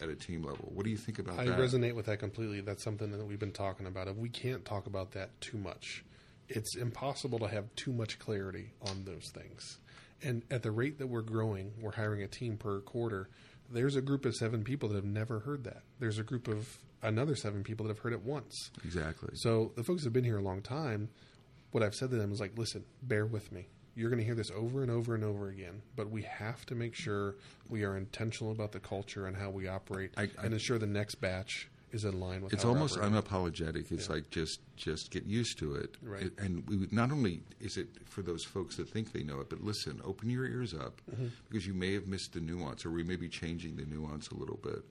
at 0.01 0.09
a 0.09 0.15
team 0.15 0.43
level. 0.43 0.71
What 0.73 0.85
do 0.85 0.91
you 0.91 0.97
think 0.97 1.19
about 1.19 1.39
I 1.39 1.45
that? 1.45 1.59
I 1.59 1.61
resonate 1.61 1.95
with 1.95 2.05
that 2.05 2.19
completely. 2.19 2.61
That's 2.61 2.83
something 2.83 3.11
that 3.11 3.25
we've 3.25 3.39
been 3.39 3.51
talking 3.51 3.85
about. 3.85 4.07
If 4.07 4.15
we 4.15 4.29
can't 4.29 4.63
talk 4.63 4.87
about 4.87 5.11
that 5.11 5.39
too 5.41 5.57
much, 5.57 6.03
it's 6.47 6.75
impossible 6.75 7.39
to 7.39 7.47
have 7.47 7.73
too 7.75 7.91
much 7.91 8.19
clarity 8.19 8.73
on 8.81 9.05
those 9.05 9.29
things. 9.33 9.79
And 10.23 10.43
at 10.49 10.63
the 10.63 10.71
rate 10.71 10.97
that 10.99 11.07
we're 11.07 11.21
growing, 11.21 11.73
we're 11.79 11.91
hiring 11.91 12.23
a 12.23 12.27
team 12.27 12.57
per 12.57 12.79
quarter. 12.79 13.29
There's 13.71 13.95
a 13.95 14.01
group 14.01 14.25
of 14.25 14.35
seven 14.35 14.63
people 14.63 14.89
that 14.89 14.95
have 14.95 15.05
never 15.05 15.39
heard 15.39 15.63
that. 15.65 15.83
There's 15.99 16.19
a 16.19 16.23
group 16.23 16.47
of 16.47 16.77
another 17.01 17.35
seven 17.35 17.63
people 17.63 17.85
that 17.85 17.95
have 17.95 17.99
heard 17.99 18.13
it 18.13 18.23
once. 18.23 18.71
Exactly. 18.83 19.29
So 19.35 19.71
the 19.75 19.83
folks 19.83 20.01
that 20.03 20.07
have 20.07 20.13
been 20.13 20.23
here 20.23 20.37
a 20.37 20.41
long 20.41 20.61
time, 20.61 21.09
what 21.71 21.83
I've 21.83 21.95
said 21.95 22.09
to 22.11 22.15
them 22.15 22.31
is 22.31 22.39
like, 22.39 22.57
listen, 22.57 22.83
bear 23.03 23.25
with 23.25 23.51
me. 23.51 23.67
You're 23.95 24.09
going 24.09 24.19
to 24.19 24.25
hear 24.25 24.35
this 24.35 24.51
over 24.51 24.83
and 24.83 24.91
over 24.91 25.15
and 25.15 25.23
over 25.23 25.49
again, 25.49 25.81
but 25.95 26.09
we 26.11 26.21
have 26.21 26.65
to 26.67 26.75
make 26.75 26.93
sure 26.93 27.35
we 27.67 27.83
are 27.83 27.97
intentional 27.97 28.51
about 28.51 28.71
the 28.71 28.79
culture 28.79 29.25
and 29.25 29.35
how 29.35 29.49
we 29.49 29.67
operate, 29.67 30.11
I- 30.15 30.23
I- 30.23 30.29
and 30.43 30.53
ensure 30.53 30.77
the 30.77 30.85
next 30.87 31.15
batch 31.15 31.67
is 31.91 32.03
in 32.05 32.19
line 32.19 32.41
with. 32.41 32.53
It's 32.53 32.65
almost 32.65 32.97
operating. 32.97 33.21
unapologetic. 33.21 33.91
It's 33.91 34.09
like 34.09 34.29
just 34.29 34.59
just 34.75 35.11
get 35.11 35.25
used 35.25 35.57
to 35.59 35.75
it. 35.75 35.95
Right. 36.01 36.23
It- 36.23 36.33
and 36.39 36.67
we 36.67 36.87
not 36.91 37.11
only 37.11 37.41
is 37.59 37.77
it 37.77 37.87
for 38.05 38.21
those 38.21 38.43
folks 38.43 38.75
that 38.77 38.89
think 38.89 39.11
they 39.13 39.23
know 39.23 39.39
it, 39.39 39.49
but 39.49 39.63
listen, 39.63 40.01
open 40.03 40.29
your 40.29 40.45
ears 40.45 40.73
up 40.73 41.01
Mm-hmm. 41.11 41.27
because 41.49 41.65
you 41.65 41.73
may 41.73 41.93
have 41.93 42.07
missed 42.07 42.33
the 42.33 42.39
nuance, 42.39 42.85
or 42.85 42.91
we 42.91 43.03
may 43.03 43.15
be 43.15 43.29
changing 43.29 43.75
the 43.77 43.85
nuance 43.85 44.29
a 44.29 44.35
little 44.35 44.59
bit. 44.61 44.83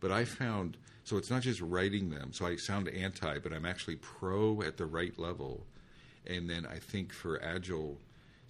But 0.00 0.12
I 0.12 0.24
found 0.24 0.76
so 1.04 1.16
it's 1.18 1.30
not 1.30 1.42
just 1.42 1.60
writing 1.60 2.10
them. 2.10 2.32
So 2.32 2.46
I 2.46 2.56
sound 2.56 2.88
anti, 2.88 3.38
but 3.38 3.52
I'm 3.52 3.66
actually 3.66 3.96
pro 3.96 4.62
at 4.62 4.76
the 4.76 4.86
right 4.86 5.18
level. 5.18 5.66
And 6.26 6.48
then 6.48 6.64
I 6.66 6.78
think 6.78 7.12
for 7.12 7.42
agile, 7.42 7.98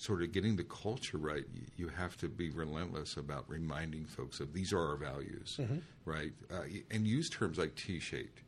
sort 0.05 0.23
of 0.23 0.33
getting 0.33 0.57
the 0.57 0.65
culture 0.65 1.17
right, 1.19 1.45
you, 1.55 1.63
you 1.77 1.89
have 1.89 2.17
to 2.19 2.29
be 2.29 2.51
relentless 2.51 3.17
about 3.17 3.45
reminding 3.49 4.05
folks 4.05 4.39
of 4.41 4.53
these 4.53 4.73
are 4.73 4.81
our 4.91 4.97
values, 4.97 5.59
right? 6.05 6.33
Uh, 6.53 6.63
and 6.91 7.07
use 7.07 7.29
terms 7.31 7.57
like 7.59 7.75
T-shaped. 7.75 8.41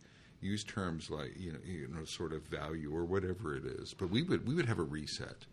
Use 0.43 0.63
terms 0.65 1.09
like 1.11 1.33
you 1.39 1.53
know, 1.53 1.59
you 1.65 1.89
know, 1.89 2.05
sort 2.05 2.33
of 2.35 2.43
value 2.43 2.95
or 2.95 3.05
whatever 3.05 3.57
it 3.57 3.65
is. 3.65 3.95
But 3.95 4.11
we 4.11 4.23
would 4.23 4.47
we 4.47 4.55
would 4.55 4.67
have 4.67 4.79
a 4.79 4.83
reset, 4.83 5.47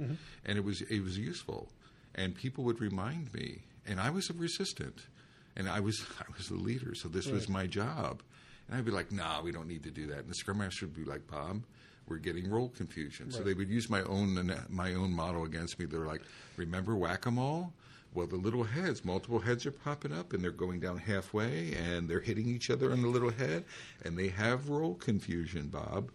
and 0.46 0.58
it 0.58 0.64
was 0.64 0.82
it 0.82 1.02
was 1.02 1.18
useful, 1.18 1.70
and 2.16 2.36
people 2.36 2.66
would 2.66 2.82
remind 2.82 3.34
me, 3.34 3.62
and 3.88 4.00
I 4.00 4.10
was 4.10 4.30
a 4.30 4.34
resistant, 4.34 5.08
and 5.56 5.70
I 5.70 5.80
was 5.80 6.04
I 6.20 6.26
was 6.38 6.50
the 6.50 6.56
leader, 6.58 6.96
so 6.96 7.08
this 7.08 7.28
was 7.28 7.48
my 7.48 7.66
job, 7.66 8.22
and 8.68 8.78
I'd 8.78 8.84
be 8.86 8.92
like, 8.92 9.10
Nah, 9.12 9.42
we 9.42 9.54
don't 9.54 9.70
need 9.70 9.84
to 9.84 9.90
do 9.92 10.06
that, 10.08 10.20
and 10.20 10.30
the 10.30 10.36
scrum 10.36 10.58
master 10.58 10.86
would 10.86 10.96
be 10.96 11.06
like, 11.06 11.26
Bob, 11.28 11.64
we're 12.08 12.18
getting 12.18 12.50
role 12.50 12.70
confusion, 12.70 13.32
so 13.32 13.42
they 13.44 13.54
would 13.54 13.70
use 13.70 13.90
my 13.90 14.02
own 14.04 14.54
my 14.70 14.94
own 14.94 15.14
model 15.14 15.44
against 15.46 15.80
me. 15.80 15.86
They're 15.86 16.06
like, 16.06 16.22
remember 16.58 16.96
whack 16.96 17.26
a 17.26 17.32
mole? 17.32 17.74
Well, 18.14 18.28
the 18.28 18.36
little 18.36 18.64
heads, 18.64 19.04
multiple 19.04 19.40
heads 19.40 19.66
are 19.66 19.72
popping 19.72 20.14
up, 20.14 20.34
and 20.34 20.44
they're 20.44 20.52
going 20.52 20.80
down 20.80 20.98
halfway, 20.98 21.74
and 21.74 22.08
they're 22.08 22.20
hitting 22.20 22.48
each 22.48 22.70
other 22.70 22.92
on 22.92 23.02
the 23.02 23.08
little 23.08 23.32
head, 23.32 23.64
and 24.06 24.16
they 24.18 24.28
have 24.28 24.70
role 24.70 24.94
confusion, 24.94 25.68
Bob, 25.70 26.12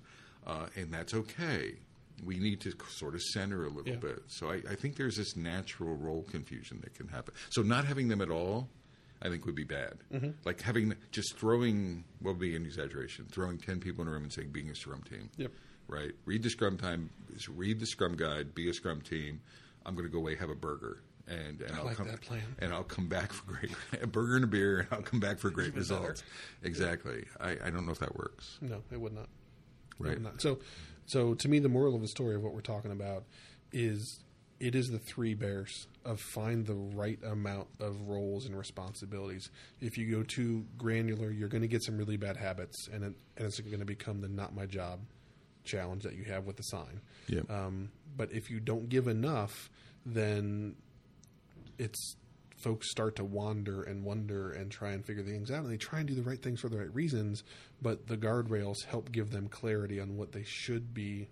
uh, 0.46 0.66
and 0.76 0.92
that's 0.94 1.12
okay. 1.12 1.72
We 2.24 2.38
need 2.38 2.60
to 2.60 2.72
sort 2.88 3.14
of 3.16 3.22
center 3.22 3.64
a 3.64 3.68
little 3.68 3.88
Yeah. 3.94 3.96
bit. 3.96 4.22
So 4.28 4.50
I, 4.50 4.62
I 4.70 4.74
think 4.76 4.96
there's 4.96 5.16
this 5.16 5.36
natural 5.36 5.96
role 5.96 6.22
confusion 6.22 6.78
that 6.82 6.94
can 6.94 7.08
happen. 7.08 7.34
So 7.50 7.62
not 7.62 7.84
having 7.84 8.06
them 8.08 8.20
at 8.20 8.30
all, 8.30 8.68
I 9.20 9.28
think 9.28 9.44
would 9.46 9.54
be 9.56 9.64
bad. 9.64 9.94
Mm-hmm. 10.12 10.30
Like 10.44 10.60
having 10.60 10.94
just 11.10 11.36
throwing, 11.36 12.04
well, 12.22 12.34
would 12.34 12.40
be 12.40 12.54
an 12.54 12.64
exaggeration, 12.64 13.26
throwing 13.30 13.58
ten 13.58 13.80
people 13.80 14.02
in 14.02 14.08
a 14.08 14.12
room 14.12 14.22
and 14.24 14.32
saying 14.32 14.50
being 14.50 14.70
a 14.70 14.74
scrum 14.76 15.02
team 15.02 15.30
Yep. 15.36 15.50
Right? 15.88 16.12
Read 16.24 16.42
the 16.42 16.50
Scrum 16.50 16.76
time. 16.76 17.10
Read 17.48 17.80
the 17.80 17.86
Scrum 17.86 18.16
guide. 18.16 18.54
Be 18.54 18.68
a 18.68 18.74
Scrum 18.74 19.00
team. 19.00 19.40
I'm 19.84 19.94
going 19.94 20.06
to 20.06 20.12
go 20.12 20.18
away 20.18 20.36
have 20.36 20.50
a 20.50 20.54
burger, 20.54 21.02
and 21.26 21.60
and 21.62 21.74
I 21.74 21.78
will 21.78 21.86
like 21.86 21.96
come 21.96 22.08
that 22.08 22.20
plan. 22.20 22.42
and 22.58 22.72
I'll 22.72 22.84
come 22.84 23.08
back 23.08 23.32
for 23.32 23.52
great 23.52 23.72
a 24.02 24.06
burger 24.06 24.36
and 24.36 24.44
a 24.44 24.48
beer, 24.48 24.80
and 24.80 24.88
I'll 24.92 25.02
come 25.02 25.20
back 25.20 25.38
for 25.38 25.50
great 25.50 25.74
results. 25.74 26.22
Exactly. 26.62 27.24
I, 27.40 27.56
I 27.64 27.70
don't 27.70 27.86
know 27.86 27.92
if 27.92 27.98
that 28.00 28.16
works. 28.16 28.58
No, 28.60 28.82
it 28.92 29.00
would 29.00 29.14
not. 29.14 29.28
Right. 29.98 30.14
would 30.14 30.22
not. 30.22 30.42
So, 30.42 30.58
so 31.06 31.34
to 31.34 31.48
me, 31.48 31.58
the 31.58 31.68
moral 31.68 31.94
of 31.94 32.02
the 32.02 32.08
story 32.08 32.34
of 32.36 32.42
what 32.42 32.52
we're 32.52 32.60
talking 32.60 32.92
about 32.92 33.24
is 33.72 34.20
it 34.60 34.74
is 34.74 34.90
the 34.90 34.98
three 34.98 35.34
bears 35.34 35.86
of 36.04 36.20
find 36.20 36.66
the 36.66 36.74
right 36.74 37.18
amount 37.24 37.68
of 37.80 38.08
roles 38.08 38.44
and 38.44 38.56
responsibilities. 38.56 39.50
If 39.80 39.96
you 39.96 40.10
go 40.10 40.22
too 40.22 40.66
granular, 40.76 41.30
you're 41.30 41.48
going 41.48 41.62
to 41.62 41.68
get 41.68 41.82
some 41.82 41.96
really 41.96 42.16
bad 42.16 42.36
habits, 42.36 42.88
and 42.92 43.04
it, 43.04 43.12
and 43.36 43.46
it's 43.46 43.60
going 43.60 43.78
to 43.78 43.84
become 43.84 44.20
the 44.20 44.28
not 44.28 44.54
my 44.54 44.66
job 44.66 45.00
challenge 45.68 46.02
that 46.02 46.14
you 46.14 46.24
have 46.24 46.46
with 46.46 46.56
the 46.56 46.62
sign. 46.64 47.00
Yep. 47.28 47.50
Um, 47.50 47.90
but 48.16 48.32
if 48.32 48.50
you 48.50 48.58
don't 48.58 48.88
give 48.88 49.06
enough, 49.06 49.70
then 50.04 50.74
it's 51.78 52.16
folks 52.58 52.90
start 52.90 53.14
to 53.16 53.24
wander 53.24 53.84
and 53.84 54.04
wonder 54.04 54.50
and 54.50 54.70
try 54.70 54.90
and 54.90 55.04
figure 55.04 55.22
things 55.22 55.50
out 55.50 55.62
and 55.62 55.72
they 55.72 55.76
try 55.76 56.00
and 56.00 56.08
do 56.08 56.14
the 56.14 56.22
right 56.22 56.42
things 56.42 56.60
for 56.60 56.68
the 56.68 56.76
right 56.76 56.92
reasons 56.92 57.44
but 57.80 58.08
the 58.08 58.16
guardrails 58.16 58.84
help 58.84 59.12
give 59.12 59.30
them 59.30 59.48
clarity 59.48 60.00
on 60.00 60.16
what 60.16 60.32
they 60.32 60.42
should 60.44 60.92
be 60.92 61.28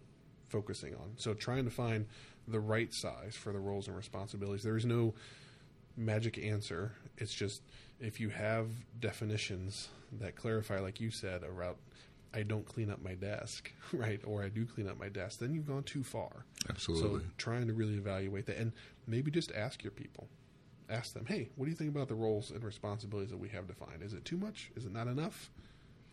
focusing 0.49 0.95
on 0.95 1.13
so 1.17 1.35
trying 1.35 1.65
to 1.65 1.71
find 1.71 2.07
the 2.47 2.61
right 2.61 2.91
size 2.93 3.35
for 3.35 3.53
the 3.53 3.59
roles 3.59 3.89
and 3.89 3.97
responsibilities 3.97 4.63
there 4.63 4.77
is 4.77 4.85
no 4.85 5.13
magic 5.97 6.39
answer 6.39 6.93
it's 7.19 7.35
just 7.35 7.61
if 7.99 8.21
you 8.21 8.29
have 8.29 8.69
definitions 9.01 9.89
that 10.21 10.37
clarify 10.37 10.79
like 10.79 11.01
you 11.01 11.11
said 11.11 11.43
about 11.43 11.77
I 12.35 12.43
don't 12.43 12.67
clean 12.67 12.91
up 12.91 13.03
my 13.03 13.15
desk, 13.15 13.73
right? 13.93 14.21
Or 14.25 14.43
I 14.43 14.49
do 14.49 14.67
clean 14.67 14.89
up 14.89 14.99
my 14.99 15.09
desk, 15.09 15.39
then 15.39 15.55
you've 15.55 15.67
gone 15.67 15.85
too 15.85 16.03
far. 16.03 16.45
Absolutely. 16.69 17.21
So 17.21 17.27
trying 17.39 17.67
to 17.67 17.73
really 17.73 17.95
evaluate 17.95 18.47
that 18.47 18.59
and 18.59 18.73
maybe 19.07 19.31
just 19.31 19.53
ask 19.53 19.83
your 19.83 19.93
people. 19.93 20.29
Ask 20.89 21.15
them, 21.15 21.27
hey, 21.27 21.49
what 21.57 21.65
do 21.65 21.71
you 21.71 21.77
think 21.77 21.91
about 21.91 22.09
the 22.09 22.15
roles 22.15 22.51
and 22.51 22.63
responsibilities 22.63 23.31
that 23.31 23.39
we 23.39 23.49
have 23.49 23.67
defined? 23.67 24.03
Is 24.03 24.13
it 24.13 24.25
too 24.25 24.37
much? 24.37 24.71
Is 24.77 24.85
it 24.85 24.93
not 24.93 25.09
enough? 25.09 25.51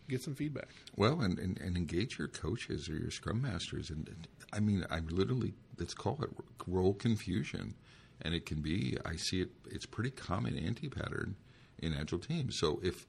Get 0.08 0.20
some 0.22 0.34
feedback. 0.34 0.68
Well, 0.96 1.20
and, 1.20 1.38
and, 1.38 1.58
and 1.60 1.76
engage 1.76 2.18
your 2.18 2.28
coaches 2.28 2.88
or 2.88 2.96
your 2.96 3.10
scrum 3.10 3.40
masters. 3.40 3.90
And 3.90 4.08
and, 4.08 4.28
I 4.52 4.60
mean, 4.60 4.84
I'm 4.90 5.06
literally, 5.08 5.54
let's 5.78 5.94
call 5.94 6.18
it 6.22 6.30
role 6.66 6.94
confusion. 6.94 7.74
And 8.20 8.34
it 8.34 8.46
can 8.46 8.60
be, 8.60 8.96
I 9.04 9.16
see 9.16 9.42
it, 9.42 9.50
it's 9.70 9.86
pretty 9.86 10.10
common 10.10 10.58
anti 10.58 10.88
pattern 10.88 11.36
in 11.78 11.94
agile 11.94 12.18
teams. 12.18 12.58
So 12.58 12.80
if, 12.82 13.06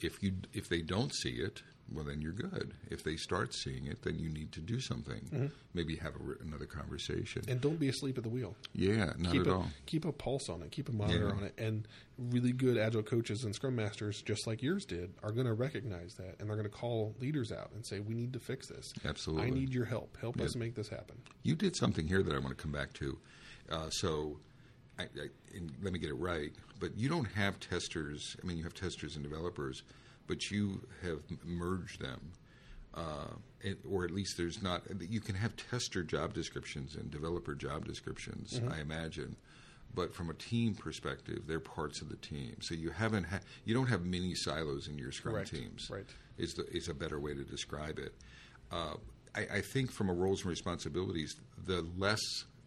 if, 0.00 0.22
you, 0.22 0.34
if 0.52 0.68
they 0.68 0.82
don't 0.82 1.12
see 1.12 1.32
it, 1.32 1.62
well, 1.92 2.04
then 2.04 2.20
you're 2.20 2.32
good. 2.32 2.74
If 2.90 3.02
they 3.02 3.16
start 3.16 3.54
seeing 3.54 3.86
it, 3.86 4.02
then 4.02 4.18
you 4.18 4.28
need 4.28 4.52
to 4.52 4.60
do 4.60 4.78
something. 4.80 5.50
Maybe 5.74 5.96
have 5.96 6.14
a, 6.16 6.42
another 6.42 6.66
conversation. 6.66 7.42
And 7.48 7.60
don't 7.60 7.78
be 7.80 7.88
asleep 7.88 8.18
at 8.18 8.24
the 8.24 8.28
wheel. 8.30 8.54
yeah, 8.74 9.12
not 9.18 9.32
keep 9.32 9.42
at 9.42 9.46
a, 9.46 9.52
all. 9.54 9.66
keep 9.86 10.04
a 10.04 10.12
pulse 10.12 10.48
on 10.48 10.62
it, 10.62 10.70
keep 10.70 10.88
a 10.88 10.92
monitor 10.92 11.28
Yeah. 11.28 11.32
on 11.36 11.44
it, 11.44 11.54
and 11.58 11.88
really 12.18 12.52
good 12.52 12.76
agile 12.76 13.02
coaches 13.02 13.44
and 13.44 13.54
scrum 13.54 13.76
masters, 13.76 14.20
just 14.22 14.46
like 14.46 14.62
yours 14.62 14.84
did, 14.84 15.14
are 15.22 15.30
going 15.32 15.46
to 15.46 15.54
recognize 15.54 16.14
that 16.14 16.36
and 16.40 16.48
they're 16.48 16.56
going 16.56 16.68
to 16.68 16.76
call 16.76 17.14
leaders 17.20 17.52
out 17.52 17.70
and 17.74 17.86
say, 17.86 18.00
"We 18.00 18.14
need 18.14 18.32
to 18.34 18.38
fix 18.40 18.66
this. 18.68 18.92
Absolutely. 19.04 19.46
I 19.46 19.50
need 19.50 19.72
your 19.72 19.84
help. 19.86 20.16
Help 20.20 20.40
us 20.40 20.56
make 20.56 20.74
this 20.74 20.88
happen." 20.88 21.16
You 21.42 21.54
did 21.54 21.74
something 21.76 22.06
here 22.06 22.22
that 22.22 22.34
I 22.34 22.38
want 22.38 22.56
to 22.56 22.62
come 22.62 22.72
back 22.72 22.92
to. 22.94 23.18
Uh, 23.70 23.88
so, 23.90 24.38
I, 24.98 25.02
I, 25.04 25.28
and 25.54 25.70
let 25.82 25.92
me 25.92 25.98
get 25.98 26.10
it 26.10 26.14
right. 26.14 26.50
But 26.80 26.96
you 26.96 27.08
don't 27.08 27.26
have 27.32 27.58
testers. 27.60 28.36
I 28.42 28.46
mean, 28.46 28.56
you 28.58 28.64
have 28.64 28.74
testers 28.74 29.14
and 29.16 29.22
developers, 29.22 29.82
but 30.28 30.50
you 30.50 30.86
have 31.02 31.18
merged 31.44 32.00
them, 32.00 32.32
uh, 32.94 33.32
it, 33.60 33.78
or 33.90 34.04
at 34.04 34.12
least 34.12 34.36
there's 34.36 34.62
not. 34.62 34.82
You 35.00 35.20
can 35.20 35.34
have 35.34 35.56
tester 35.56 36.04
job 36.04 36.34
descriptions 36.34 36.94
and 36.94 37.10
developer 37.10 37.54
job 37.56 37.84
descriptions. 37.84 38.60
I 38.70 38.80
imagine. 38.80 39.34
But 39.94 40.14
from 40.14 40.30
a 40.30 40.34
team 40.34 40.74
perspective, 40.74 41.44
they're 41.46 41.58
parts 41.58 42.02
of 42.02 42.10
the 42.10 42.16
team. 42.16 42.56
So 42.60 42.74
you 42.74 42.90
haven't 42.90 43.24
ha- 43.24 43.40
you 43.64 43.74
don't 43.74 43.88
have 43.88 44.04
many 44.04 44.34
silos 44.34 44.86
in 44.86 44.98
your 44.98 45.10
Scrum 45.10 45.34
Correct. 45.34 45.50
teams. 45.50 45.88
Right. 45.90 46.04
Is 46.36 46.54
the 46.54 46.68
is 46.70 46.88
a 46.88 46.94
better 46.94 47.18
way 47.18 47.34
to 47.34 47.42
describe 47.42 47.98
it. 47.98 48.14
Uh, 48.70 48.94
I, 49.34 49.40
I 49.54 49.60
think 49.60 49.90
from 49.90 50.10
a 50.10 50.12
roles 50.12 50.42
and 50.42 50.50
responsibilities, 50.50 51.34
the 51.66 51.86
less, 51.96 52.20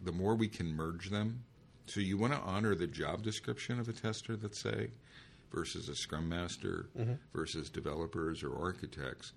the 0.03 0.12
more 0.12 0.36
we 0.36 0.47
can 0.47 0.76
merge 0.76 1.09
them. 1.09 1.43
So 1.86 1.99
you 1.99 2.18
want 2.18 2.34
to 2.34 2.39
honor 2.39 2.76
the 2.76 2.88
job 2.88 3.22
description 3.22 3.80
of 3.80 3.89
a 3.89 3.93
tester, 3.93 4.38
let's 4.41 4.62
say, 4.62 4.91
versus 5.52 5.89
a 5.89 5.95
scrum 5.95 6.30
master, 6.30 6.89
mm-hmm. 6.97 7.14
versus 7.34 7.70
developers 7.70 8.43
or 8.43 8.58
architects. 8.58 9.34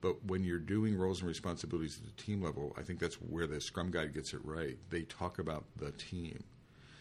But 0.00 0.24
when 0.24 0.44
you're 0.44 0.58
doing 0.58 0.96
roles 0.96 1.20
and 1.20 1.28
responsibilities 1.28 1.98
at 1.98 2.04
the 2.04 2.22
team 2.22 2.42
level, 2.42 2.74
I 2.78 2.82
think 2.82 3.00
that's 3.00 3.16
where 3.16 3.46
the 3.46 3.60
Scrum 3.60 3.90
Guide 3.90 4.14
gets 4.14 4.32
it 4.32 4.40
right. 4.44 4.76
They 4.90 5.02
talk 5.02 5.38
about 5.38 5.64
the 5.76 5.90
team. 5.90 6.44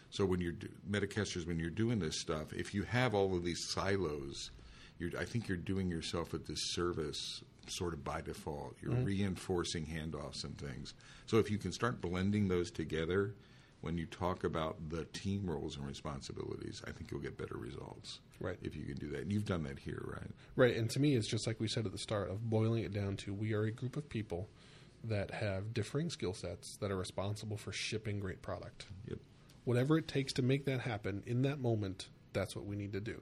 So 0.09 0.25
when 0.25 0.41
you're 0.41 0.53
do- 0.53 0.69
Metacasters, 0.89 1.45
when 1.45 1.59
you're 1.59 1.69
doing 1.69 1.99
this 1.99 2.19
stuff, 2.19 2.53
if 2.53 2.73
you 2.73 2.83
have 2.83 3.13
all 3.13 3.35
of 3.35 3.43
these 3.43 3.67
silos, 3.69 4.51
you're, 4.97 5.11
I 5.19 5.25
think 5.25 5.47
you're 5.47 5.57
doing 5.57 5.89
yourself 5.89 6.33
a 6.33 6.39
disservice, 6.39 7.43
sort 7.67 7.93
of 7.93 8.03
by 8.03 8.21
default. 8.21 8.77
You're 8.81 8.93
mm-hmm. 8.93 9.05
reinforcing 9.05 9.85
handoffs 9.85 10.43
and 10.43 10.57
things. 10.57 10.95
So 11.27 11.37
if 11.37 11.51
you 11.51 11.59
can 11.59 11.71
start 11.71 12.01
blending 12.01 12.47
those 12.47 12.71
together, 12.71 13.35
when 13.81 13.97
you 13.97 14.05
talk 14.05 14.43
about 14.43 14.89
the 14.89 15.05
team 15.05 15.49
roles 15.49 15.77
and 15.77 15.85
responsibilities, 15.87 16.81
I 16.87 16.91
think 16.91 17.11
you'll 17.11 17.21
get 17.21 17.37
better 17.37 17.57
results. 17.57 18.19
Right. 18.39 18.57
If 18.61 18.75
you 18.75 18.85
can 18.85 18.95
do 18.95 19.09
that, 19.09 19.21
and 19.21 19.31
you've 19.31 19.45
done 19.45 19.63
that 19.63 19.79
here, 19.79 20.03
right? 20.05 20.31
Right, 20.55 20.75
and 20.75 20.89
to 20.91 20.99
me, 20.99 21.15
it's 21.15 21.27
just 21.27 21.47
like 21.47 21.59
we 21.59 21.67
said 21.67 21.85
at 21.85 21.91
the 21.91 21.97
start 21.97 22.29
of 22.29 22.49
boiling 22.49 22.83
it 22.83 22.93
down 22.93 23.17
to 23.17 23.33
we 23.33 23.53
are 23.53 23.63
a 23.63 23.71
group 23.71 23.97
of 23.97 24.09
people 24.09 24.49
that 25.03 25.31
have 25.31 25.73
differing 25.73 26.09
skill 26.09 26.33
sets 26.33 26.77
that 26.77 26.91
are 26.91 26.97
responsible 26.97 27.57
for 27.57 27.71
shipping 27.71 28.19
great 28.19 28.41
product. 28.41 28.87
Yep. 29.07 29.19
Whatever 29.63 29.97
it 29.97 30.07
takes 30.07 30.33
to 30.33 30.41
make 30.41 30.65
that 30.65 30.81
happen 30.81 31.23
in 31.25 31.41
that 31.43 31.59
moment, 31.59 32.09
that's 32.33 32.55
what 32.55 32.65
we 32.65 32.75
need 32.75 32.93
to 32.93 32.99
do. 32.99 33.21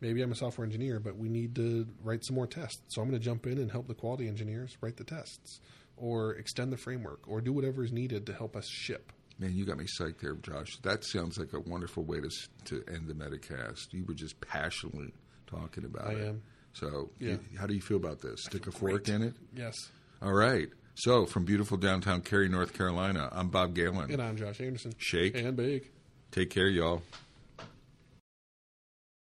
Maybe 0.00 0.20
I'm 0.20 0.32
a 0.32 0.36
software 0.36 0.64
engineer, 0.64 1.00
but 1.00 1.16
we 1.16 1.28
need 1.28 1.54
to 1.56 1.86
write 2.02 2.22
some 2.22 2.36
more 2.36 2.46
tests. 2.46 2.82
So 2.88 3.00
I'm 3.00 3.08
going 3.08 3.18
to 3.18 3.24
jump 3.24 3.46
in 3.46 3.58
and 3.58 3.70
help 3.70 3.88
the 3.88 3.94
quality 3.94 4.28
engineers 4.28 4.76
write 4.80 4.96
the 4.98 5.04
tests 5.04 5.60
or 5.96 6.32
extend 6.34 6.72
the 6.72 6.76
framework 6.76 7.20
or 7.26 7.40
do 7.40 7.52
whatever 7.52 7.82
is 7.82 7.92
needed 7.92 8.26
to 8.26 8.34
help 8.34 8.56
us 8.56 8.66
ship. 8.66 9.12
Man, 9.38 9.54
you 9.54 9.64
got 9.66 9.76
me 9.76 9.84
psyched 9.84 10.20
there, 10.20 10.34
Josh. 10.36 10.78
That 10.82 11.04
sounds 11.04 11.38
like 11.38 11.52
a 11.52 11.60
wonderful 11.60 12.04
way 12.04 12.20
to 12.20 12.30
to 12.66 12.82
end 12.92 13.06
the 13.06 13.14
Metacast. 13.14 13.92
You 13.92 14.04
were 14.06 14.14
just 14.14 14.40
passionately 14.40 15.12
talking 15.46 15.84
about 15.84 16.06
I 16.08 16.12
it. 16.12 16.24
I 16.24 16.26
am. 16.28 16.42
So, 16.72 17.10
Yeah. 17.18 17.32
y- 17.36 17.38
how 17.58 17.66
do 17.66 17.74
you 17.74 17.80
feel 17.80 17.96
about 17.98 18.20
this? 18.20 18.44
Stick 18.44 18.66
a 18.66 18.70
fork 18.70 19.04
Great. 19.04 19.08
in 19.08 19.22
it. 19.22 19.34
Yes. 19.54 19.74
All 20.22 20.32
right. 20.32 20.68
So, 20.94 21.26
from 21.26 21.44
beautiful 21.44 21.76
downtown 21.76 22.22
Cary, 22.22 22.48
North 22.48 22.72
Carolina, 22.72 23.28
I'm 23.32 23.48
Bob 23.50 23.74
Galen. 23.74 24.10
And 24.10 24.22
I'm 24.22 24.36
Josh 24.36 24.60
Anderson. 24.60 24.92
Shake. 24.96 25.36
And 25.36 25.54
big. 25.56 25.90
Take 26.30 26.48
care, 26.50 26.68
y'all. 26.68 27.02